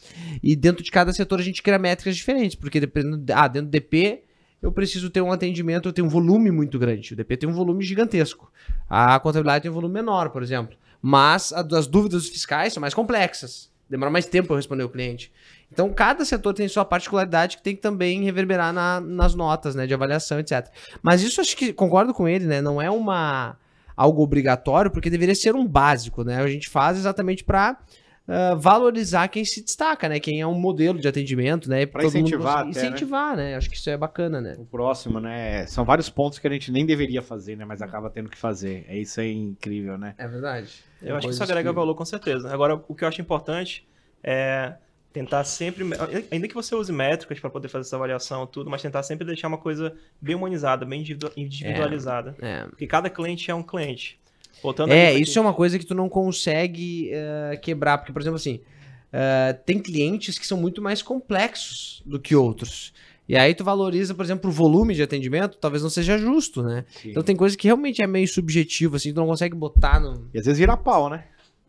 E 0.42 0.56
dentro 0.56 0.82
de 0.82 0.90
cada 0.90 1.12
setor 1.12 1.38
a 1.38 1.42
gente 1.42 1.62
cria 1.62 1.78
métricas 1.78 2.16
diferentes, 2.16 2.56
porque 2.56 2.80
dependendo. 2.80 3.24
Ah, 3.32 3.46
dentro 3.46 3.68
do 3.68 3.70
DP. 3.70 4.24
Eu 4.62 4.70
preciso 4.70 5.10
ter 5.10 5.20
um 5.20 5.32
atendimento, 5.32 5.88
eu 5.88 5.92
tenho 5.92 6.06
um 6.06 6.10
volume 6.10 6.50
muito 6.50 6.78
grande. 6.78 7.12
O 7.12 7.16
DP 7.16 7.36
tem 7.36 7.48
um 7.48 7.52
volume 7.52 7.82
gigantesco. 7.84 8.50
A 8.88 9.18
contabilidade 9.18 9.62
tem 9.62 9.70
um 9.70 9.74
volume 9.74 9.94
menor, 9.94 10.30
por 10.30 10.42
exemplo. 10.42 10.76
Mas 11.00 11.52
a- 11.52 11.66
as 11.76 11.86
dúvidas 11.88 12.28
fiscais 12.28 12.72
são 12.72 12.80
mais 12.80 12.94
complexas. 12.94 13.70
Demora 13.90 14.10
mais 14.10 14.24
tempo 14.24 14.46
para 14.48 14.56
responder 14.56 14.84
o 14.84 14.88
cliente. 14.88 15.32
Então, 15.70 15.90
cada 15.92 16.24
setor 16.24 16.54
tem 16.54 16.68
sua 16.68 16.84
particularidade 16.84 17.56
que 17.56 17.62
tem 17.62 17.74
que 17.74 17.82
também 17.82 18.22
reverberar 18.22 18.72
na- 18.72 19.00
nas 19.00 19.34
notas, 19.34 19.74
né, 19.74 19.86
de 19.86 19.92
avaliação, 19.94 20.38
etc. 20.38 20.68
Mas 21.02 21.22
isso 21.22 21.40
acho 21.40 21.56
que 21.56 21.72
concordo 21.72 22.14
com 22.14 22.28
ele, 22.28 22.46
né? 22.46 22.60
Não 22.62 22.80
é 22.80 22.90
uma 22.90 23.56
algo 23.96 24.22
obrigatório, 24.22 24.90
porque 24.90 25.10
deveria 25.10 25.34
ser 25.34 25.54
um 25.54 25.66
básico, 25.66 26.22
né? 26.24 26.36
A 26.42 26.46
gente 26.48 26.68
faz 26.68 26.96
exatamente 26.96 27.42
para 27.44 27.78
valorizar 28.56 29.28
quem 29.28 29.44
se 29.44 29.62
destaca, 29.64 30.08
né? 30.08 30.20
Quem 30.20 30.40
é 30.40 30.46
um 30.46 30.54
modelo 30.54 30.98
de 30.98 31.08
atendimento, 31.08 31.68
né? 31.68 31.84
Mundo 31.86 32.04
incentivar 32.06 32.64
consegue- 32.64 32.70
até, 32.70 32.80
né? 32.80 32.86
incentivar, 32.88 33.36
né? 33.36 33.56
Acho 33.56 33.68
que 33.70 33.76
isso 33.76 33.90
é 33.90 33.96
bacana, 33.96 34.40
né? 34.40 34.54
O 34.58 34.64
próximo, 34.64 35.20
né? 35.20 35.66
São 35.66 35.84
vários 35.84 36.08
pontos 36.08 36.38
que 36.38 36.46
a 36.46 36.50
gente 36.50 36.70
nem 36.70 36.86
deveria 36.86 37.20
fazer, 37.22 37.56
né? 37.56 37.64
Mas 37.64 37.82
acaba 37.82 38.08
tendo 38.10 38.28
que 38.30 38.38
fazer. 38.38 38.84
É 38.88 38.96
isso 38.96 39.20
aí 39.20 39.32
incrível, 39.34 39.98
né? 39.98 40.14
É 40.18 40.26
verdade. 40.28 40.72
Eu 41.02 41.16
acho 41.16 41.26
que 41.26 41.34
isso 41.34 41.42
agrega 41.42 41.72
valor 41.72 41.94
com 41.94 42.04
certeza. 42.04 42.52
Agora, 42.52 42.74
o 42.88 42.94
que 42.94 43.04
eu 43.04 43.08
acho 43.08 43.20
importante 43.20 43.86
é 44.22 44.74
tentar 45.12 45.44
sempre, 45.44 45.84
ainda 46.30 46.48
que 46.48 46.54
você 46.54 46.74
use 46.74 46.90
métricas 46.90 47.38
para 47.38 47.50
poder 47.50 47.68
fazer 47.68 47.86
essa 47.86 47.96
avaliação 47.96 48.46
tudo, 48.46 48.70
mas 48.70 48.80
tentar 48.80 49.02
sempre 49.02 49.26
deixar 49.26 49.48
uma 49.48 49.58
coisa 49.58 49.94
bem 50.18 50.34
humanizada, 50.34 50.86
bem 50.86 51.00
individu- 51.00 51.30
individualizada. 51.36 52.34
É. 52.40 52.64
Porque 52.64 52.86
cada 52.86 53.10
cliente 53.10 53.50
é 53.50 53.54
um 53.54 53.62
cliente. 53.62 54.18
É, 54.92 55.08
aqui- 55.10 55.22
isso 55.22 55.38
é 55.38 55.42
uma 55.42 55.54
coisa 55.54 55.78
que 55.78 55.86
tu 55.86 55.94
não 55.94 56.08
consegue 56.08 57.10
eh, 57.12 57.58
quebrar, 57.62 57.98
porque, 57.98 58.12
por 58.12 58.20
exemplo, 58.22 58.36
assim, 58.36 58.60
eh, 59.12 59.52
tem 59.66 59.78
clientes 59.78 60.38
que 60.38 60.46
são 60.46 60.58
muito 60.58 60.80
mais 60.82 61.02
complexos 61.02 62.02
do 62.04 62.18
que 62.20 62.34
outros. 62.36 62.92
E 63.28 63.36
aí 63.36 63.54
tu 63.54 63.64
valoriza, 63.64 64.14
por 64.14 64.24
exemplo, 64.24 64.50
o 64.50 64.52
volume 64.52 64.94
de 64.94 65.02
atendimento, 65.02 65.56
talvez 65.58 65.82
não 65.82 65.88
seja 65.88 66.18
justo, 66.18 66.62
né? 66.62 66.84
Então 67.10 67.22
tem 67.22 67.36
coisa 67.36 67.56
que 67.56 67.66
realmente 67.68 68.02
é 68.02 68.06
meio 68.06 68.26
subjetivo, 68.28 68.96
assim, 68.96 69.12
tu 69.12 69.16
não 69.16 69.26
consegue 69.26 69.54
botar 69.54 70.00
no. 70.00 70.28
E 70.34 70.38
às 70.38 70.44
vezes 70.44 70.58
vira 70.58 70.76
pau, 70.76 71.08
né? 71.08 71.24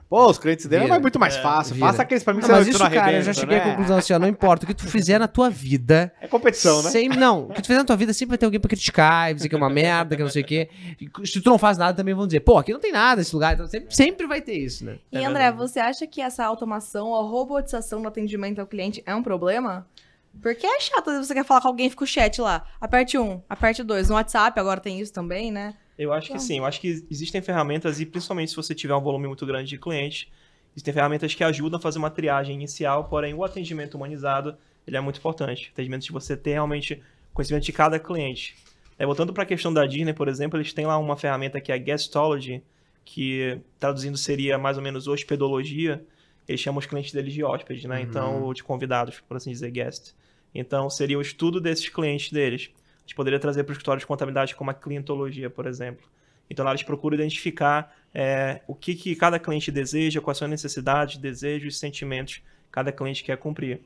Pô, 0.09 0.29
os 0.29 0.37
clientes 0.37 0.65
dele 0.67 0.83
Vira. 0.83 0.95
é 0.97 0.99
muito 0.99 1.19
mais 1.19 1.35
É, 1.35 1.41
fácil. 1.41 1.73
vira. 1.75 1.87
Faça 1.87 2.01
aqueles 2.03 2.23
pra 2.23 2.33
mim 2.33 2.41
que 2.41 2.47
Não, 2.47 2.55
mas 2.55 2.65
você 2.65 2.71
isso, 2.71 2.83
não 2.83 2.89
cara, 2.91 3.13
eu 3.13 3.21
já 3.23 3.33
cheguei 3.33 3.57
né? 3.57 3.63
à 3.63 3.69
conclusão 3.71 3.97
assim, 3.97 4.13
ó, 4.13 4.19
não 4.19 4.27
importa 4.27 4.63
o 4.63 4.67
que 4.67 4.73
tu 4.73 4.87
fizer 4.87 5.17
na 5.17 5.27
tua 5.27 5.49
vida. 5.49 6.13
É 6.21 6.27
competição, 6.27 6.83
né? 6.83 6.89
Sem, 6.91 7.09
não, 7.09 7.45
o 7.45 7.53
que 7.53 7.61
tu 7.61 7.65
fizer 7.67 7.79
na 7.79 7.85
tua 7.85 7.95
vida 7.95 8.13
sempre 8.13 8.29
vai 8.31 8.37
ter 8.37 8.45
alguém 8.45 8.59
pra 8.59 8.69
criticar 8.69 9.31
e 9.31 9.33
dizer 9.33 9.49
que 9.49 9.55
é 9.55 9.57
uma 9.57 9.69
merda, 9.69 10.15
que 10.15 10.21
não 10.21 10.29
sei 10.29 10.43
o 10.43 10.45
quê. 10.45 10.69
E 10.99 11.27
se 11.27 11.41
tu 11.41 11.49
não 11.49 11.57
faz 11.57 11.77
nada, 11.77 11.95
também 11.97 12.13
vão 12.13 12.27
dizer, 12.27 12.41
pô, 12.41 12.57
aqui 12.59 12.71
não 12.71 12.79
tem 12.79 12.91
nada 12.91 13.17
nesse 13.19 13.33
lugar. 13.33 13.53
Então 13.55 13.67
sempre, 13.67 13.95
sempre 13.95 14.27
vai 14.27 14.39
ter 14.41 14.53
isso, 14.57 14.85
né? 14.85 14.97
E 15.11 15.17
É 15.17 15.25
André, 15.25 15.51
você 15.51 15.79
acha 15.79 16.05
que 16.05 16.21
essa 16.21 16.45
automação, 16.45 17.15
a 17.15 17.21
robotização 17.23 18.01
do 18.01 18.07
atendimento 18.07 18.59
ao 18.59 18.67
cliente 18.67 19.01
é 19.05 19.15
um 19.15 19.23
problema? 19.23 19.87
Porque 20.41 20.65
é 20.65 20.79
chato, 20.79 21.11
você 21.23 21.33
quer 21.33 21.45
falar 21.45 21.61
com 21.61 21.67
alguém, 21.67 21.89
fica 21.89 22.03
o 22.03 22.07
chat 22.07 22.41
lá. 22.41 22.63
Aperte 22.81 23.17
um, 23.19 23.39
aperte 23.47 23.83
dois. 23.83 24.09
No 24.09 24.15
WhatsApp 24.15 24.59
agora 24.59 24.79
tem 24.79 24.99
isso 24.99 25.13
também, 25.13 25.51
né? 25.51 25.75
Eu 25.97 26.11
acho 26.11 26.31
que 26.31 26.39
sim, 26.39 26.57
eu 26.57 26.65
acho 26.65 26.81
que 26.81 27.05
existem 27.09 27.41
ferramentas, 27.41 27.99
e 27.99 28.05
principalmente 28.05 28.49
se 28.49 28.55
você 28.55 28.73
tiver 28.73 28.95
um 28.95 29.01
volume 29.01 29.27
muito 29.27 29.45
grande 29.45 29.69
de 29.69 29.77
clientes, 29.77 30.27
existem 30.71 30.93
ferramentas 30.93 31.35
que 31.35 31.43
ajudam 31.43 31.77
a 31.77 31.81
fazer 31.81 31.99
uma 31.99 32.09
triagem 32.09 32.55
inicial, 32.55 33.05
porém 33.05 33.33
o 33.33 33.43
atendimento 33.43 33.95
humanizado 33.95 34.57
ele 34.87 34.97
é 34.97 35.01
muito 35.01 35.19
importante. 35.19 35.69
O 35.69 35.71
atendimento 35.71 36.03
de 36.03 36.11
você 36.11 36.35
ter 36.35 36.53
realmente 36.53 37.01
conhecimento 37.33 37.63
de 37.63 37.73
cada 37.73 37.99
cliente. 37.99 38.55
É, 38.97 39.05
voltando 39.05 39.33
para 39.33 39.43
a 39.43 39.45
questão 39.45 39.73
da 39.73 39.85
Disney, 39.85 40.13
por 40.13 40.27
exemplo, 40.27 40.57
eles 40.57 40.73
têm 40.73 40.85
lá 40.85 40.97
uma 40.97 41.17
ferramenta 41.17 41.59
que 41.59 41.71
é 41.71 41.75
a 41.75 41.77
Guestology, 41.77 42.61
que 43.05 43.59
traduzindo 43.79 44.17
seria 44.17 44.57
mais 44.57 44.77
ou 44.77 44.83
menos 44.83 45.07
hospedologia. 45.07 46.03
Eles 46.47 46.61
chamam 46.61 46.79
os 46.79 46.85
clientes 46.85 47.11
deles 47.11 47.33
de 47.33 47.43
hóspedes, 47.43 47.85
né? 47.85 48.01
Então, 48.01 48.43
ou 48.43 48.53
de 48.53 48.63
convidados, 48.63 49.19
por 49.21 49.37
assim 49.37 49.51
dizer, 49.51 49.71
guest. 49.71 50.13
Então, 50.53 50.89
seria 50.89 51.17
o 51.17 51.21
estudo 51.21 51.59
desses 51.59 51.89
clientes 51.89 52.31
deles. 52.31 52.69
A 53.03 53.07
gente 53.07 53.15
poderia 53.15 53.39
trazer 53.39 53.63
para 53.63 53.71
o 53.71 53.73
escritório 53.73 53.99
de 53.99 54.07
contabilidade 54.07 54.55
como 54.55 54.71
a 54.71 54.73
clientologia, 54.73 55.49
por 55.49 55.65
exemplo. 55.65 56.07
Então, 56.49 56.63
lá 56.63 56.71
eles 56.71 56.83
procuram 56.83 57.15
identificar 57.15 57.95
é, 58.13 58.61
o 58.67 58.75
que, 58.75 58.95
que 58.95 59.15
cada 59.15 59.39
cliente 59.39 59.71
deseja, 59.71 60.21
quais 60.21 60.37
são 60.37 60.45
as 60.45 60.51
necessidades, 60.51 61.17
desejos 61.17 61.75
e 61.75 61.77
sentimentos 61.77 62.41
cada 62.71 62.91
cliente 62.91 63.23
quer 63.23 63.37
cumprir. 63.37 63.81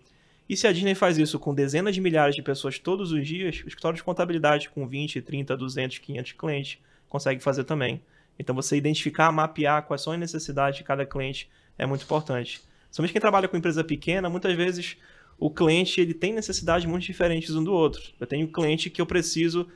E 0.49 0.55
se 0.55 0.65
a 0.65 0.71
Disney 0.71 0.95
faz 0.95 1.17
isso 1.17 1.37
com 1.37 1.53
dezenas 1.53 1.93
de 1.93 1.99
milhares 1.99 2.35
de 2.35 2.41
pessoas 2.41 2.79
todos 2.79 3.11
os 3.11 3.27
dias, 3.27 3.55
o 3.63 3.67
escritório 3.67 3.97
de 3.97 4.03
contabilidade 4.03 4.69
com 4.69 4.87
20, 4.87 5.21
30, 5.21 5.57
200, 5.57 5.97
500 5.97 6.31
clientes 6.33 6.79
consegue 7.09 7.41
fazer 7.41 7.65
também. 7.65 8.01
Então, 8.39 8.55
você 8.55 8.77
identificar, 8.77 9.31
mapear 9.31 9.83
quais 9.83 10.01
são 10.01 10.13
as 10.13 10.19
necessidades 10.19 10.77
de 10.77 10.83
cada 10.83 11.05
cliente 11.05 11.49
é 11.77 11.85
muito 11.85 12.03
importante. 12.03 12.61
Somente 12.89 13.11
quem 13.11 13.21
trabalha 13.21 13.47
com 13.47 13.57
empresa 13.57 13.83
pequena, 13.83 14.29
muitas 14.29 14.55
vezes 14.55 14.97
o 15.39 15.49
cliente 15.49 16.01
ele 16.01 16.13
tem 16.13 16.33
necessidades 16.33 16.85
muito 16.85 17.03
diferentes 17.03 17.55
um 17.55 17.63
do 17.63 17.73
outro. 17.73 18.01
Eu 18.19 18.25
tenho 18.25 18.47
cliente 18.47 18.89
que 18.89 19.01
eu 19.01 19.05
preciso, 19.05 19.67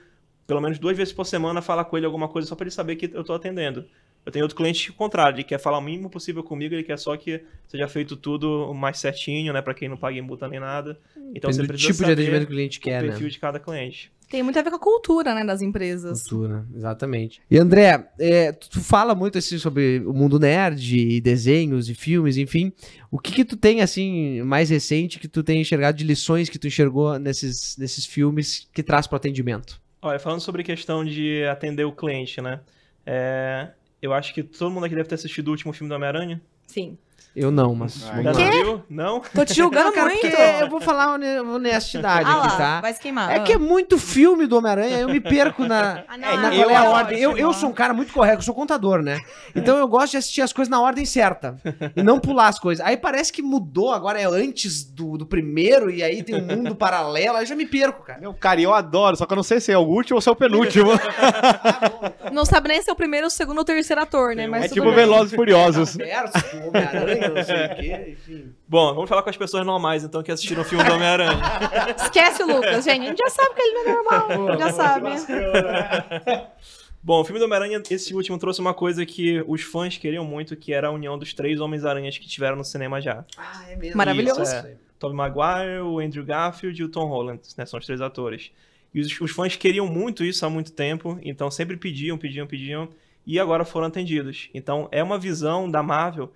pelo 0.47 0.61
menos 0.61 0.79
duas 0.79 0.97
vezes 0.97 1.13
por 1.13 1.25
semana, 1.25 1.61
falar 1.61 1.85
com 1.85 1.97
ele 1.97 2.05
alguma 2.05 2.27
coisa 2.27 2.47
só 2.47 2.55
para 2.55 2.65
ele 2.65 2.71
saber 2.71 2.95
que 2.95 3.09
eu 3.13 3.21
estou 3.21 3.35
atendendo. 3.35 3.85
Eu 4.25 4.31
tenho 4.31 4.45
outro 4.45 4.55
cliente 4.55 4.85
que, 4.85 4.91
ao 4.91 4.95
contrário, 4.95 5.37
ele 5.37 5.43
quer 5.43 5.59
falar 5.59 5.79
o 5.79 5.81
mínimo 5.81 6.09
possível 6.09 6.43
comigo, 6.43 6.75
ele 6.75 6.83
quer 6.83 6.97
só 6.97 7.17
que 7.17 7.43
seja 7.67 7.87
feito 7.87 8.15
tudo 8.15 8.71
mais 8.73 8.99
certinho, 8.99 9.51
né, 9.51 9.61
para 9.61 9.73
quem 9.73 9.89
não 9.89 9.97
paga 9.97 10.17
em 10.17 10.21
multa 10.21 10.47
nem 10.47 10.59
nada. 10.59 10.99
Então 11.33 11.49
Depende 11.49 11.55
você 11.55 11.61
do 11.61 11.67
precisa 11.67 11.93
tipo 11.93 12.05
de 12.05 12.11
atendimento 12.11 12.45
que 12.45 12.45
o 12.45 12.55
cliente 12.55 12.77
o 12.77 12.81
quer, 12.81 13.01
né? 13.01 13.09
perfil 13.09 13.29
de 13.29 13.39
cada 13.39 13.59
cliente. 13.59 14.11
Tem 14.31 14.41
muito 14.41 14.57
a 14.57 14.61
ver 14.61 14.69
com 14.69 14.77
a 14.77 14.79
cultura, 14.79 15.35
né, 15.35 15.43
das 15.43 15.61
empresas. 15.61 16.21
Cultura, 16.21 16.65
exatamente. 16.73 17.41
E 17.51 17.57
André, 17.57 18.09
é, 18.17 18.53
tu, 18.53 18.79
fala 18.79 19.13
muito 19.13 19.37
assim 19.37 19.57
sobre 19.57 20.01
o 20.05 20.13
mundo 20.13 20.39
nerd, 20.39 20.97
e 20.97 21.19
desenhos 21.19 21.89
e 21.89 21.93
filmes, 21.93 22.37
enfim. 22.37 22.71
O 23.11 23.19
que 23.19 23.33
que 23.33 23.43
tu 23.43 23.57
tem 23.57 23.81
assim 23.81 24.41
mais 24.43 24.69
recente 24.69 25.19
que 25.19 25.27
tu 25.27 25.43
tem 25.43 25.59
enxergado 25.59 25.97
de 25.97 26.05
lições 26.05 26.47
que 26.47 26.57
tu 26.57 26.65
enxergou 26.65 27.19
nesses, 27.19 27.75
nesses 27.75 28.05
filmes 28.05 28.69
que 28.73 28.81
traz 28.81 29.05
pro 29.05 29.17
atendimento? 29.17 29.81
Olha, 30.01 30.17
falando 30.17 30.39
sobre 30.39 30.63
questão 30.63 31.03
de 31.03 31.43
atender 31.43 31.83
o 31.83 31.91
cliente, 31.91 32.39
né? 32.39 32.61
É, 33.05 33.67
eu 34.01 34.13
acho 34.13 34.33
que 34.33 34.43
todo 34.43 34.71
mundo 34.71 34.85
aqui 34.85 34.95
deve 34.95 35.09
ter 35.09 35.15
assistido 35.15 35.49
o 35.49 35.51
último 35.51 35.73
filme 35.73 35.89
do 35.89 35.95
Homem-Aranha. 35.95 36.41
Sim. 36.67 36.97
Eu 37.33 37.49
não, 37.49 37.73
mas 37.73 38.03
Ah, 38.03 38.11
vamos 38.17 38.23
Já 38.25 38.31
lá. 38.31 38.39
não 38.39 38.51
viu? 38.51 38.83
Não? 38.89 39.21
Tô 39.21 39.45
te 39.45 39.53
julgando 39.53 39.93
cara, 39.93 40.07
muito. 40.09 40.19
porque 40.19 40.35
eu 40.63 40.69
vou 40.69 40.81
falar 40.81 41.13
hone- 41.13 41.39
honestidade 41.39 42.29
Ah 42.29 42.43
aqui, 42.43 42.57
tá? 42.57 42.81
vai 42.81 42.93
se 42.93 42.99
queimar. 42.99 43.31
É 43.31 43.39
que 43.39 43.53
é 43.53 43.57
muito 43.57 43.97
filme 43.97 44.45
do 44.45 44.57
Homem-Aranha, 44.57 44.99
eu 44.99 45.07
me 45.07 45.21
perco 45.21 45.63
na, 45.65 46.03
Ah, 46.09 46.17
na 46.17 46.35
não, 46.35 46.49
qual 46.49 46.53
eu 46.53 46.69
é 46.69 46.75
a 46.75 46.83
ordem. 46.89 47.17
Eu, 47.19 47.37
eu 47.37 47.53
sou 47.53 47.69
um 47.69 47.73
cara 47.73 47.93
muito 47.93 48.11
correto, 48.11 48.39
eu 48.39 48.41
sou 48.43 48.53
contador, 48.53 49.01
né? 49.01 49.17
Então 49.55 49.77
eu 49.77 49.87
gosto 49.87 50.11
de 50.11 50.17
assistir 50.17 50.41
as 50.41 50.51
coisas 50.51 50.69
na 50.69 50.81
ordem 50.81 51.05
certa 51.05 51.55
e 51.95 52.03
não 52.03 52.19
pular 52.19 52.47
as 52.49 52.59
coisas. 52.59 52.85
Aí 52.85 52.97
parece 52.97 53.31
que 53.31 53.41
mudou, 53.41 53.93
agora 53.93 54.19
é 54.19 54.25
antes 54.25 54.83
do, 54.83 55.17
do 55.17 55.25
primeiro 55.25 55.89
e 55.89 56.03
aí 56.03 56.23
tem 56.23 56.35
um 56.35 56.45
mundo 56.45 56.75
paralelo, 56.75 57.37
aí 57.37 57.43
eu 57.43 57.47
já 57.47 57.55
me 57.55 57.65
perco, 57.65 58.03
cara. 58.03 58.19
Meu, 58.19 58.33
cara, 58.33 58.59
eu 58.59 58.73
adoro, 58.73 59.15
só 59.15 59.25
que 59.25 59.31
eu 59.31 59.37
não 59.37 59.43
sei 59.43 59.61
se 59.61 59.71
é 59.71 59.77
o 59.77 59.81
último 59.81 60.17
ou 60.17 60.21
se 60.21 60.27
é 60.27 60.31
o 60.33 60.35
penúltimo. 60.35 60.91
Não 62.31 62.45
sabe 62.45 62.69
nem 62.69 62.81
se 62.81 62.89
é 62.89 62.93
o 62.93 62.95
primeiro, 62.95 63.27
o 63.27 63.29
segundo 63.29 63.57
ou 63.57 63.61
o 63.63 63.65
terceiro 63.65 64.01
ator, 64.01 64.35
né? 64.35 64.47
Mas 64.47 64.65
é 64.65 64.67
tipo 64.69 64.85
bem. 64.85 64.95
Velozes 64.95 65.33
e 65.33 65.35
Furiosos. 65.35 65.95
Verso 65.95 66.33
do 66.55 66.67
Homem-Aranha, 66.69 67.20
Homem-Aranha, 67.25 67.35
não 67.35 67.43
sei 67.43 67.65
o 67.65 67.75
quê, 67.75 68.11
enfim. 68.11 68.55
Bom, 68.67 68.93
vamos 68.93 69.09
falar 69.09 69.23
com 69.23 69.29
as 69.29 69.37
pessoas 69.37 69.65
normais, 69.65 70.03
então, 70.03 70.21
que 70.23 70.31
assistiram 70.31 70.61
o 70.61 70.65
filme 70.65 70.83
do 70.83 70.93
Homem-Aranha. 70.93 71.39
Esquece 71.97 72.43
o 72.43 72.47
Lucas, 72.47 72.83
gente. 72.83 73.01
A 73.01 73.07
gente 73.09 73.17
já 73.17 73.29
sabe 73.29 73.55
que 73.55 73.61
ele 73.61 73.73
não 73.73 73.81
é 73.81 73.93
normal. 73.95 74.57
já 74.59 74.71
sabe. 74.71 75.09
Bom, 77.03 77.21
o 77.21 77.23
filme 77.25 77.39
do 77.39 77.45
Homem-Aranha, 77.45 77.81
esse 77.89 78.13
último, 78.13 78.37
trouxe 78.37 78.61
uma 78.61 78.73
coisa 78.75 79.03
que 79.05 79.43
os 79.47 79.61
fãs 79.63 79.97
queriam 79.97 80.23
muito, 80.23 80.55
que 80.55 80.71
era 80.71 80.87
a 80.87 80.91
união 80.91 81.17
dos 81.17 81.33
três 81.33 81.59
Homens-Aranhas 81.59 82.17
que 82.17 82.27
tiveram 82.27 82.55
no 82.57 82.63
cinema 82.63 83.01
já. 83.01 83.25
Ah, 83.37 83.63
é 83.71 83.75
mesmo. 83.75 83.97
Maravilhoso. 83.97 84.43
Isso, 84.43 84.55
É. 84.55 84.75
Tobey 84.99 85.17
Maguire, 85.17 85.79
o 85.81 85.97
Andrew 85.99 86.23
Garfield 86.23 86.79
e 86.79 86.85
o 86.85 86.89
Tom 86.89 87.07
Holland, 87.07 87.41
né? 87.57 87.65
São 87.65 87.79
os 87.79 87.85
três 87.87 88.01
atores. 88.01 88.51
E 88.93 89.01
os, 89.01 89.19
os 89.19 89.31
fãs 89.31 89.55
queriam 89.55 89.87
muito 89.87 90.23
isso 90.23 90.45
há 90.45 90.49
muito 90.49 90.71
tempo, 90.73 91.17
então 91.23 91.49
sempre 91.49 91.75
pediam, 91.75 92.19
pediam, 92.19 92.45
pediam, 92.45 92.87
e 93.25 93.39
agora 93.39 93.65
foram 93.65 93.87
atendidos. 93.87 94.49
Então 94.53 94.87
é 94.91 95.03
uma 95.03 95.17
visão 95.17 95.69
da 95.69 95.81
Marvel, 95.83 96.33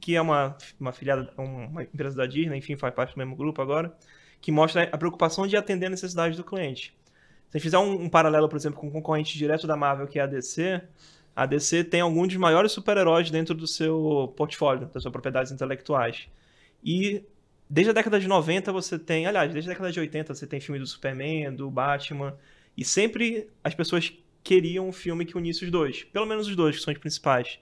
que 0.00 0.14
é 0.14 0.20
uma, 0.20 0.56
uma 0.78 0.92
filiada, 0.92 1.32
uma 1.36 1.82
empresa 1.82 2.16
da 2.16 2.26
Disney, 2.26 2.58
enfim, 2.58 2.76
faz 2.76 2.94
parte 2.94 3.14
do 3.14 3.18
mesmo 3.18 3.34
grupo 3.34 3.60
agora, 3.60 3.94
que 4.40 4.52
mostra 4.52 4.88
a 4.92 4.98
preocupação 4.98 5.46
de 5.46 5.56
atender 5.56 5.86
a 5.86 5.90
necessidade 5.90 6.36
do 6.36 6.44
cliente. 6.44 6.94
Se 7.48 7.60
fizer 7.60 7.78
um, 7.78 8.02
um 8.02 8.08
paralelo, 8.08 8.48
por 8.48 8.56
exemplo, 8.56 8.78
com 8.78 8.88
um 8.88 8.90
concorrente 8.90 9.38
direto 9.38 9.66
da 9.66 9.76
Marvel, 9.76 10.06
que 10.06 10.18
é 10.18 10.22
a 10.22 10.26
DC, 10.26 10.82
a 11.34 11.46
DC 11.46 11.84
tem 11.84 12.00
alguns 12.00 12.28
dos 12.28 12.36
maiores 12.36 12.72
super-heróis 12.72 13.30
dentro 13.30 13.54
do 13.54 13.66
seu 13.66 14.32
portfólio, 14.36 14.88
das 14.92 15.02
suas 15.02 15.12
propriedades 15.12 15.50
intelectuais. 15.50 16.28
E 16.84 17.24
desde 17.68 17.90
a 17.90 17.92
década 17.92 18.20
de 18.20 18.28
90 18.28 18.72
você 18.72 18.98
tem, 18.98 19.26
aliás, 19.26 19.52
desde 19.52 19.70
a 19.70 19.72
década 19.72 19.90
de 19.90 20.00
80 20.00 20.34
você 20.34 20.46
tem 20.46 20.60
filme 20.60 20.78
do 20.78 20.86
Superman, 20.86 21.54
do 21.54 21.70
Batman, 21.70 22.36
e 22.76 22.84
sempre 22.84 23.48
as 23.62 23.74
pessoas 23.74 24.12
queriam 24.44 24.86
um 24.88 24.92
filme 24.92 25.24
que 25.24 25.36
unisse 25.36 25.64
os 25.64 25.70
dois, 25.70 26.04
pelo 26.04 26.26
menos 26.26 26.46
os 26.46 26.54
dois 26.54 26.76
que 26.76 26.82
são 26.82 26.92
os 26.92 27.00
principais. 27.00 27.58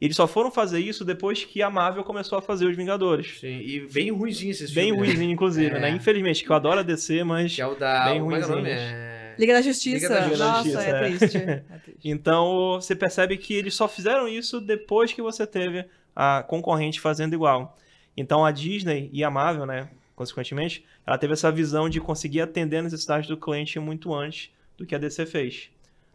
Eles 0.00 0.16
só 0.16 0.26
foram 0.26 0.50
fazer 0.50 0.80
isso 0.80 1.04
depois 1.04 1.44
que 1.44 1.62
a 1.62 1.70
Marvel 1.70 2.02
começou 2.02 2.36
a 2.36 2.42
fazer 2.42 2.66
os 2.66 2.76
Vingadores. 2.76 3.38
Sim, 3.38 3.60
e 3.60 3.80
bem 3.92 4.10
ruimzinho 4.10 4.50
esses 4.50 4.72
Bem 4.72 4.86
filmes. 4.86 5.00
né? 5.02 5.06
ruimzinho, 5.06 5.30
inclusive, 5.32 5.76
É. 5.76 5.78
né? 5.78 5.90
Infelizmente, 5.90 6.42
que 6.42 6.50
eu 6.50 6.56
adoro 6.56 6.80
a 6.80 6.82
DC, 6.82 7.22
mas. 7.22 7.54
Que 7.54 7.62
é 7.62 7.66
o 7.66 7.76
da... 7.76 8.06
Bem 8.06 8.14
é 8.14 8.16
é 8.18 8.20
o 8.22 8.24
nome? 8.24 8.40
ruinzinhos. 8.40 8.68
É... 8.68 9.34
Liga 9.38 9.52
da 9.54 9.62
Justiça. 9.62 10.08
Liga 10.08 10.36
da 10.36 10.54
Justiça, 10.54 10.76
Nossa, 10.78 10.82
é, 10.82 10.90
é. 10.90 11.16
triste. 11.16 11.36
É 11.36 11.56
triste. 11.84 12.00
Então 12.04 12.72
você 12.80 12.96
percebe 12.96 13.36
que 13.36 13.54
eles 13.54 13.74
só 13.74 13.86
fizeram 13.86 14.26
isso 14.26 14.60
depois 14.60 15.12
que 15.12 15.22
você 15.22 15.46
teve 15.46 15.84
a 16.16 16.42
concorrente 16.42 17.00
fazendo 17.00 17.34
igual. 17.34 17.78
Então 18.16 18.44
a 18.44 18.50
Disney 18.50 19.08
e 19.12 19.22
a 19.22 19.30
Marvel, 19.30 19.64
né, 19.66 19.88
consequentemente, 20.14 20.84
ela 21.06 21.16
teve 21.16 21.32
essa 21.32 21.50
visão 21.50 21.88
de 21.88 22.00
conseguir 22.00 22.40
atender 22.40 22.78
a 22.78 22.82
necessidade 22.82 23.28
do 23.28 23.36
cliente 23.36 23.78
muito 23.78 24.12
antes 24.12 24.50
do 24.76 24.84
que 24.84 24.94
a 24.94 24.98
DC 24.98 25.24
fez. 25.26 25.70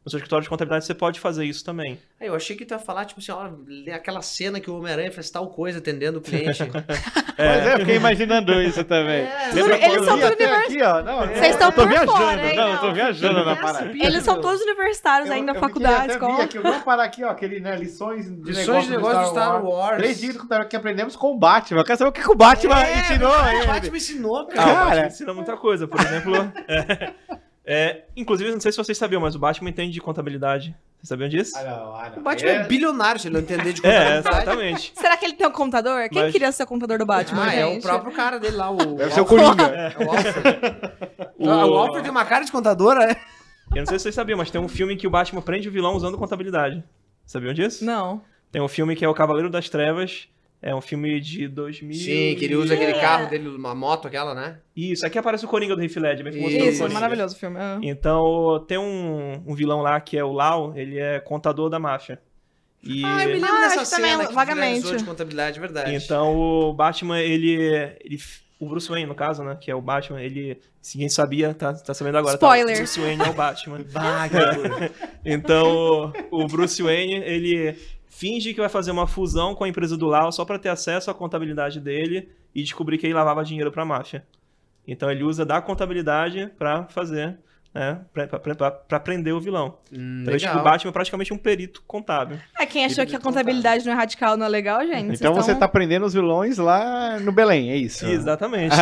No 0.07 0.11
seu 0.11 0.19
escritório 0.19 0.43
de 0.43 0.49
contabilidade 0.49 0.85
você 0.85 0.93
pode 0.93 1.19
fazer 1.19 1.43
isso 1.43 1.65
também. 1.65 1.99
Eu 2.21 2.33
achei 2.33 2.55
que 2.55 2.63
tu 2.63 2.73
ia 2.73 2.79
falar, 2.79 3.03
tipo 3.03 3.19
assim, 3.19 3.33
ó, 3.33 3.49
aquela 3.93 4.21
cena 4.21 4.57
que 4.57 4.71
o 4.71 4.77
Homem-Aranha 4.77 5.11
faz 5.11 5.29
tal 5.29 5.49
coisa 5.49 5.79
atendendo 5.79 6.19
o 6.19 6.21
cliente. 6.21 6.63
Pois 7.37 7.49
é, 7.49 7.73
eu 7.75 7.79
fiquei 7.81 7.95
imaginando 7.97 8.59
isso 8.63 8.83
também. 8.83 9.21
É, 9.21 9.51
Lembra 9.53 9.75
eles 9.75 10.05
são 10.05 10.17
eu 10.17 10.27
aqui, 10.55 10.81
ó? 10.81 11.03
Não, 11.03 11.19
Vocês 11.19 11.39
eu 11.39 11.49
estão 11.51 11.71
tô 11.71 11.81
por 11.81 11.87
viajando. 11.89 12.11
fora, 12.11 12.47
hein? 12.49 12.55
Não, 12.55 12.67
eu 12.73 12.79
tô 12.79 12.93
viajando 12.93 13.45
na 13.45 13.55
parada. 13.55 13.91
Eles 13.93 14.23
são 14.23 14.41
todos 14.41 14.59
universitários 14.59 15.29
ainda, 15.29 15.51
eu, 15.51 15.59
faculdade, 15.59 16.07
eu 16.07 16.13
escola. 16.13 16.43
aqui, 16.43 16.57
eu 16.57 16.63
vou 16.63 16.79
parar 16.79 17.03
aqui, 17.03 17.23
ó, 17.23 17.29
aquele, 17.29 17.59
né, 17.59 17.75
lições 17.75 18.25
de 18.25 18.51
Lições 18.51 18.85
de 18.85 18.89
negócio 18.91 19.21
do 19.21 19.29
Star 19.29 19.63
Wars. 19.63 19.97
Três 19.97 20.19
dicas 20.19 20.67
que 20.67 20.75
aprendemos 20.75 21.15
com 21.15 21.33
o 21.33 21.37
Batman. 21.37 21.81
Eu 21.81 21.85
quero 21.85 21.99
saber 21.99 22.09
o 22.09 22.13
que, 22.13 22.21
que 22.23 22.31
o 22.31 22.35
Batman 22.35 22.83
É, 22.83 22.99
ensinou 23.01 23.29
O 23.29 23.39
aí. 23.39 23.67
Batman 23.67 23.97
ensinou, 23.97 24.37
Ah, 24.37 24.41
o 24.41 24.47
cara. 24.47 24.73
Cara. 24.73 24.85
Batman 24.85 25.07
ensina 25.07 25.33
muita 25.35 25.57
coisa. 25.57 25.87
Por 25.87 25.99
exemplo, 26.01 26.33
é, 27.67 27.73
é, 27.83 28.05
inclusive, 28.15 28.49
não 28.51 28.59
sei 28.59 28.71
se 28.71 28.77
vocês 28.77 28.97
sabiam, 28.97 29.21
mas 29.21 29.35
o 29.35 29.39
Batman 29.39 29.69
entende 29.69 29.91
de 29.91 30.01
contabilidade. 30.01 30.73
Vocês 30.97 31.09
sabiam 31.09 31.29
disso? 31.29 31.55
Ah, 31.57 31.63
não, 31.63 31.95
ah, 31.95 32.09
não. 32.09 32.17
O 32.19 32.21
Batman 32.23 32.49
é 32.49 32.55
É- 32.55 32.63
bilionário, 32.63 33.21
se 33.21 33.27
ele 33.27 33.33
não 33.35 33.41
entender 33.41 33.73
de 33.73 33.81
É, 33.85 33.91
contabilidade. 34.21 34.35
exatamente. 34.41 34.93
Será 34.97 35.15
que 35.17 35.25
ele 35.25 35.33
tem 35.33 35.45
um 35.47 35.51
computador? 35.51 36.09
Quem 36.09 36.23
Mas- 36.23 36.31
queria 36.31 36.51
ser 36.51 36.63
o 36.63 36.67
computador 36.67 36.97
do 36.97 37.05
Batman, 37.05 37.43
Ah, 37.45 37.53
é 37.53 37.65
o 37.65 37.69
gente? 37.73 37.83
próprio 37.83 38.11
cara 38.13 38.39
dele 38.39 38.55
lá, 38.57 38.71
o... 38.71 38.77
Deve 38.77 39.03
o 39.05 39.11
ser 39.13 39.19
o 39.19 39.23
Alfred. 39.23 39.45
Coringa. 39.45 39.63
É 39.75 39.95
o 40.03 40.09
Alfred. 40.11 40.77
O- 41.37 41.47
O 41.47 41.77
Alfred 41.77 42.01
tem 42.01 42.09
uma 42.11 42.25
cara 42.25 42.43
de 42.45 42.51
contadora, 42.51 43.05
né? 43.05 43.15
Eu 43.75 43.79
não 43.81 43.85
sei 43.85 43.99
se 43.99 44.03
vocês 44.03 44.15
sabiam, 44.15 44.37
mas 44.37 44.49
tem 44.49 44.59
um 44.59 44.67
filme 44.67 44.95
que 44.95 45.05
o 45.05 45.09
Batman 45.09 45.41
prende 45.41 45.67
o 45.69 45.71
vilão 45.71 45.93
usando 45.95 46.17
contabilidade. 46.17 46.83
Sabiam 47.25 47.53
disso? 47.53 47.85
Não. 47.85 48.21
Tem 48.51 48.61
um 48.61 48.67
filme 48.67 48.95
que 48.95 49.03
é 49.05 49.09
O 49.09 49.13
Cavaleiro 49.13 49.49
das 49.49 49.69
Trevas. 49.69 50.27
É 50.61 50.73
um 50.73 50.81
filme 50.81 51.19
de 51.21 51.47
2000. 51.47 51.93
Sim, 51.93 52.35
que 52.37 52.45
ele 52.45 52.55
usa 52.55 52.73
aquele 52.73 52.93
carro 52.93 53.29
dele, 53.29 53.47
uma 53.47 53.75
moto 53.75 54.07
aquela, 54.07 54.33
né? 54.33 54.57
Isso, 54.75 55.05
aqui 55.05 55.17
aparece 55.17 55.45
o 55.45 55.47
Coringa 55.47 55.75
do 55.75 55.83
Heath 55.83 55.95
Ledger. 55.97 56.23
bem 56.23 56.33
famoso 56.33 56.55
pelo 56.57 56.69
Isso, 56.69 56.79
Coringa. 56.79 56.93
maravilhoso 56.99 57.35
o 57.35 57.39
filme. 57.39 57.57
Ah. 57.59 57.79
Então, 57.83 58.65
tem 58.67 58.77
um, 58.77 59.43
um 59.45 59.53
vilão 59.53 59.81
lá 59.81 59.99
que 60.01 60.17
é 60.17 60.23
o 60.23 60.31
Lau, 60.31 60.73
ele 60.75 60.97
é 60.97 61.19
contador 61.19 61.69
da 61.69 61.77
máfia. 61.79 62.19
E... 62.83 63.03
Ah, 63.05 63.23
eu 63.23 63.27
me 63.29 63.33
lembro 63.35 63.49
Ah, 63.55 63.59
dessa 63.69 63.95
também, 63.97 64.11
cena 64.11 64.27
que 64.27 64.33
vagamente. 64.33 64.95
de 64.97 65.03
contabilidade, 65.03 65.57
é 65.57 65.61
verdade. 65.61 65.93
Então, 65.95 66.35
o 66.35 66.73
Batman, 66.73 67.19
ele, 67.19 67.51
ele. 68.03 68.19
O 68.59 68.67
Bruce 68.67 68.89
Wayne, 68.89 69.05
no 69.07 69.13
caso, 69.15 69.43
né? 69.43 69.55
Que 69.59 69.69
é 69.69 69.75
o 69.75 69.81
Batman, 69.81 70.21
ele. 70.21 70.59
Se 70.81 70.95
ninguém 70.97 71.09
sabia, 71.09 71.53
tá, 71.53 71.73
tá 71.73 71.93
sabendo 71.93 72.17
agora. 72.17 72.37
tá? 72.37 72.47
Spoiler. 72.47 72.75
O 72.75 72.77
Bruce 72.79 72.99
Wayne 72.99 73.21
é 73.23 73.29
o 73.29 73.33
Batman. 73.33 73.83
Vaga. 73.89 74.91
Então, 75.25 76.13
o 76.31 76.47
Bruce 76.47 76.81
Wayne, 76.81 77.15
ele 77.15 77.75
finge 78.09 78.53
que 78.53 78.59
vai 78.59 78.69
fazer 78.69 78.91
uma 78.91 79.05
fusão 79.07 79.53
com 79.55 79.63
a 79.63 79.69
empresa 79.69 79.95
do 79.97 80.07
Lau 80.07 80.31
só 80.31 80.43
pra 80.45 80.57
ter 80.59 80.69
acesso 80.69 81.09
à 81.11 81.13
contabilidade 81.13 81.79
dele 81.79 82.29
e 82.55 82.63
descobrir 82.63 82.97
que 82.97 83.05
ele 83.05 83.13
lavava 83.13 83.43
dinheiro 83.43 83.71
pra 83.71 83.85
máfia. 83.85 84.25
Então, 84.87 85.11
ele 85.11 85.23
usa 85.23 85.45
da 85.45 85.61
contabilidade 85.61 86.49
pra 86.57 86.85
fazer, 86.85 87.37
né? 87.73 87.99
Pra 88.87 88.99
prender 89.01 89.33
o 89.33 89.39
vilão. 89.41 89.77
Hum, 89.93 90.21
Então, 90.21 90.33
legal. 90.33 90.57
o 90.59 90.63
Batman 90.63 90.89
é 90.89 90.93
praticamente 90.93 91.33
um 91.33 91.37
perito 91.37 91.83
contábil. 91.85 92.39
É, 92.57 92.65
quem 92.65 92.85
achou 92.85 93.03
Ele 93.03 93.09
que 93.11 93.15
a 93.17 93.19
contabilidade 93.19 93.85
não 93.85 93.91
é 93.91 93.95
radical, 93.95 94.37
não 94.37 94.45
é 94.45 94.49
legal, 94.49 94.79
gente? 94.87 95.13
Então 95.15 95.33
Vocês 95.33 95.45
você 95.45 95.51
tão- 95.51 95.59
tá 95.59 95.67
prendendo 95.67 96.05
os 96.05 96.13
vilões 96.13 96.57
lá 96.57 97.19
no 97.19 97.31
Belém, 97.33 97.69
é 97.71 97.75
isso? 97.75 98.05
Exatamente. 98.07 98.73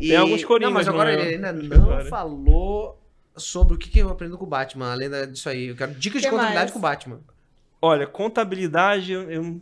E- 0.00 0.08
Tem 0.08 0.16
alguns 0.16 0.44
coringas 0.44 0.70
Não, 0.70 0.74
mas 0.78 0.88
agora 0.88 1.12
no- 1.14 1.18
ele 1.22 1.34
ainda 1.34 1.52
não 1.52 1.76
Agora. 1.82 2.04
falou 2.06 2.98
sobre 3.38 3.74
o 3.74 3.78
que, 3.78 3.88
que 3.88 3.98
eu 3.98 4.08
aprendo 4.10 4.36
com 4.38 4.44
o 4.44 4.48
Batman, 4.48 4.92
além 4.92 5.10
disso 5.30 5.48
aí. 5.48 5.66
Eu 5.68 5.76
quero 5.76 5.94
dicas 5.94 6.20
de 6.20 6.26
Que 6.28 6.30
contabilidade 6.30 6.64
mais? 6.66 6.72
com 6.72 6.78
o 6.78 6.82
Batman. 6.82 7.20
Olha, 7.80 8.06
contabilidade, 8.06 9.12
eu- 9.12 9.30
eu 9.30 9.60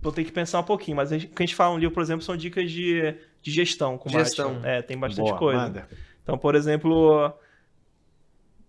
vou 0.00 0.12
ter 0.12 0.24
que 0.24 0.32
pensar 0.32 0.60
um 0.60 0.64
pouquinho, 0.64 0.96
mas 0.96 1.10
a 1.12 1.18
gente- 1.18 1.30
o 1.32 1.34
que 1.34 1.42
a 1.42 1.46
gente 1.46 1.54
fala 1.56 1.74
no 1.74 1.80
livro, 1.80 1.92
por 1.94 2.02
exemplo, 2.02 2.22
são 2.24 2.36
dicas 2.36 2.70
de, 2.70 3.14
de 3.42 3.50
gestão 3.50 3.98
com 3.98 4.08
Gestão. 4.08 4.54
Batman. 4.54 4.68
É, 4.68 4.82
tem 4.82 4.96
bastante 4.98 5.26
Boa, 5.28 5.38
coisa. 5.38 5.60
manda. 5.62 5.88
Então, 6.22 6.38
por 6.38 6.54
exemplo, 6.54 7.32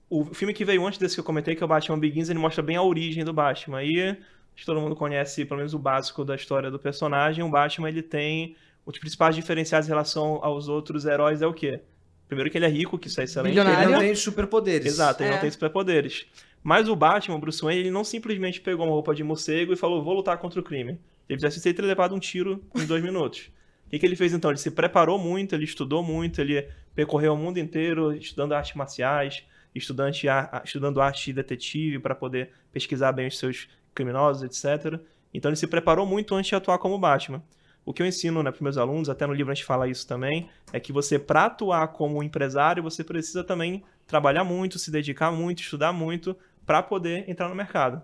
o 0.10 0.26
filme 0.34 0.54
que 0.54 0.66
veio 0.66 0.86
antes 0.86 1.00
desse 1.00 1.16
que 1.16 1.20
eu 1.20 1.26
comentei, 1.26 1.56
que 1.56 1.64
é 1.64 1.66
o 1.66 1.70
Batman 1.70 2.00
Begins, 2.00 2.30
ele 2.30 2.40
mostra 2.40 2.62
bem 2.64 2.76
a 2.76 2.82
origem 2.82 3.24
do 3.24 3.32
Batman. 3.34 3.84
E 3.84 4.02
acho 4.10 4.18
que 4.56 4.66
todo 4.66 4.80
mundo 4.82 4.96
conhece, 4.96 5.46
pelo 5.46 5.58
menos, 5.60 5.74
o 5.74 5.80
básico 5.80 6.26
da 6.26 6.36
história 6.36 6.70
do 6.72 6.80
personagem. 6.80 7.44
O 7.44 7.50
Batman, 7.50 7.88
ele 7.90 8.02
tem 8.02 8.56
os 8.86 8.98
principais 8.98 9.36
diferenciais 9.36 9.86
em 9.86 9.90
relação 9.90 10.40
aos 10.44 10.68
outros 10.68 11.06
heróis 11.06 11.42
é 11.42 11.48
o 11.48 11.54
quê? 11.54 11.82
Primeiro 12.32 12.50
que 12.50 12.58
ele 12.58 12.64
é 12.66 12.70
rico, 12.70 12.98
que 12.98 13.10
isso 13.10 13.20
é 13.20 13.26
excelente. 13.26 13.50
Bilionário. 13.56 13.84
Ele 13.84 13.92
não 13.92 14.00
tem 14.00 14.16
superpoderes. 14.16 14.86
Exato, 14.88 15.22
ele 15.22 15.32
É. 15.32 15.34
não 15.34 15.42
tem 15.42 15.52
superpoderes. 15.52 16.26
Mas 16.64 16.88
o 16.88 16.96
Batman, 16.96 17.36
o 17.36 17.40
Bruce 17.40 17.62
Wayne, 17.62 17.82
ele 17.82 17.92
não 17.92 18.06
simplesmente 18.06 18.62
pegou 18.62 18.86
uma 18.86 18.94
roupa 18.94 19.14
de 19.14 19.22
morcego 19.22 19.74
e 19.74 19.76
falou, 19.76 20.02
vou 20.02 20.14
lutar 20.14 20.38
contra 20.38 20.58
o 20.58 20.64
crime. 20.64 20.98
Ele 21.28 21.38
precisa 21.42 21.74
ter 21.74 21.82
levado 21.82 22.16
um 22.16 22.20
tiro 22.20 22.64
em 22.74 22.86
dois 22.86 23.04
minutos. 23.04 23.52
O 23.86 23.90
que, 23.90 24.00
que 24.00 24.06
ele 24.06 24.16
fez 24.16 24.32
então? 24.32 24.50
Ele 24.50 24.58
se 24.60 24.72
preparou 24.72 25.20
muito, 25.20 25.54
ele 25.54 25.66
estudou 25.66 26.02
muito, 26.02 26.40
ele 26.40 26.66
percorreu 26.96 27.34
o 27.34 27.38
mundo 27.38 27.58
inteiro 27.60 28.14
estudando 28.16 28.54
artes 28.54 28.76
marciais, 28.76 29.44
estudante, 29.76 30.30
a- 30.30 30.62
estudando 30.64 31.02
arte 31.02 31.34
detetive 31.34 32.00
para 32.00 32.16
poder 32.16 32.52
pesquisar 32.72 33.12
bem 33.12 33.28
os 33.28 33.38
seus 33.38 33.68
criminosos, 33.94 34.42
etc. 34.44 35.02
Então 35.34 35.50
ele 35.50 35.58
se 35.58 35.68
preparou 35.68 36.06
muito 36.06 36.34
antes 36.34 36.48
de 36.48 36.56
atuar 36.56 36.78
como 36.78 36.98
Batman. 36.98 37.44
O 37.86 37.94
que 37.94 38.02
eu 38.02 38.06
ensino 38.06 38.44
né, 38.44 38.52
para 38.52 38.64
meus 38.64 38.78
alunos, 38.78 39.10
até 39.10 39.26
no 39.26 39.34
livro 39.34 39.52
a 39.52 39.56
gente 39.56 39.66
fala 39.66 39.88
isso 39.88 40.08
também, 40.08 40.50
é 40.72 40.80
que 40.80 40.94
você, 40.94 41.18
para 41.18 41.46
atuar 41.46 41.88
como 41.90 42.22
empresário, 42.22 42.84
você 42.84 43.04
precisa 43.04 43.44
também 43.44 43.84
trabalhar 44.06 44.44
muito, 44.44 44.78
se 44.78 44.92
dedicar 44.92 45.32
muito, 45.32 45.62
estudar 45.62 45.92
muito, 45.92 46.36
para 46.66 46.84
poder 46.84 47.30
entrar 47.30 47.50
no 47.50 47.56
mercado. 47.56 48.02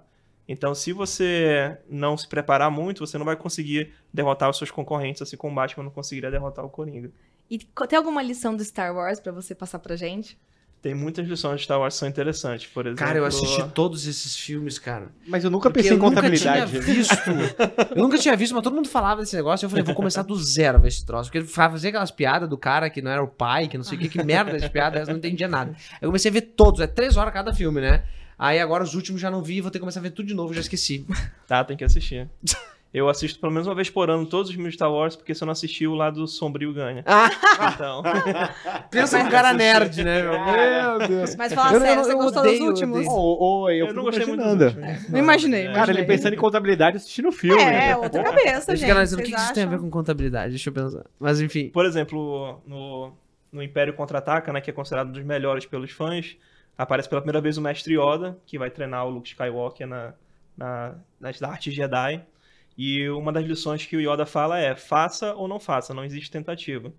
Então, 0.48 0.74
se 0.74 0.94
você 0.94 1.78
não 1.90 2.18
se 2.18 2.28
preparar 2.28 2.72
muito, 2.72 3.06
você 3.06 3.18
não 3.18 3.26
vai 3.26 3.36
conseguir 3.36 3.94
derrotar 4.14 4.50
os 4.50 4.58
seus 4.58 4.72
concorrentes, 4.72 5.22
assim 5.22 5.36
como 5.36 5.52
o 5.52 5.56
Batman 5.56 5.84
não 5.84 5.92
conseguiria 5.92 6.32
derrotar 6.32 6.66
o 6.66 6.70
Coringa. 6.70 7.12
E 7.50 7.60
tem 7.60 7.98
alguma 7.98 8.22
lição 8.22 8.56
do 8.56 8.64
Star 8.64 8.96
Wars 8.96 9.20
pra 9.20 9.32
você 9.32 9.54
passar 9.54 9.80
pra 9.80 9.96
gente? 9.96 10.38
Tem 10.88 10.96
muitas 10.96 11.28
lições 11.28 11.58
de 11.58 11.64
Star 11.66 11.82
Wars 11.82 11.96
que 11.96 12.00
são 12.00 12.08
interessantes, 12.08 12.66
por 12.68 12.86
exemplo... 12.86 13.06
Cara, 13.06 13.18
eu 13.18 13.26
assisti 13.26 13.62
todos 13.74 14.08
esses 14.08 14.38
filmes, 14.38 14.80
cara. 14.80 15.10
Mas 15.28 15.44
eu 15.44 15.52
nunca 15.52 15.70
Porque 15.70 15.80
pensei 15.80 15.92
eu 15.92 15.98
em 15.98 16.00
nunca 16.00 16.16
contabilidade. 16.16 16.72
tinha 16.72 16.82
visto. 16.82 17.30
eu 17.94 18.02
nunca 18.02 18.18
tinha 18.18 18.38
visto, 18.38 18.56
mas 18.56 18.64
todo 18.64 18.74
mundo 18.74 18.88
falava 18.88 19.20
desse 19.20 19.36
negócio. 19.36 19.66
Eu 19.66 19.70
falei, 19.70 19.84
vou 19.84 19.94
começar 19.94 20.22
do 20.22 20.34
zero 20.42 20.78
a 20.78 20.80
ver 20.80 20.88
esse 20.88 21.06
troço. 21.06 21.30
Porque 21.30 21.46
fazia 21.46 21.90
aquelas 21.90 22.10
piadas 22.10 22.48
do 22.48 22.58
cara 22.58 22.90
que 22.90 23.02
não 23.02 23.12
era 23.12 23.22
o 23.22 23.28
pai, 23.28 23.68
que 23.68 23.76
não 23.78 23.84
sei 23.84 23.98
o 23.98 24.00
que, 24.02 24.08
que 24.08 24.24
merda 24.24 24.58
de 24.58 24.70
piada, 24.70 25.00
eu 25.00 25.08
não 25.08 25.18
entendia 25.18 25.50
nada. 25.50 25.72
Aí 25.72 25.98
eu 26.04 26.08
comecei 26.08 26.32
a 26.32 26.34
ver 26.34 26.42
todos, 26.56 26.80
é 26.80 26.88
três 26.88 27.18
horas 27.18 27.34
cada 27.34 27.54
filme, 27.54 27.82
né? 27.82 28.06
Aí 28.40 28.58
agora 28.58 28.82
os 28.82 28.96
últimos 28.96 29.20
já 29.20 29.30
não 29.30 29.44
vi, 29.44 29.60
vou 29.60 29.70
ter 29.70 29.80
que 29.80 29.82
começar 29.82 30.00
a 30.00 30.04
ver 30.04 30.12
tudo 30.12 30.28
de 30.28 30.34
novo, 30.34 30.54
já 30.54 30.62
esqueci. 30.62 31.06
Tá, 31.46 31.66
tem 31.66 31.76
que 31.76 31.84
assistir. 31.84 32.30
Eu 32.94 33.10
assisto 33.10 33.40
pelo 33.40 33.52
menos 33.52 33.68
uma 33.68 33.76
vez 33.76 33.90
por 33.90 34.10
ano 34.10 34.26
todos 34.26 34.50
os 34.50 34.56
filmes 34.56 34.72
de 34.72 34.78
Star 34.78 34.92
Wars, 34.92 35.16
porque 35.16 35.36
se 35.36 35.44
eu 35.44 35.46
não 35.46 35.52
assistir, 35.52 35.88
o 35.88 35.94
lado 35.94 36.26
sombrio 36.26 36.74
ganha. 36.74 37.04
Ah, 37.06 37.30
Então, 37.76 38.02
pensa 38.90 39.22
num 39.24 39.30
cara 39.30 39.54
nerd, 39.54 40.04
né? 40.04 40.22
meu? 40.24 40.32
Meu 41.00 41.08
Deus. 41.08 41.36
Mas 41.36 41.54
fala 41.54 41.74
Eu- 41.76 41.82
sério, 41.82 42.00
eu- 42.00 42.04
você 42.06 42.14
eu 42.14 42.18
gostou 42.18 42.42
odeio, 42.42 42.60
dos 42.60 42.68
últimos? 42.70 42.98
odeio. 43.00 43.12
Ô, 43.12 43.62
ô, 43.64 43.70
eu, 43.70 43.88
eu, 43.88 43.94
não 43.94 44.04
gostei 44.04 44.26
muito 44.26 44.42
imaginando. 44.42 44.66
dos 44.66 44.76
últimos. 44.76 45.10
Não 45.10 45.20
imaginei, 45.20 45.60
imaginei. 45.66 45.74
Cara, 45.80 45.92
ele 45.92 46.06
pensando 46.06 46.34
em 46.34 46.38
contabilidade 46.38 46.98
assistindo 46.98 47.28
o 47.28 47.32
filme. 47.32 47.62
É, 47.62 47.96
outra 47.96 48.24
cabeça, 48.24 48.76
gente. 48.76 48.90
analisando 48.90 49.22
o 49.22 49.26
que, 49.26 49.32
que 49.34 49.40
isso 49.40 49.54
tem 49.54 49.64
a 49.64 49.68
ver 49.68 49.80
com 49.80 49.90
contabilidade, 49.90 50.50
deixa 50.52 50.70
eu 50.70 50.74
pensar. 50.74 51.04
Mas 51.20 51.42
enfim. 51.42 51.70
Por 51.70 51.86
exemplo, 51.86 52.62
no, 52.66 53.12
no 53.52 53.62
Império 53.62 53.94
Contra-Ataca, 53.94 54.52
né, 54.54 54.62
que 54.62 54.70
é 54.70 54.74
considerado 54.74 55.10
um 55.10 55.12
dos 55.12 55.24
melhores 55.24 55.66
pelos 55.66 55.92
fãs, 55.92 56.38
aparece 56.78 57.10
pela 57.10 57.22
primeira 57.22 57.42
vez 57.42 57.58
o 57.58 57.62
Mestre 57.62 57.96
Yoda, 58.00 58.38
que 58.46 58.58
vai 58.58 58.70
treinar 58.70 59.06
o 59.06 59.10
Luke 59.10 59.28
Skywalker 59.30 59.86
na, 59.86 60.14
na, 60.58 60.96
nas 61.20 61.44
artes 61.44 61.74
Jedi. 61.74 62.22
E 62.78 63.10
uma 63.10 63.32
das 63.32 63.46
lições 63.46 63.86
que 63.86 63.98
o 63.98 64.00
Yoda 64.00 64.26
fala 64.26 64.60
é: 64.60 64.76
faça 64.76 65.34
ou 65.34 65.48
não 65.48 65.60
faça, 65.60 65.94
não 65.94 66.06
existe 66.06 66.30
tentativa. 66.30 66.94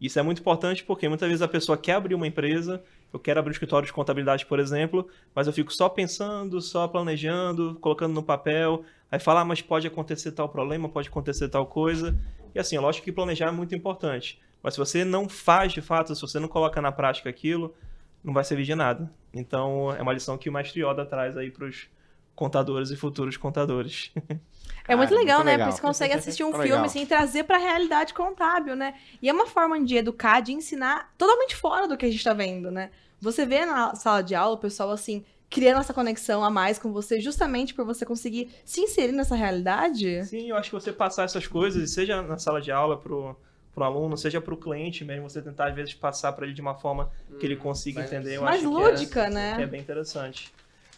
Isso 0.00 0.18
é 0.18 0.22
muito 0.22 0.40
importante 0.40 0.82
porque 0.82 1.08
muitas 1.08 1.28
vezes 1.28 1.42
a 1.42 1.48
pessoa 1.48 1.78
quer 1.78 1.94
abrir 1.94 2.14
uma 2.16 2.26
empresa, 2.26 2.82
eu 3.12 3.20
quero 3.20 3.38
abrir 3.38 3.50
um 3.50 3.52
escritório 3.52 3.86
de 3.86 3.92
contabilidade, 3.92 4.44
por 4.44 4.58
exemplo, 4.58 5.08
mas 5.32 5.46
eu 5.46 5.52
fico 5.52 5.72
só 5.72 5.88
pensando, 5.88 6.60
só 6.60 6.88
planejando, 6.88 7.78
colocando 7.80 8.12
no 8.12 8.22
papel, 8.22 8.84
aí 9.10 9.20
fala, 9.20 9.42
ah, 9.42 9.44
mas 9.44 9.62
pode 9.62 9.86
acontecer 9.86 10.32
tal 10.32 10.48
problema, 10.48 10.88
pode 10.88 11.08
acontecer 11.08 11.48
tal 11.48 11.66
coisa. 11.66 12.18
E 12.52 12.58
assim, 12.58 12.76
lógico 12.78 13.04
que 13.04 13.12
planejar 13.12 13.46
é 13.48 13.52
muito 13.52 13.76
importante. 13.76 14.40
Mas 14.60 14.74
se 14.74 14.80
você 14.80 15.04
não 15.04 15.28
faz 15.28 15.72
de 15.72 15.80
fato, 15.80 16.14
se 16.14 16.20
você 16.20 16.40
não 16.40 16.48
coloca 16.48 16.80
na 16.80 16.90
prática 16.90 17.30
aquilo, 17.30 17.72
não 18.24 18.32
vai 18.34 18.42
servir 18.42 18.64
de 18.64 18.74
nada. 18.74 19.08
Então 19.32 19.94
é 19.94 20.02
uma 20.02 20.12
lição 20.12 20.36
que 20.36 20.48
o 20.48 20.52
Mestre 20.52 20.84
Yoda 20.84 21.06
traz 21.06 21.36
aí 21.36 21.50
pros 21.50 21.88
contadores 22.34 22.90
e 22.90 22.96
futuros 22.96 23.36
contadores. 23.36 24.10
É 24.88 24.96
muito 24.96 25.10
Cara, 25.10 25.20
legal, 25.20 25.36
muito 25.38 25.46
né? 25.46 25.52
legal. 25.52 25.68
Porque 25.68 25.76
você 25.80 25.86
consegue 25.86 26.14
assistir 26.18 26.42
um 26.42 26.52
filme 26.54 26.84
assim, 26.86 27.02
e 27.02 27.06
trazer 27.06 27.44
pra 27.44 27.56
realidade 27.56 28.12
contábil, 28.12 28.74
né? 28.74 28.94
E 29.22 29.28
é 29.28 29.32
uma 29.32 29.46
forma 29.46 29.80
de 29.84 29.96
educar, 29.96 30.40
de 30.40 30.52
ensinar 30.52 31.12
totalmente 31.16 31.54
fora 31.54 31.86
do 31.86 31.96
que 31.96 32.04
a 32.04 32.10
gente 32.10 32.24
tá 32.24 32.32
vendo, 32.34 32.68
né? 32.68 32.90
Você 33.20 33.46
vê 33.46 33.64
na 33.64 33.94
sala 33.94 34.22
de 34.22 34.34
aula 34.34 34.56
o 34.56 34.58
pessoal 34.58 34.90
assim, 34.90 35.24
criando 35.48 35.78
essa 35.78 35.94
conexão 35.94 36.42
a 36.42 36.50
mais 36.50 36.80
com 36.80 36.92
você, 36.92 37.20
justamente 37.20 37.74
por 37.74 37.84
você 37.84 38.04
conseguir 38.04 38.50
se 38.64 38.80
inserir 38.80 39.12
nessa 39.12 39.36
realidade. 39.36 40.24
Sim, 40.24 40.48
eu 40.50 40.56
acho 40.56 40.70
que 40.70 40.74
você 40.74 40.92
passar 40.92 41.24
essas 41.24 41.46
coisas, 41.46 41.88
seja 41.92 42.20
na 42.20 42.38
sala 42.38 42.60
de 42.60 42.72
aula 42.72 42.96
pro, 42.98 43.36
pro 43.72 43.84
aluno, 43.84 44.16
seja 44.16 44.40
pro 44.40 44.56
cliente 44.56 45.04
mesmo, 45.04 45.30
você 45.30 45.40
tentar 45.40 45.68
às 45.68 45.74
vezes 45.76 45.94
passar 45.94 46.32
para 46.32 46.44
ele 46.44 46.54
de 46.54 46.60
uma 46.60 46.74
forma 46.74 47.08
que 47.38 47.46
ele 47.46 47.54
consiga 47.56 48.00
mais- 48.00 48.12
entender. 48.12 48.36
Eu 48.36 48.42
mais 48.42 48.56
acho 48.56 48.68
que 48.68 48.74
lúdica, 48.74 49.26
é, 49.26 49.30
né? 49.30 49.56
Que 49.56 49.62
é 49.62 49.66
bem 49.66 49.80
interessante. 49.80 50.52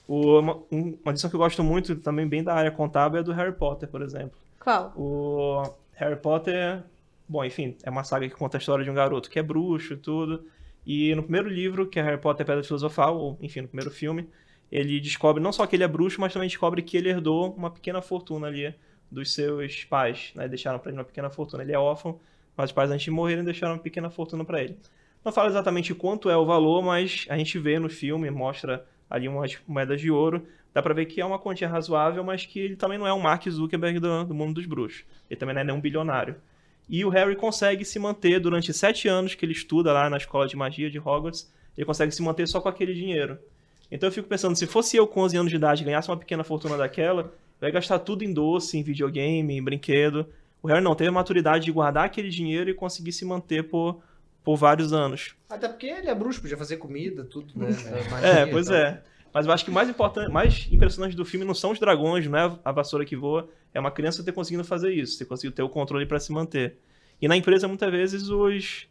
O, 0.07 0.38
uma, 0.38 0.57
um- 0.70 0.98
uma 1.02 1.12
lição 1.12 1.30
que 1.30 1.36
eu 1.36 1.40
gosto 1.40 1.62
muito, 1.64 1.96
também 1.96 2.26
bem 2.26 2.42
da 2.44 2.55
área 2.55 2.70
contábil, 2.70 3.20
é 3.20 3.22
do 3.22 3.32
Harry 3.32 3.52
Potter, 3.52 3.88
por 3.88 4.02
exemplo. 4.02 4.38
Qual? 4.61 4.92
O 4.96 5.62
Harry 5.94 6.16
Potter, 6.16 6.82
bom, 7.28 7.44
enfim, 7.44 7.76
é 7.82 7.90
uma 7.90 8.05
saga 8.05 8.28
que 8.28 8.34
conta 8.34 8.57
a 8.57 8.61
história 8.61 8.84
de 8.84 8.90
um 8.90 8.94
garoto 8.94 9.30
que 9.30 9.38
é 9.38 9.42
bruxo 9.42 9.94
e 9.94 9.96
tudo. 9.96 10.44
E 10.86 11.14
no 11.14 11.22
primeiro 11.22 11.48
livro, 11.48 11.86
que 11.88 11.98
é 11.98 12.02
Harry 12.02 12.20
Potter 12.20 12.44
Pedra 12.44 12.62
Filosofal, 12.62 13.16
ou 13.18 13.38
enfim, 13.40 13.62
no 13.62 13.68
primeiro 13.68 13.90
filme, 13.90 14.28
ele 14.70 15.00
descobre 15.00 15.42
não 15.42 15.52
só 15.52 15.66
que 15.66 15.76
ele 15.76 15.84
é 15.84 15.88
bruxo, 15.88 16.20
mas 16.20 16.32
também 16.32 16.48
descobre 16.48 16.82
que 16.82 16.96
ele 16.96 17.09
herdou 17.09 17.52
uma 17.55 17.70
pequena 17.70 18.02
fortuna 18.02 18.46
ali 18.48 18.74
dos 19.11 19.32
seus 19.32 19.84
pais, 19.84 20.32
né? 20.34 20.48
Deixaram 20.48 20.78
pra 20.78 20.90
ele 20.90 20.98
uma 20.98 21.05
pequena 21.05 21.30
fortuna. 21.30 21.62
Ele 21.62 21.72
é 21.72 21.78
órfão, 21.78 22.18
mas 22.57 22.70
os 22.70 22.72
pais 22.72 22.90
antes 22.90 23.05
de 23.05 23.11
morrerem 23.11 23.44
deixaram 23.44 23.74
uma 23.74 23.78
pequena 23.82 24.11
fortuna 24.11 24.44
pra 24.44 24.62
ele. 24.62 24.76
Não 25.24 25.32
fala 25.32 25.48
exatamente 25.48 25.94
quanto 25.94 26.28
é 26.28 26.36
o 26.36 26.44
valor, 26.44 26.82
mas 26.82 27.24
a 27.30 27.36
gente 27.38 27.59
vê 27.59 27.78
no 27.78 27.88
filme, 27.88 28.30
mostra 28.30 28.84
ali 29.09 29.28
umas 29.28 29.59
moedas 29.66 30.00
de 30.00 30.11
ouro. 30.11 30.46
Dá 30.72 30.82
pra 30.82 30.92
ver 30.92 31.07
que 31.07 31.20
é 31.20 31.24
uma 31.24 31.38
quantia 31.38 31.68
razoável, 31.68 32.24
mas 32.24 32.44
que 32.44 32.59
ele 32.59 32.76
também 32.76 32.98
não 32.98 33.07
é 33.07 33.12
um 33.12 33.20
Mark 33.20 33.48
Zuckerberg 33.48 34.00
do, 34.00 34.24
do 34.24 34.34
mundo 34.34 34.55
dos 34.55 34.66
bruxos. 34.66 35.05
Ele 35.30 35.38
também 35.38 35.55
não 35.55 35.62
é 35.62 35.64
nenhum 35.64 35.80
bilionário. 35.80 36.36
E 36.88 37.05
o 37.05 37.09
Harry 37.09 37.36
consegue 37.36 37.84
se 37.84 37.98
manter 37.98 38.40
durante 38.40 38.72
sete 38.72 39.09
anos 39.09 39.34
que 39.34 39.44
ele 39.44 39.52
estuda 39.52 39.92
lá 39.92 40.11
na 40.11 40.16
escola 40.16 40.46
de 40.46 40.57
magia 40.57 40.90
de 40.90 40.98
Hogwarts. 40.98 41.50
Ele 41.76 41.86
consegue 41.86 42.12
se 42.12 42.22
manter 42.22 42.46
só 42.46 42.61
com 42.61 42.68
aquele 42.68 42.92
dinheiro. 42.92 43.38
Então 43.90 44.09
eu 44.09 44.12
fico 44.12 44.28
pensando, 44.28 44.57
se 44.57 44.66
fosse 44.66 44.96
eu 44.96 45.07
com 45.07 45.20
11 45.20 45.36
anos 45.36 45.50
de 45.50 45.57
idade 45.57 45.84
ganhasse 45.84 46.11
uma 46.11 46.16
pequena 46.16 46.42
fortuna 46.42 46.76
daquela, 46.76 47.32
ia 47.62 47.70
gastar 47.70 47.98
tudo 48.00 48.24
em 48.24 48.32
doce, 48.32 48.76
em 48.76 48.82
videogame, 48.82 49.57
em 49.57 49.62
brinquedo. 49.62 50.26
O 50.62 50.68
Harry 50.68 50.82
não 50.82 50.94
teve 50.94 51.09
a 51.09 51.12
maturidade 51.12 51.64
de 51.64 51.72
guardar 51.72 52.07
aquele 52.07 52.28
dinheiro 52.28 52.70
e 52.70 52.74
conseguir 52.74 53.12
se 53.12 53.24
manter 53.24 53.64
por, 53.64 54.02
por 54.45 54.57
vários 54.57 54.92
anos. 54.92 55.34
Até 55.49 55.66
porque 55.66 55.86
ele 55.86 56.09
é 56.09 56.14
bruxo, 56.14 56.40
podia 56.40 56.57
fazer 56.57 56.76
comida, 56.76 57.24
tudo, 57.24 57.59
né? 57.59 57.68
É, 58.22 58.47
pois 58.47 58.68
é. 58.68 59.03
Mas 59.32 59.47
eu 59.47 59.53
acho 59.53 59.64
que 59.64 59.70
mais 59.70 59.88
importante, 59.88 60.30
mais 60.30 60.68
impressionante 60.70 61.16
do 61.16 61.24
filme 61.24 61.45
não 61.45 61.55
são 61.55 61.72
os 61.72 61.80
dragões, 61.80 62.26
não 62.28 62.38
é 62.38 62.59
a 62.64 62.70
vassoura 62.70 63.05
que 63.05 63.16
voa, 63.16 63.49
é 63.72 63.80
uma 63.80 63.90
criança 63.90 64.22
ter 64.22 64.30
conseguido 64.30 64.62
fazer 64.62 64.92
isso, 64.92 65.18
ter 65.18 65.24
conseguido 65.24 65.57
ter 65.57 65.62
o 65.62 65.68
controle 65.68 66.07
para 66.07 66.20
se 66.20 66.30
manter. 66.30 66.76
E 67.20 67.26
na 67.26 67.36
empresa 67.36 67.66
muitas 67.66 67.90
vezes 67.90 68.28
os 68.28 68.86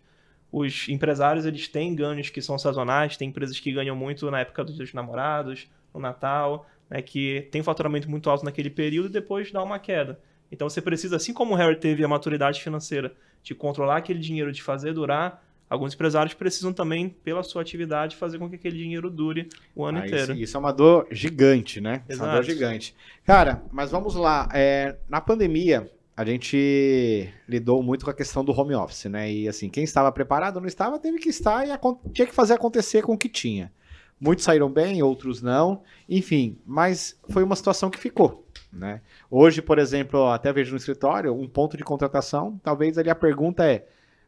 os 0.52 0.88
empresários 0.88 1.48
eles 1.48 1.68
têm 1.68 1.96
ganhos 1.96 2.30
que 2.30 2.40
são 2.40 2.60
sazonais, 2.60 3.18
tem 3.18 3.30
empresas 3.30 3.60
que 3.60 3.72
ganham 3.72 3.96
muito 3.96 4.30
na 4.30 4.42
época 4.42 4.64
dos 4.64 4.76
Dias 4.76 4.90
dos 4.90 4.94
namorados, 4.94 5.68
no 5.92 6.00
Natal, 6.00 6.70
né, 6.88 7.02
que 7.02 7.48
tem 7.52 7.62
um 7.62 7.64
faturamento 7.64 8.08
muito 8.08 8.30
alto 8.30 8.46
naquele 8.46 8.70
período 8.70 9.08
e 9.08 9.12
depois 9.12 9.52
dá 9.52 9.64
uma 9.64 9.80
queda. 9.80 10.20
Então 10.52 10.70
você 10.70 10.80
precisa, 10.80 11.16
assim 11.16 11.34
como 11.34 11.54
o 11.54 11.58
Harry 11.58 11.76
teve 11.76 12.04
a 12.04 12.08
maturidade 12.08 12.62
financeira 12.62 13.16
de 13.44 13.54
controlar 13.54 13.98
aquele 13.98 14.20
dinheiro, 14.20 14.52
de 14.52 14.64
fazer 14.64 14.94
durar, 14.94 15.44
alguns 15.70 15.94
empresários 15.94 16.34
precisam 16.34 16.72
também, 16.72 17.10
pela 17.10 17.44
sua 17.44 17.62
atividade, 17.62 18.16
fazer 18.16 18.38
com 18.40 18.48
que 18.50 18.56
aquele 18.56 18.78
dinheiro 18.78 19.10
dure 19.10 19.50
o 19.76 19.84
ano 19.84 20.00
Ah, 20.00 20.06
inteiro. 20.06 20.34
Isso, 20.34 20.42
isso 20.44 20.58
é 20.58 20.60
uma 20.60 20.72
dor 20.72 21.08
gigante, 21.12 21.82
né? 21.82 22.04
Isso 22.08 22.22
é 22.22 22.26
uma 22.26 22.32
dor 22.34 22.44
Exato. 22.44 22.54
gigante. 22.54 22.96
Cara, 23.26 23.64
mas 23.72 23.92
vamos 23.92 24.16
lá. 24.16 24.48
é, 24.54 24.96
na 25.10 25.20
pandemia, 25.20 25.90
a 26.16 26.24
gente 26.24 27.28
lidou 27.48 27.82
muito 27.82 28.06
com 28.06 28.12
a 28.12 28.14
questão 28.14 28.46
do 28.46 28.52
home 28.52 28.76
office, 28.76 29.06
né? 29.06 29.32
E 29.32 29.48
assim, 29.48 29.68
quem 29.70 29.84
estava 29.84 30.12
preparado 30.12 30.60
não 30.60 30.68
estava, 30.68 31.00
teve 31.00 31.18
que 31.18 31.30
estar 31.30 31.68
e 31.68 31.72
tinha 32.14 32.28
que 32.28 32.36
fazer 32.36 32.54
acontecer 32.54 33.02
com 33.02 33.14
o 33.14 33.18
que 33.18 33.28
tinha. 33.28 33.72
Muitos 34.20 34.46
saíram 34.46 34.70
bem, 34.70 35.02
outros 35.02 35.42
não. 35.42 35.82
Enfim, 36.08 36.58
mas 36.66 37.20
foi 37.30 37.44
uma 37.44 37.56
situação 37.56 37.90
que 37.90 37.98
ficou, 38.00 38.43
né? 38.74 39.02
Hoje, 39.30 39.62
por 39.62 39.78
exemplo, 39.78 40.28
até 40.28 40.52
vejo 40.52 40.72
no 40.72 40.78
escritório 40.78 41.34
um 41.34 41.48
ponto 41.48 41.78
de 41.78 41.84
contratação. 41.84 42.60
Talvez 42.64 42.98
ali 42.98 43.10
a 43.10 43.16
pergunta 43.16 43.66
é: 43.66 43.86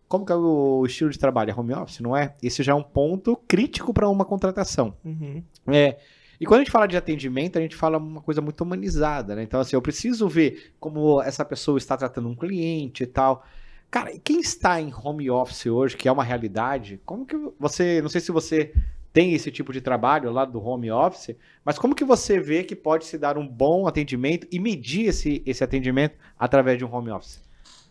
como 0.07 0.25
que 0.25 0.31
é 0.31 0.35
o 0.35 0.85
estilo 0.85 1.09
de 1.09 1.17
trabalho? 1.17 1.51
É 1.51 1.59
home 1.59 1.73
office, 1.73 1.99
não 1.99 2.15
é? 2.15 2.35
Esse 2.41 2.61
já 2.61 2.73
é 2.73 2.75
um 2.75 2.83
ponto 2.83 3.35
crítico 3.47 3.93
para 3.93 4.07
uma 4.07 4.25
contratação. 4.25 4.95
Uhum. 5.03 5.43
É. 5.67 5.97
E 6.39 6.45
quando 6.45 6.59
a 6.59 6.63
gente 6.63 6.71
fala 6.71 6.85
de 6.85 6.97
atendimento, 6.97 7.57
a 7.57 7.61
gente 7.61 7.75
fala 7.75 7.97
uma 7.97 8.21
coisa 8.21 8.41
muito 8.41 8.61
humanizada, 8.61 9.35
né? 9.35 9.43
Então, 9.43 9.59
assim, 9.59 9.75
eu 9.75 9.81
preciso 9.81 10.27
ver 10.27 10.73
como 10.79 11.21
essa 11.21 11.45
pessoa 11.45 11.77
está 11.77 11.95
tratando 11.95 12.27
um 12.27 12.35
cliente 12.35 13.03
e 13.03 13.07
tal. 13.07 13.45
Cara, 13.89 14.11
quem 14.19 14.41
está 14.41 14.81
em 14.81 14.93
home 14.93 15.29
office 15.29 15.67
hoje, 15.67 15.95
que 15.95 16.07
é 16.07 16.11
uma 16.11 16.23
realidade, 16.23 16.99
como 17.05 17.25
que 17.25 17.37
você. 17.57 18.01
Não 18.01 18.09
sei 18.09 18.19
se 18.19 18.31
você 18.31 18.73
tem 19.15 19.33
esse 19.33 19.49
tipo 19.49 19.71
de 19.71 19.79
trabalho 19.79 20.29
lá 20.29 20.43
do 20.43 20.61
home 20.61 20.91
office, 20.91 21.37
mas 21.63 21.79
como 21.79 21.95
que 21.95 22.03
você 22.03 22.37
vê 22.37 22.65
que 22.65 22.75
pode 22.75 23.05
se 23.05 23.17
dar 23.17 23.37
um 23.37 23.47
bom 23.47 23.87
atendimento 23.87 24.45
e 24.51 24.59
medir 24.59 25.07
esse, 25.07 25.41
esse 25.45 25.63
atendimento 25.63 26.17
através 26.37 26.77
de 26.77 26.83
um 26.83 26.93
home 26.93 27.09
office? 27.11 27.41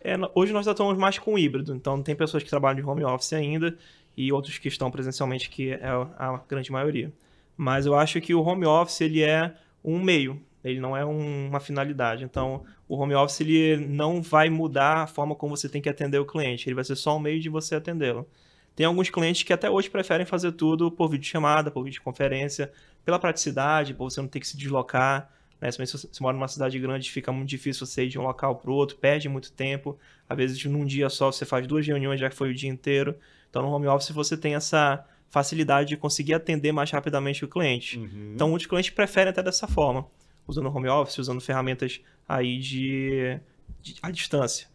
É, 0.01 0.15
hoje 0.35 0.53
nós 0.53 0.67
atuamos 0.67 0.99
mais 0.99 1.17
com 1.17 1.35
híbrido, 1.35 1.73
então 1.73 1.99
tem 2.03 2.15
pessoas 2.15 2.43
que 2.43 2.49
trabalham 2.49 2.75
de 2.75 2.87
home 2.87 3.03
office 3.03 3.33
ainda 3.33 3.75
e 4.15 4.31
outros 4.31 4.59
que 4.59 4.67
estão 4.67 4.91
presencialmente, 4.91 5.49
que 5.49 5.71
é 5.71 5.87
a 5.87 6.39
grande 6.47 6.71
maioria. 6.71 7.11
Mas 7.57 7.87
eu 7.87 7.95
acho 7.95 8.21
que 8.21 8.35
o 8.35 8.43
home 8.43 8.67
office 8.67 9.01
ele 9.01 9.23
é 9.23 9.51
um 9.83 9.99
meio, 9.99 10.39
ele 10.63 10.79
não 10.79 10.95
é 10.95 11.03
um- 11.03 11.47
uma 11.47 11.59
finalidade. 11.59 12.23
Então, 12.23 12.63
o 12.87 12.95
home 12.97 13.15
office 13.15 13.41
ele 13.41 13.77
não 13.77 14.21
vai 14.21 14.47
mudar 14.47 14.97
a 14.97 15.07
forma 15.07 15.33
como 15.33 15.57
você 15.57 15.67
tem 15.67 15.81
que 15.81 15.89
atender 15.89 16.19
o 16.19 16.25
cliente, 16.25 16.69
ele 16.69 16.75
vai 16.75 16.83
ser 16.83 16.95
só 16.95 17.17
um 17.17 17.19
meio 17.19 17.39
de 17.39 17.49
você 17.49 17.73
atendê-lo. 17.73 18.27
Tem 18.75 18.85
alguns 18.85 19.09
clientes 19.09 19.43
que 19.43 19.53
até 19.53 19.69
hoje 19.69 19.89
preferem 19.89 20.25
fazer 20.25 20.51
tudo 20.51 20.91
por 20.91 21.09
videochamada, 21.09 21.71
por 21.71 21.83
videoconferência, 21.83 22.71
pela 23.05 23.17
praticidade, 23.17 23.93
por 23.93 24.09
você 24.09 24.19
não 24.19 24.27
ter 24.27 24.39
que 24.39 24.47
se 24.47 24.57
deslocar. 24.57 25.31
Né? 25.61 25.71
Se 25.71 25.77
você 25.85 26.09
mora 26.19 26.35
numa 26.35 26.47
cidade 26.47 26.77
grande, 26.77 27.09
fica 27.09 27.31
muito 27.31 27.49
difícil 27.49 27.85
você 27.85 28.03
ir 28.03 28.09
de 28.09 28.19
um 28.19 28.23
local 28.23 28.57
para 28.57 28.69
o 28.69 28.73
outro, 28.73 28.97
perde 28.97 29.29
muito 29.29 29.51
tempo. 29.51 29.97
Às 30.27 30.37
vezes, 30.37 30.65
num 30.65 30.85
dia 30.85 31.09
só, 31.09 31.31
você 31.31 31.45
faz 31.45 31.65
duas 31.65 31.87
reuniões, 31.87 32.19
já 32.19 32.29
que 32.29 32.35
foi 32.35 32.51
o 32.51 32.53
dia 32.53 32.69
inteiro. 32.69 33.15
Então, 33.49 33.61
no 33.61 33.69
home 33.69 33.87
office, 33.87 34.09
você 34.11 34.35
tem 34.35 34.55
essa 34.55 35.05
facilidade 35.29 35.89
de 35.89 35.97
conseguir 35.97 36.33
atender 36.33 36.71
mais 36.71 36.91
rapidamente 36.91 37.45
o 37.45 37.47
cliente. 37.47 37.97
Então, 38.33 38.49
muitos 38.49 38.67
clientes 38.67 38.89
preferem 38.89 39.29
até 39.29 39.41
dessa 39.41 39.67
forma, 39.67 40.05
usando 40.45 40.67
home 40.67 40.89
office, 40.89 41.17
usando 41.17 41.39
ferramentas 41.39 42.01
aí 42.27 42.59
de, 42.59 43.39
de 43.81 43.95
à 44.01 44.11
distância. 44.11 44.67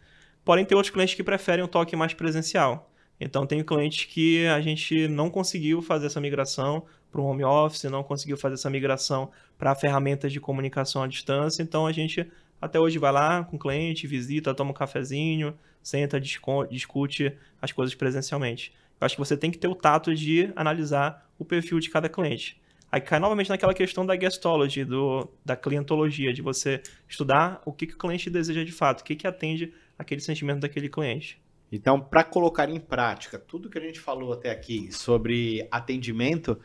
Porém, 0.45 0.65
tem 0.65 0.75
outros 0.75 0.93
clientes 0.93 1.15
que 1.15 1.23
preferem 1.23 1.65
um 1.65 1.69
toque 1.69 1.95
mais 1.95 2.15
presencial. 2.15 2.90
Então, 3.21 3.47
tem 3.47 3.63
clientes 3.63 4.07
que 4.07 4.47
a 4.47 4.61
gente 4.61 5.07
não 5.07 5.29
conseguiu 5.29 5.83
fazer 5.83 6.07
essa 6.07 6.21
migração 6.21 6.85
para 7.13 7.21
o 7.21 7.25
home 7.25 7.45
office, 7.45 7.85
não 7.85 8.03
conseguiu 8.03 8.37
fazer 8.37 8.55
essa 8.55 8.71
migração 8.71 9.31
para 9.59 9.75
ferramentas 9.75 10.33
de 10.33 10.41
comunicação 10.41 11.03
à 11.03 11.07
distância. 11.07 11.63
Então, 11.63 11.87
a 11.87 11.93
gente 11.93 12.27
até 12.61 12.79
hoje 12.81 12.99
vai 12.99 13.13
lá 13.13 13.45
com 13.45 13.57
o 13.57 13.59
cliente, 13.59 14.07
visita, 14.07 14.55
toma 14.55 14.71
um 14.71 14.75
cafezinho, 14.75 15.55
senta, 15.83 16.21
discute 16.21 17.33
as 17.61 17.73
coisas 17.73 17.95
presencialmente. 17.95 18.73
Eu 19.01 19.05
acho 19.07 19.17
que 19.17 19.21
você 19.21 19.37
tem 19.37 19.51
que 19.51 19.59
ter 19.59 19.69
o 19.69 19.75
tato 19.75 20.15
de 20.15 20.53
analisar 20.55 21.27
o 21.39 21.45
perfil 21.45 21.81
de 21.81 21.89
cada 21.89 22.09
cliente. 22.09 22.61
Aí 22.93 23.01
cai 23.01 23.19
novamente 23.19 23.49
naquela 23.49 23.73
questão 23.73 24.05
da 24.05 24.17
guestology, 24.17 24.85
do, 24.85 25.31
da 25.45 25.57
clientologia, 25.57 26.33
de 26.33 26.43
você 26.43 26.83
estudar 27.09 27.63
o 27.65 27.73
que, 27.73 27.87
que 27.87 27.95
o 27.95 27.99
cliente 27.99 28.29
deseja 28.29 28.65
de 28.65 28.73
fato, 28.73 29.01
o 29.01 29.05
que, 29.05 29.15
que 29.15 29.27
atende 29.27 29.73
aquele 29.99 30.21
sentimento 30.21 30.61
daquele 30.61 30.89
cliente. 30.89 31.41
Então, 31.73 32.01
para 32.01 32.25
colocar 32.25 32.69
em 32.69 32.81
prática 32.81 33.39
tudo 33.39 33.71
que 33.71 33.79
a 33.79 33.81
gente 33.81 34.01
falou 34.01 34.33
até 34.33 34.51
aqui 34.51 34.91
sobre 34.91 35.67
atendimento, 35.71 36.59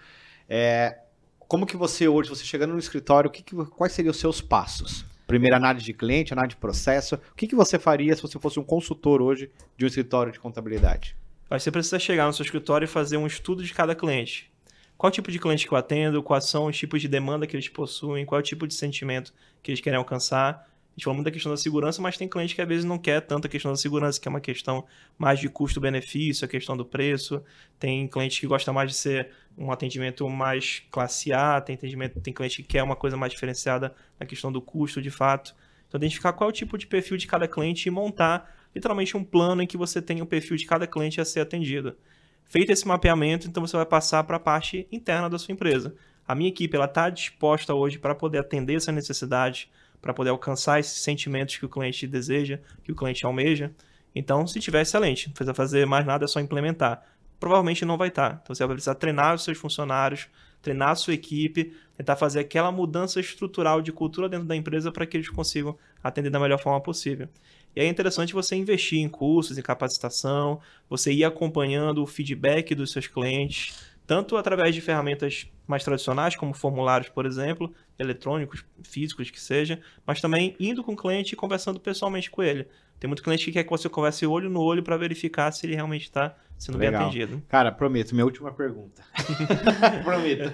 é, 0.49 0.99
como 1.47 1.65
que 1.65 1.77
você 1.77 2.07
hoje, 2.07 2.29
você 2.29 2.43
chegando 2.43 2.73
no 2.73 2.79
escritório, 2.79 3.29
que 3.29 3.43
que, 3.43 3.55
quais 3.55 3.93
seriam 3.93 4.11
os 4.11 4.17
seus 4.17 4.41
passos? 4.41 5.05
Primeira 5.27 5.57
análise 5.57 5.85
de 5.85 5.93
cliente, 5.93 6.33
análise 6.33 6.55
de 6.55 6.61
processo. 6.61 7.15
O 7.15 7.35
que, 7.35 7.47
que 7.47 7.55
você 7.55 7.77
faria 7.77 8.15
se 8.15 8.21
você 8.21 8.39
fosse 8.39 8.59
um 8.59 8.63
consultor 8.63 9.21
hoje 9.21 9.51
de 9.77 9.85
um 9.85 9.87
escritório 9.87 10.31
de 10.31 10.39
contabilidade? 10.39 11.15
Você 11.49 11.71
precisa 11.71 11.99
chegar 11.99 12.25
no 12.25 12.33
seu 12.33 12.43
escritório 12.43 12.85
e 12.85 12.87
fazer 12.87 13.17
um 13.17 13.27
estudo 13.27 13.63
de 13.63 13.73
cada 13.73 13.93
cliente. 13.93 14.51
Qual 14.97 15.11
tipo 15.11 15.31
de 15.31 15.39
cliente 15.39 15.67
que 15.67 15.73
eu 15.73 15.77
atendo, 15.77 16.23
quais 16.23 16.45
são 16.45 16.65
os 16.65 16.77
tipos 16.77 17.01
de 17.01 17.07
demanda 17.07 17.45
que 17.45 17.55
eles 17.55 17.67
possuem, 17.67 18.25
qual 18.25 18.39
o 18.39 18.43
tipo 18.43 18.65
de 18.65 18.73
sentimento 18.73 19.33
que 19.61 19.71
eles 19.71 19.81
querem 19.81 19.97
alcançar 19.97 20.67
gente 20.95 21.03
falou 21.03 21.15
muito 21.15 21.25
da 21.25 21.31
questão 21.31 21.51
da 21.51 21.57
segurança, 21.57 22.01
mas 22.01 22.17
tem 22.17 22.27
cliente 22.27 22.55
que 22.55 22.61
às 22.61 22.67
vezes 22.67 22.85
não 22.85 22.97
quer 22.97 23.19
tanto 23.21 23.47
a 23.47 23.49
questão 23.49 23.71
da 23.71 23.77
segurança, 23.77 24.19
que 24.19 24.27
é 24.27 24.31
uma 24.31 24.39
questão 24.39 24.85
mais 25.17 25.39
de 25.39 25.49
custo-benefício, 25.49 26.45
a 26.45 26.47
questão 26.47 26.77
do 26.77 26.85
preço. 26.85 27.43
Tem 27.77 28.07
cliente 28.07 28.39
que 28.39 28.47
gosta 28.47 28.71
mais 28.71 28.91
de 28.91 28.97
ser 28.97 29.29
um 29.57 29.71
atendimento 29.71 30.27
mais 30.29 30.83
classe 30.89 31.33
A, 31.33 31.59
tem, 31.59 31.75
atendimento, 31.75 32.19
tem 32.21 32.33
cliente 32.33 32.63
que 32.63 32.67
quer 32.69 32.83
uma 32.83 32.95
coisa 32.95 33.17
mais 33.17 33.33
diferenciada 33.33 33.93
na 34.17 34.25
questão 34.25 34.51
do 34.51 34.61
custo, 34.61 35.01
de 35.01 35.11
fato. 35.11 35.53
Então, 35.87 35.97
identificar 35.97 36.31
qual 36.31 36.49
é 36.49 36.51
o 36.51 36.53
tipo 36.53 36.77
de 36.77 36.87
perfil 36.87 37.17
de 37.17 37.27
cada 37.27 37.47
cliente 37.47 37.87
e 37.87 37.91
montar 37.91 38.53
literalmente 38.73 39.17
um 39.17 39.23
plano 39.23 39.61
em 39.61 39.67
que 39.67 39.77
você 39.77 40.01
tenha 40.01 40.23
o 40.23 40.27
perfil 40.27 40.55
de 40.55 40.65
cada 40.65 40.87
cliente 40.87 41.19
a 41.19 41.25
ser 41.25 41.41
atendido. 41.41 41.97
Feito 42.45 42.71
esse 42.71 42.87
mapeamento, 42.87 43.47
então 43.47 43.65
você 43.65 43.75
vai 43.75 43.85
passar 43.85 44.23
para 44.23 44.37
a 44.37 44.39
parte 44.39 44.87
interna 44.91 45.29
da 45.29 45.37
sua 45.37 45.51
empresa. 45.51 45.95
A 46.27 46.33
minha 46.33 46.49
equipe 46.49 46.77
está 46.77 47.09
disposta 47.09 47.73
hoje 47.73 47.99
para 47.99 48.15
poder 48.15 48.39
atender 48.39 48.75
essa 48.75 48.91
necessidade 48.91 49.69
para 50.05 50.13
poder 50.13 50.29
alcançar 50.29 50.79
esses 50.79 50.99
sentimentos 50.99 51.57
que 51.57 51.65
o 51.65 51.69
cliente 51.69 52.05
deseja, 52.05 52.59
que 52.83 52.91
o 52.91 52.95
cliente 52.95 53.25
almeja. 53.25 53.71
Então, 54.13 54.45
se 54.45 54.59
tiver, 54.59 54.83
excelente. 54.83 55.25
Não 55.25 55.33
precisa 55.33 55.53
fazer 55.55 55.87
mais 55.87 56.05
nada, 56.05 56.25
é 56.25 56.27
só 56.27 56.39
implementar. 56.39 57.03
Provavelmente 57.39 57.83
não 57.83 57.97
vai 57.97 58.09
estar. 58.09 58.39
Então, 58.43 58.53
você 58.53 58.63
vai 58.63 58.75
precisar 58.75 58.93
treinar 58.93 59.33
os 59.33 59.43
seus 59.43 59.57
funcionários, 59.57 60.27
treinar 60.61 60.89
a 60.89 60.95
sua 60.95 61.15
equipe, 61.15 61.73
tentar 61.97 62.15
fazer 62.17 62.41
aquela 62.41 62.71
mudança 62.71 63.19
estrutural 63.19 63.81
de 63.81 63.91
cultura 63.91 64.29
dentro 64.29 64.45
da 64.45 64.55
empresa 64.55 64.91
para 64.91 65.07
que 65.07 65.17
eles 65.17 65.27
consigam 65.27 65.75
atender 66.03 66.29
da 66.29 66.39
melhor 66.39 66.59
forma 66.59 66.79
possível. 66.79 67.27
E 67.75 67.81
é 67.81 67.87
interessante 67.87 68.31
você 68.31 68.55
investir 68.55 68.99
em 68.99 69.09
cursos, 69.09 69.57
em 69.57 69.61
capacitação, 69.63 70.61
você 70.87 71.11
ir 71.11 71.23
acompanhando 71.23 72.03
o 72.03 72.05
feedback 72.05 72.75
dos 72.75 72.91
seus 72.91 73.07
clientes, 73.07 73.75
tanto 74.05 74.37
através 74.37 74.75
de 74.75 74.81
ferramentas 74.81 75.47
mais 75.67 75.83
tradicionais, 75.83 76.35
como 76.35 76.53
formulários, 76.53 77.09
por 77.09 77.25
exemplo, 77.25 77.73
eletrônicos, 77.97 78.63
físicos 78.83 79.29
que 79.31 79.39
seja, 79.39 79.79
mas 80.05 80.21
também 80.21 80.55
indo 80.59 80.83
com 80.83 80.93
o 80.93 80.97
cliente 80.97 81.33
e 81.33 81.35
conversando 81.35 81.79
pessoalmente 81.79 82.29
com 82.29 82.43
ele. 82.43 82.67
Tem 82.99 83.07
muito 83.07 83.23
cliente 83.23 83.45
que 83.45 83.51
quer 83.51 83.63
que 83.63 83.69
você 83.69 83.89
converse 83.89 84.25
olho 84.25 84.49
no 84.49 84.61
olho 84.61 84.81
para 84.81 84.95
verificar 84.95 85.51
se 85.51 85.65
ele 85.65 85.75
realmente 85.75 86.03
está 86.03 86.35
sendo 86.57 86.77
Legal. 86.77 87.01
bem 87.01 87.09
atendido. 87.09 87.43
Cara, 87.49 87.71
prometo, 87.71 88.13
minha 88.13 88.23
última 88.23 88.51
pergunta. 88.51 89.03
prometo. 90.03 90.51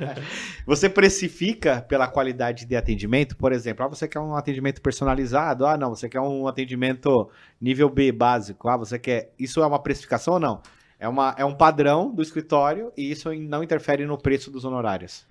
Você 0.65 0.89
precifica 0.89 1.81
pela 1.81 2.07
qualidade 2.07 2.65
de 2.65 2.75
atendimento? 2.75 3.37
Por 3.37 3.51
exemplo, 3.51 3.85
ah, 3.85 3.87
você 3.87 4.07
quer 4.07 4.19
um 4.19 4.35
atendimento 4.35 4.81
personalizado? 4.81 5.65
Ah, 5.65 5.77
não, 5.77 5.89
você 5.91 6.09
quer 6.09 6.19
um 6.19 6.47
atendimento 6.47 7.29
nível 7.59 7.89
B 7.89 8.11
básico. 8.11 8.67
Ah, 8.67 8.77
você 8.77 8.97
quer. 8.97 9.31
Isso 9.37 9.61
é 9.61 9.67
uma 9.67 9.79
precificação 9.79 10.35
ou 10.35 10.39
não? 10.39 10.61
É, 11.01 11.07
uma, 11.07 11.33
é 11.35 11.43
um 11.43 11.55
padrão 11.55 12.13
do 12.13 12.21
escritório 12.21 12.93
e 12.95 13.09
isso 13.09 13.33
não 13.33 13.63
interfere 13.63 14.05
no 14.05 14.19
preço 14.19 14.51
dos 14.51 14.63
honorários. 14.63 15.25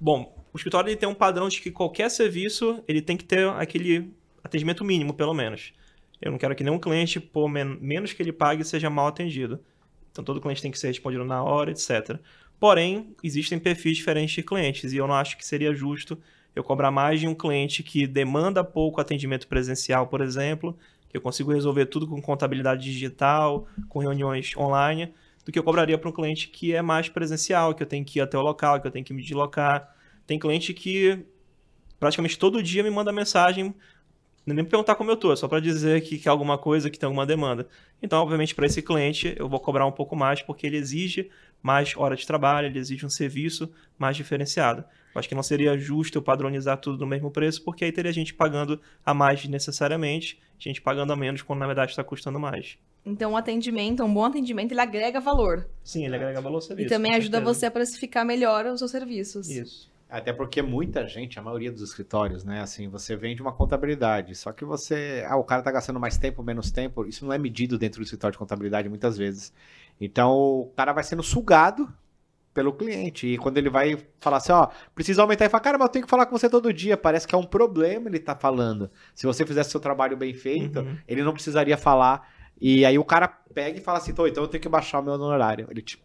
Bom, 0.00 0.32
o 0.52 0.56
escritório 0.56 0.88
ele 0.88 0.96
tem 0.96 1.08
um 1.08 1.16
padrão 1.16 1.48
de 1.48 1.60
que 1.60 1.68
qualquer 1.72 2.08
serviço 2.12 2.80
ele 2.86 3.02
tem 3.02 3.16
que 3.16 3.24
ter 3.24 3.48
aquele 3.48 4.14
atendimento 4.44 4.84
mínimo, 4.84 5.12
pelo 5.12 5.34
menos. 5.34 5.72
Eu 6.22 6.30
não 6.30 6.38
quero 6.38 6.54
que 6.54 6.62
nenhum 6.62 6.78
cliente, 6.78 7.18
por 7.18 7.48
men 7.48 7.76
menos 7.80 8.12
que 8.12 8.22
ele 8.22 8.32
pague, 8.32 8.62
seja 8.62 8.88
mal 8.88 9.08
atendido. 9.08 9.58
Então 10.12 10.22
todo 10.22 10.40
cliente 10.40 10.62
tem 10.62 10.70
que 10.70 10.78
ser 10.78 10.86
respondido 10.86 11.24
na 11.24 11.42
hora, 11.42 11.72
etc. 11.72 12.20
Porém, 12.60 13.12
existem 13.20 13.58
perfis 13.58 13.96
diferentes 13.96 14.32
de 14.32 14.44
clientes 14.44 14.92
e 14.92 14.96
eu 14.96 15.08
não 15.08 15.14
acho 15.14 15.36
que 15.36 15.44
seria 15.44 15.74
justo 15.74 16.16
eu 16.54 16.62
cobrar 16.62 16.92
mais 16.92 17.18
de 17.18 17.26
um 17.26 17.34
cliente 17.34 17.82
que 17.82 18.06
demanda 18.06 18.62
pouco 18.62 19.00
atendimento 19.00 19.48
presencial, 19.48 20.06
por 20.06 20.20
exemplo, 20.20 20.78
eu 21.16 21.20
consigo 21.20 21.52
resolver 21.52 21.86
tudo 21.86 22.06
com 22.06 22.20
contabilidade 22.20 22.82
digital, 22.82 23.66
com 23.88 23.98
reuniões 23.98 24.56
online, 24.56 25.12
do 25.44 25.52
que 25.52 25.58
eu 25.58 25.62
cobraria 25.62 25.96
para 25.96 26.08
um 26.08 26.12
cliente 26.12 26.48
que 26.48 26.74
é 26.74 26.82
mais 26.82 27.08
presencial, 27.08 27.74
que 27.74 27.82
eu 27.82 27.86
tenho 27.86 28.04
que 28.04 28.18
ir 28.18 28.22
até 28.22 28.36
o 28.36 28.42
local, 28.42 28.80
que 28.80 28.86
eu 28.86 28.90
tenho 28.90 29.04
que 29.04 29.14
me 29.14 29.22
deslocar. 29.22 29.94
Tem 30.26 30.38
cliente 30.38 30.74
que 30.74 31.24
praticamente 31.98 32.38
todo 32.38 32.62
dia 32.62 32.82
me 32.82 32.90
manda 32.90 33.12
mensagem, 33.12 33.74
nem 34.44 34.56
me 34.56 34.64
perguntar 34.64 34.94
como 34.94 35.10
eu 35.10 35.16
tô, 35.16 35.34
só 35.34 35.48
para 35.48 35.60
dizer 35.60 36.02
que 36.02 36.18
quer 36.18 36.28
alguma 36.28 36.56
coisa, 36.56 36.88
que 36.88 36.98
tem 36.98 37.06
alguma 37.06 37.26
demanda. 37.26 37.66
Então, 38.00 38.22
obviamente, 38.22 38.54
para 38.54 38.66
esse 38.66 38.80
cliente, 38.80 39.34
eu 39.36 39.48
vou 39.48 39.58
cobrar 39.58 39.86
um 39.86 39.92
pouco 39.92 40.14
mais, 40.14 40.40
porque 40.40 40.66
ele 40.66 40.76
exige 40.76 41.30
mais 41.62 41.96
hora 41.96 42.14
de 42.16 42.26
trabalho, 42.26 42.66
ele 42.66 42.78
exige 42.78 43.04
um 43.04 43.10
serviço 43.10 43.70
mais 43.98 44.16
diferenciado. 44.16 44.84
Eu 45.14 45.18
acho 45.18 45.28
que 45.28 45.34
não 45.34 45.42
seria 45.42 45.78
justo 45.78 46.18
eu 46.18 46.22
padronizar 46.22 46.78
tudo 46.78 46.98
no 46.98 47.06
mesmo 47.06 47.30
preço, 47.30 47.64
porque 47.64 47.84
aí 47.84 47.92
teria 47.92 48.12
gente 48.12 48.34
pagando 48.34 48.80
a 49.04 49.14
mais 49.14 49.46
necessariamente, 49.46 50.38
gente 50.58 50.80
pagando 50.80 51.12
a 51.12 51.16
menos 51.16 51.42
quando 51.42 51.60
na 51.60 51.66
verdade 51.66 51.92
está 51.92 52.04
custando 52.04 52.38
mais. 52.38 52.78
Então, 53.04 53.32
um 53.32 53.36
atendimento, 53.36 54.04
um 54.04 54.12
bom 54.12 54.24
atendimento, 54.24 54.72
ele 54.72 54.80
agrega 54.80 55.20
valor. 55.20 55.68
Sim, 55.82 56.04
ele 56.04 56.16
agrega 56.16 56.40
valor 56.40 56.56
ao 56.56 56.60
serviço. 56.60 56.88
E 56.88 56.90
também 56.90 57.14
ajuda 57.14 57.40
você 57.40 57.66
a 57.66 57.70
precificar 57.70 58.26
melhor 58.26 58.66
os 58.66 58.80
seus 58.80 58.90
serviços. 58.90 59.48
Isso. 59.48 59.90
Até 60.08 60.32
porque 60.32 60.62
muita 60.62 61.06
gente, 61.06 61.38
a 61.38 61.42
maioria 61.42 61.70
dos 61.70 61.82
escritórios, 61.82 62.44
né, 62.44 62.60
assim, 62.60 62.88
você 62.88 63.16
vende 63.16 63.42
uma 63.42 63.52
contabilidade, 63.52 64.36
só 64.36 64.52
que 64.52 64.64
você, 64.64 65.24
ah, 65.28 65.36
o 65.36 65.42
cara 65.42 65.62
tá 65.62 65.72
gastando 65.72 65.98
mais 65.98 66.16
tempo, 66.16 66.44
menos 66.44 66.70
tempo, 66.70 67.04
isso 67.06 67.24
não 67.24 67.32
é 67.32 67.38
medido 67.38 67.76
dentro 67.76 68.00
do 68.00 68.04
escritório 68.04 68.32
de 68.32 68.38
contabilidade 68.38 68.88
muitas 68.88 69.16
vezes. 69.16 69.52
Então, 70.00 70.32
o 70.32 70.72
cara 70.76 70.92
vai 70.92 71.04
sendo 71.04 71.22
sugado 71.22 71.92
pelo 72.56 72.72
cliente. 72.72 73.26
E 73.26 73.36
quando 73.36 73.58
ele 73.58 73.68
vai 73.68 73.98
falar 74.18 74.38
assim, 74.38 74.52
ó, 74.52 74.68
precisa 74.94 75.20
aumentar, 75.20 75.44
e 75.44 75.48
fala, 75.50 75.62
cara, 75.62 75.78
mas 75.78 75.86
eu 75.86 75.92
tenho 75.92 76.04
que 76.06 76.10
falar 76.10 76.24
com 76.24 76.36
você 76.36 76.48
todo 76.48 76.72
dia. 76.72 76.96
Parece 76.96 77.28
que 77.28 77.34
é 77.34 77.38
um 77.38 77.44
problema 77.44 78.08
ele 78.08 78.18
tá 78.18 78.34
falando. 78.34 78.90
Se 79.14 79.26
você 79.26 79.44
fizesse 79.44 79.70
seu 79.70 79.80
trabalho 79.80 80.16
bem 80.16 80.32
feito, 80.32 80.80
uhum. 80.80 80.96
ele 81.06 81.22
não 81.22 81.34
precisaria 81.34 81.76
falar. 81.76 82.26
E 82.58 82.86
aí 82.86 82.98
o 82.98 83.04
cara 83.04 83.28
pega 83.28 83.78
e 83.78 83.82
fala 83.82 83.98
assim, 83.98 84.12
então 84.12 84.24
eu 84.24 84.48
tenho 84.48 84.62
que 84.62 84.68
baixar 84.68 85.00
o 85.00 85.02
meu 85.02 85.12
honorário. 85.12 85.66
Ele 85.70 85.82
te, 85.82 86.02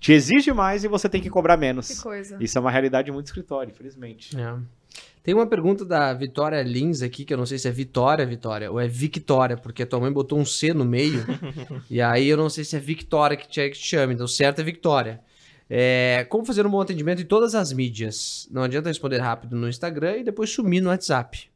te 0.00 0.12
exige 0.12 0.52
mais 0.52 0.82
e 0.82 0.88
você 0.88 1.08
tem 1.08 1.20
que 1.20 1.28
cobrar 1.28 1.58
menos. 1.58 1.88
Que 1.88 2.02
coisa. 2.02 2.38
Isso 2.40 2.56
é 2.56 2.60
uma 2.60 2.70
realidade 2.70 3.12
muito 3.12 3.26
escritório, 3.26 3.70
infelizmente. 3.70 4.34
É. 4.36 4.56
Tem 5.22 5.34
uma 5.34 5.46
pergunta 5.46 5.84
da 5.84 6.14
Vitória 6.14 6.62
Lins 6.62 7.02
aqui, 7.02 7.26
que 7.26 7.34
eu 7.34 7.36
não 7.36 7.44
sei 7.44 7.58
se 7.58 7.68
é 7.68 7.70
Vitória, 7.70 8.24
Vitória, 8.24 8.70
ou 8.72 8.80
é 8.80 8.88
Victória, 8.88 9.56
porque 9.56 9.82
a 9.82 9.86
tua 9.86 10.00
mãe 10.00 10.10
botou 10.10 10.38
um 10.38 10.44
C 10.44 10.72
no 10.72 10.84
meio. 10.84 11.24
e 11.90 12.00
aí 12.00 12.26
eu 12.26 12.38
não 12.38 12.48
sei 12.48 12.64
se 12.64 12.74
é 12.74 12.80
Victória 12.80 13.36
que 13.36 13.46
te, 13.46 13.68
que 13.68 13.78
te 13.78 13.86
chama, 13.86 14.14
então 14.14 14.26
certo 14.26 14.60
é 14.60 14.64
Victória. 14.64 15.20
É, 15.68 16.26
como 16.28 16.44
fazer 16.44 16.66
um 16.66 16.70
bom 16.70 16.80
atendimento 16.80 17.20
em 17.20 17.26
todas 17.26 17.54
as 17.54 17.72
mídias? 17.72 18.48
Não 18.50 18.62
adianta 18.62 18.88
responder 18.88 19.18
rápido 19.18 19.54
no 19.54 19.68
Instagram 19.68 20.16
e 20.16 20.24
depois 20.24 20.50
sumir 20.50 20.80
no 20.80 20.88
WhatsApp. 20.88 21.50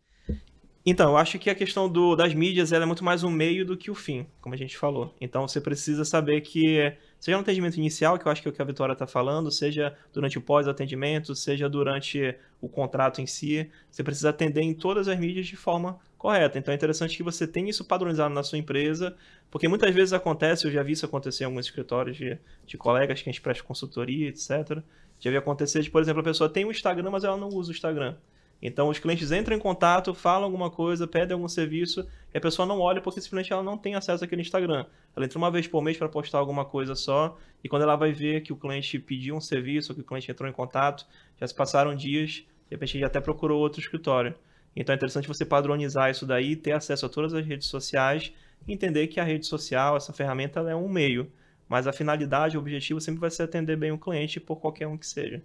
Então, 0.87 1.13
eu 1.13 1.17
acho 1.17 1.39
que 1.39 1.49
a 1.49 1.55
questão 1.55 1.89
do, 1.89 2.15
das 2.15 2.35
mídias 2.35 2.71
é 2.71 2.85
muito 2.85 3.03
mais 3.03 3.25
um 3.25 3.31
meio 3.31 3.65
do 3.65 3.75
que 3.75 3.91
o 3.91 3.95
fim, 3.95 4.27
como 4.41 4.55
a 4.55 4.59
gente 4.59 4.77
falou. 4.77 5.15
Então, 5.19 5.49
você 5.49 5.59
precisa 5.59 6.05
saber 6.05 6.43
que, 6.43 6.93
seja 7.25 7.39
no 7.39 7.43
atendimento 7.43 7.79
inicial, 7.79 8.19
que 8.19 8.29
eu 8.29 8.31
acho 8.31 8.43
que 8.43 8.49
é 8.49 8.51
o 8.51 8.53
que 8.53 8.61
a 8.61 8.65
Vitória 8.67 8.93
está 8.93 9.07
falando, 9.07 9.51
seja 9.51 9.97
durante 10.13 10.37
o 10.37 10.43
pós-atendimento, 10.43 11.35
seja 11.35 11.71
durante 11.71 12.37
o 12.61 12.69
contrato 12.69 13.23
em 13.23 13.27
si, 13.27 13.67
você 13.91 14.05
precisa 14.05 14.29
atender 14.29 14.61
em 14.61 14.75
todas 14.75 15.09
as 15.09 15.19
mídias 15.19 15.47
de 15.47 15.57
forma 15.57 15.99
correta. 16.19 16.59
Então, 16.59 16.71
é 16.71 16.75
interessante 16.75 17.17
que 17.17 17.23
você 17.23 17.47
tenha 17.47 17.71
isso 17.71 17.83
padronizado 17.83 18.35
na 18.35 18.43
sua 18.43 18.59
empresa, 18.59 19.17
porque 19.51 19.67
muitas 19.67 19.95
vezes 19.95 20.13
acontece, 20.13 20.67
eu 20.67 20.71
já 20.71 20.83
vi 20.83 20.93
isso 20.93 21.07
acontecer 21.07 21.45
em 21.45 21.47
alguns 21.47 21.65
escritórios 21.65 22.15
de, 22.15 22.37
de 22.67 22.77
colegas 22.77 23.23
que 23.23 23.31
a 23.31 23.33
gente 23.33 23.41
presta 23.41 23.65
consultoria, 23.65 24.29
etc. 24.29 24.83
Já 25.19 25.31
vi 25.31 25.39
acontecer 25.39 25.81
de, 25.81 25.91
por 25.91 26.03
exemplo, 26.03 26.21
a 26.21 26.25
pessoa 26.25 26.51
tem 26.51 26.67
um 26.67 26.71
Instagram, 26.71 27.09
mas 27.09 27.25
ela 27.25 27.39
não 27.39 27.49
usa 27.49 27.71
o 27.71 27.73
Instagram. 27.73 28.17
Então 28.61 28.89
os 28.89 28.99
clientes 28.99 29.31
entram 29.31 29.57
em 29.57 29.61
contato, 29.61 30.15
falam 30.15 30.45
alguma 30.45 30.71
coisa, 30.71 31.07
pedem 31.07 31.35
algum 31.35 31.49
serviço, 31.49 32.07
e 32.33 32.39
a 32.39 32.41
pessoa 32.41 32.67
não 32.67 32.81
olha 32.81 33.01
porque 33.01 33.21
simplesmente 33.21 33.53
ela 33.53 33.63
não 33.63 33.77
tem 33.77 33.95
acesso 33.95 34.25
àquele 34.25 34.43
Instagram. 34.43 34.87
Ela 35.15 35.27
entra 35.27 35.39
uma 35.39 35.51
vez 35.51 35.67
por 35.67 35.83
mês 35.83 35.97
para 35.97 36.09
postar 36.09 36.39
alguma 36.39 36.65
coisa 36.65 36.95
só, 36.95 37.37
e 37.63 37.69
quando 37.69 37.83
ela 37.83 37.97
vai 37.97 38.13
ver 38.13 38.43
que 38.43 38.53
o 38.53 38.57
cliente 38.57 38.99
pediu 38.99 39.37
um 39.37 39.41
serviço, 39.41 39.95
que 39.95 40.01
o 40.01 40.05
cliente 40.05 40.31
entrou 40.31 40.49
em 40.49 40.53
contato, 40.53 41.07
já 41.39 41.47
se 41.47 41.55
passaram 41.55 41.95
dias, 41.95 42.31
de 42.31 42.47
repente 42.71 42.99
já 42.99 43.07
até 43.07 43.21
procurou 43.21 43.61
outro 43.61 43.81
escritório. 43.81 44.35
Então 44.75 44.93
é 44.93 44.97
interessante 44.97 45.29
você 45.29 45.45
padronizar 45.45 46.11
isso 46.11 46.27
daí, 46.27 46.57
ter 46.57 46.73
acesso 46.73 47.07
a 47.07 47.09
todas 47.09 47.35
as 47.35 47.47
redes 47.47 47.69
sociais, 47.69 48.33
e 48.67 48.73
entender 48.73 49.09
que 49.09 49.21
a 49.21 49.25
rede 49.25 49.47
social, 49.47 49.97
essa 49.97 50.13
ferramenta, 50.13 50.61
é 50.61 50.75
um 50.75 50.89
meio, 50.89 51.31
mas 51.69 51.87
a 51.87 51.93
finalidade, 51.93 52.57
o 52.57 52.61
objetivo 52.61 53.01
sempre 53.01 53.21
vai 53.21 53.31
ser 53.31 53.45
atender 53.45 53.77
bem 53.77 53.93
o 53.93 53.99
cliente 53.99 54.41
por 54.41 54.57
qualquer 54.57 54.87
um 54.87 54.97
que 54.97 55.07
seja. 55.07 55.43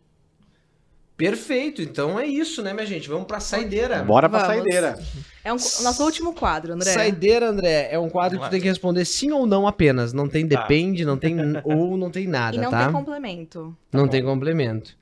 Perfeito, 1.20 1.82
então 1.82 2.18
é 2.18 2.26
isso, 2.26 2.64
né, 2.64 2.72
minha 2.74 2.86
gente? 2.86 3.10
Vamos 3.10 3.26
pra 3.28 3.42
saideira. 3.42 4.02
Bora 4.04 4.30
pra 4.30 4.40
Vamos. 4.40 4.56
saideira. 4.56 4.98
É 5.44 5.52
um, 5.52 5.58
nosso 5.58 6.02
último 6.06 6.34
quadro, 6.34 6.72
André. 6.74 6.92
Saideira, 6.92 7.50
André, 7.50 7.90
é 7.92 8.00
um 8.00 8.10
quadro 8.10 8.40
que 8.40 8.46
tu 8.46 8.50
tem 8.50 8.62
que 8.62 8.70
responder 8.70 9.04
sim 9.04 9.30
ou 9.32 9.46
não 9.46 9.68
apenas. 9.68 10.14
Não 10.14 10.30
tem 10.30 10.48
tá. 10.48 10.62
depende, 10.62 11.04
não 11.04 11.18
tem 11.18 11.36
ou 11.66 11.98
não 11.98 12.10
tem 12.10 12.26
nada, 12.26 12.56
e 12.56 12.60
não 12.62 12.72
tá? 12.72 12.86
tem 12.86 12.94
complemento. 12.94 13.76
Não 13.92 14.06
tá 14.06 14.12
tem 14.12 14.24
complemento. 14.24 14.98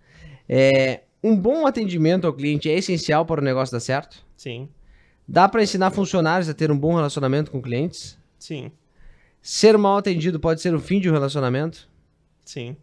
É, 0.50 1.02
Um 1.24 1.36
bom 1.38 1.68
atendimento 1.68 2.26
ao 2.26 2.34
cliente 2.34 2.68
é 2.68 2.74
essencial 2.74 3.24
para 3.24 3.40
o 3.40 3.44
negócio 3.44 3.72
dar 3.72 3.80
certo? 3.80 4.26
Sim, 4.36 4.68
Dá 5.28 5.48
para 5.48 5.62
ensinar 5.62 5.92
funcionários 5.92 6.50
a 6.50 6.54
ter 6.54 6.72
um 6.72 6.78
bom 6.78 6.96
relacionamento 6.96 7.52
com 7.52 7.62
clientes? 7.62 8.18
sim, 8.40 8.72
Ser 9.40 9.78
mal 9.78 9.98
atendido 9.98 10.40
pode 10.40 10.62
ser 10.62 10.74
o 10.74 10.80
fim 10.80 11.00
de 11.00 11.10
um 11.10 11.14
relacionamento? 11.14 11.88
sim. 12.44 12.76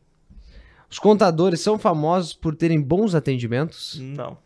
Os 0.95 1.01
contadores 1.01 1.59
são 1.59 1.77
famosos 1.77 2.33
por 2.33 2.55
terem 2.55 2.81
bons 2.81 3.17
atendimentos? 3.17 3.99
Não, 4.15 4.39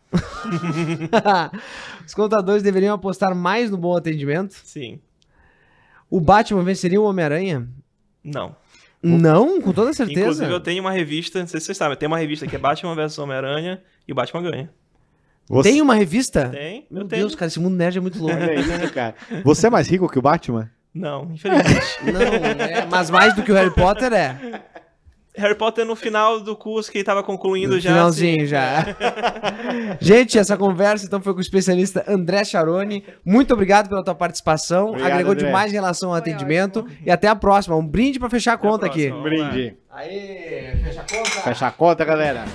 Os 2.07 2.15
contadores 2.15 2.63
deveriam 2.63 2.95
apostar 2.95 3.35
mais 3.35 3.69
no 3.69 3.77
bom 3.77 3.95
atendimento? 3.95 4.53
sim, 4.63 4.99
O 6.09 6.19
Batman 6.19 6.63
venceria 6.63 6.99
o 6.99 7.03
Homem-Aranha? 7.03 7.69
não. 8.23 8.55
Não, 9.01 9.61
com 9.61 9.71
toda 9.71 9.93
certeza. 9.93 10.21
Inclusive, 10.21 10.51
eu 10.51 10.59
tenho 10.59 10.81
uma 10.81 10.91
revista, 10.91 11.39
não 11.39 11.45
sei 11.47 11.59
se 11.59 11.67
vocês 11.67 11.77
sabem, 11.77 11.95
tem 11.95 12.07
uma 12.07 12.17
revista 12.17 12.47
que 12.47 12.55
é 12.55 12.59
Batman 12.59 12.95
vs 12.95 13.19
Homem-Aranha 13.19 13.83
e 14.07 14.11
o 14.11 14.15
Batman 14.15 14.41
ganha. 14.41 14.73
Você... 15.47 15.69
Tem 15.69 15.81
uma 15.83 15.93
revista? 15.93 16.49
Tem? 16.49 16.87
Meu 16.89 17.03
eu 17.03 17.07
tenho. 17.07 17.21
Deus, 17.21 17.35
cara, 17.35 17.47
esse 17.47 17.59
mundo 17.59 17.75
nerd 17.75 17.99
é 17.99 18.01
muito 18.01 18.17
louco. 18.19 18.35
Olha 18.35 18.89
cara. 18.89 19.15
Você 19.43 19.67
é 19.67 19.69
mais 19.69 19.87
rico 19.87 20.09
que 20.09 20.17
o 20.17 20.21
Batman? 20.21 20.71
Não, 20.93 21.31
infelizmente. 21.31 22.11
Não, 22.11 22.21
é, 22.65 22.85
mas 22.87 23.11
mais 23.11 23.35
do 23.35 23.43
que 23.43 23.51
o 23.51 23.55
Harry 23.55 23.73
Potter 23.73 24.11
é. 24.11 24.63
Harry 25.39 25.55
Potter 25.55 25.85
no 25.85 25.95
final 25.95 26.39
do 26.39 26.55
curso 26.55 26.91
que 26.91 26.97
ele 26.99 27.05
tava 27.05 27.23
concluindo 27.23 27.75
No 27.75 27.79
já. 27.79 27.89
finalzinho 27.91 28.37
assim, 28.37 28.45
já. 28.45 28.85
Gente, 29.99 30.37
essa 30.37 30.55
conversa 30.57 31.05
então 31.05 31.21
foi 31.21 31.33
com 31.33 31.39
o 31.39 31.41
especialista 31.41 32.03
André 32.07 32.43
Charoni. 32.43 33.03
Muito 33.25 33.53
obrigado 33.53 33.89
pela 33.89 34.03
tua 34.03 34.15
participação. 34.15 34.89
Obrigado, 34.89 35.11
Agregou 35.11 35.31
André. 35.33 35.45
demais 35.47 35.71
em 35.71 35.75
relação 35.75 36.09
ao 36.13 36.21
Foi 36.21 36.31
atendimento. 36.31 36.79
ótimo. 36.81 36.97
E 37.05 37.11
até 37.11 37.27
a 37.27 37.35
próxima. 37.35 37.75
Um 37.75 37.85
brinde 37.85 38.19
pra 38.19 38.29
fechar 38.29 38.51
a 38.51 38.55
Até 38.55 38.67
a 38.67 38.71
conta 38.71 38.85
aqui. 38.85 39.07
próxima. 39.09 39.23
Brinde. 39.23 39.77
Aê, 39.91 40.75
fecha 40.83 41.01
a 41.01 41.03
conta. 41.17 41.29
Fecha 41.41 41.67
a 41.67 41.71
conta, 41.71 42.05
galera. 42.05 42.45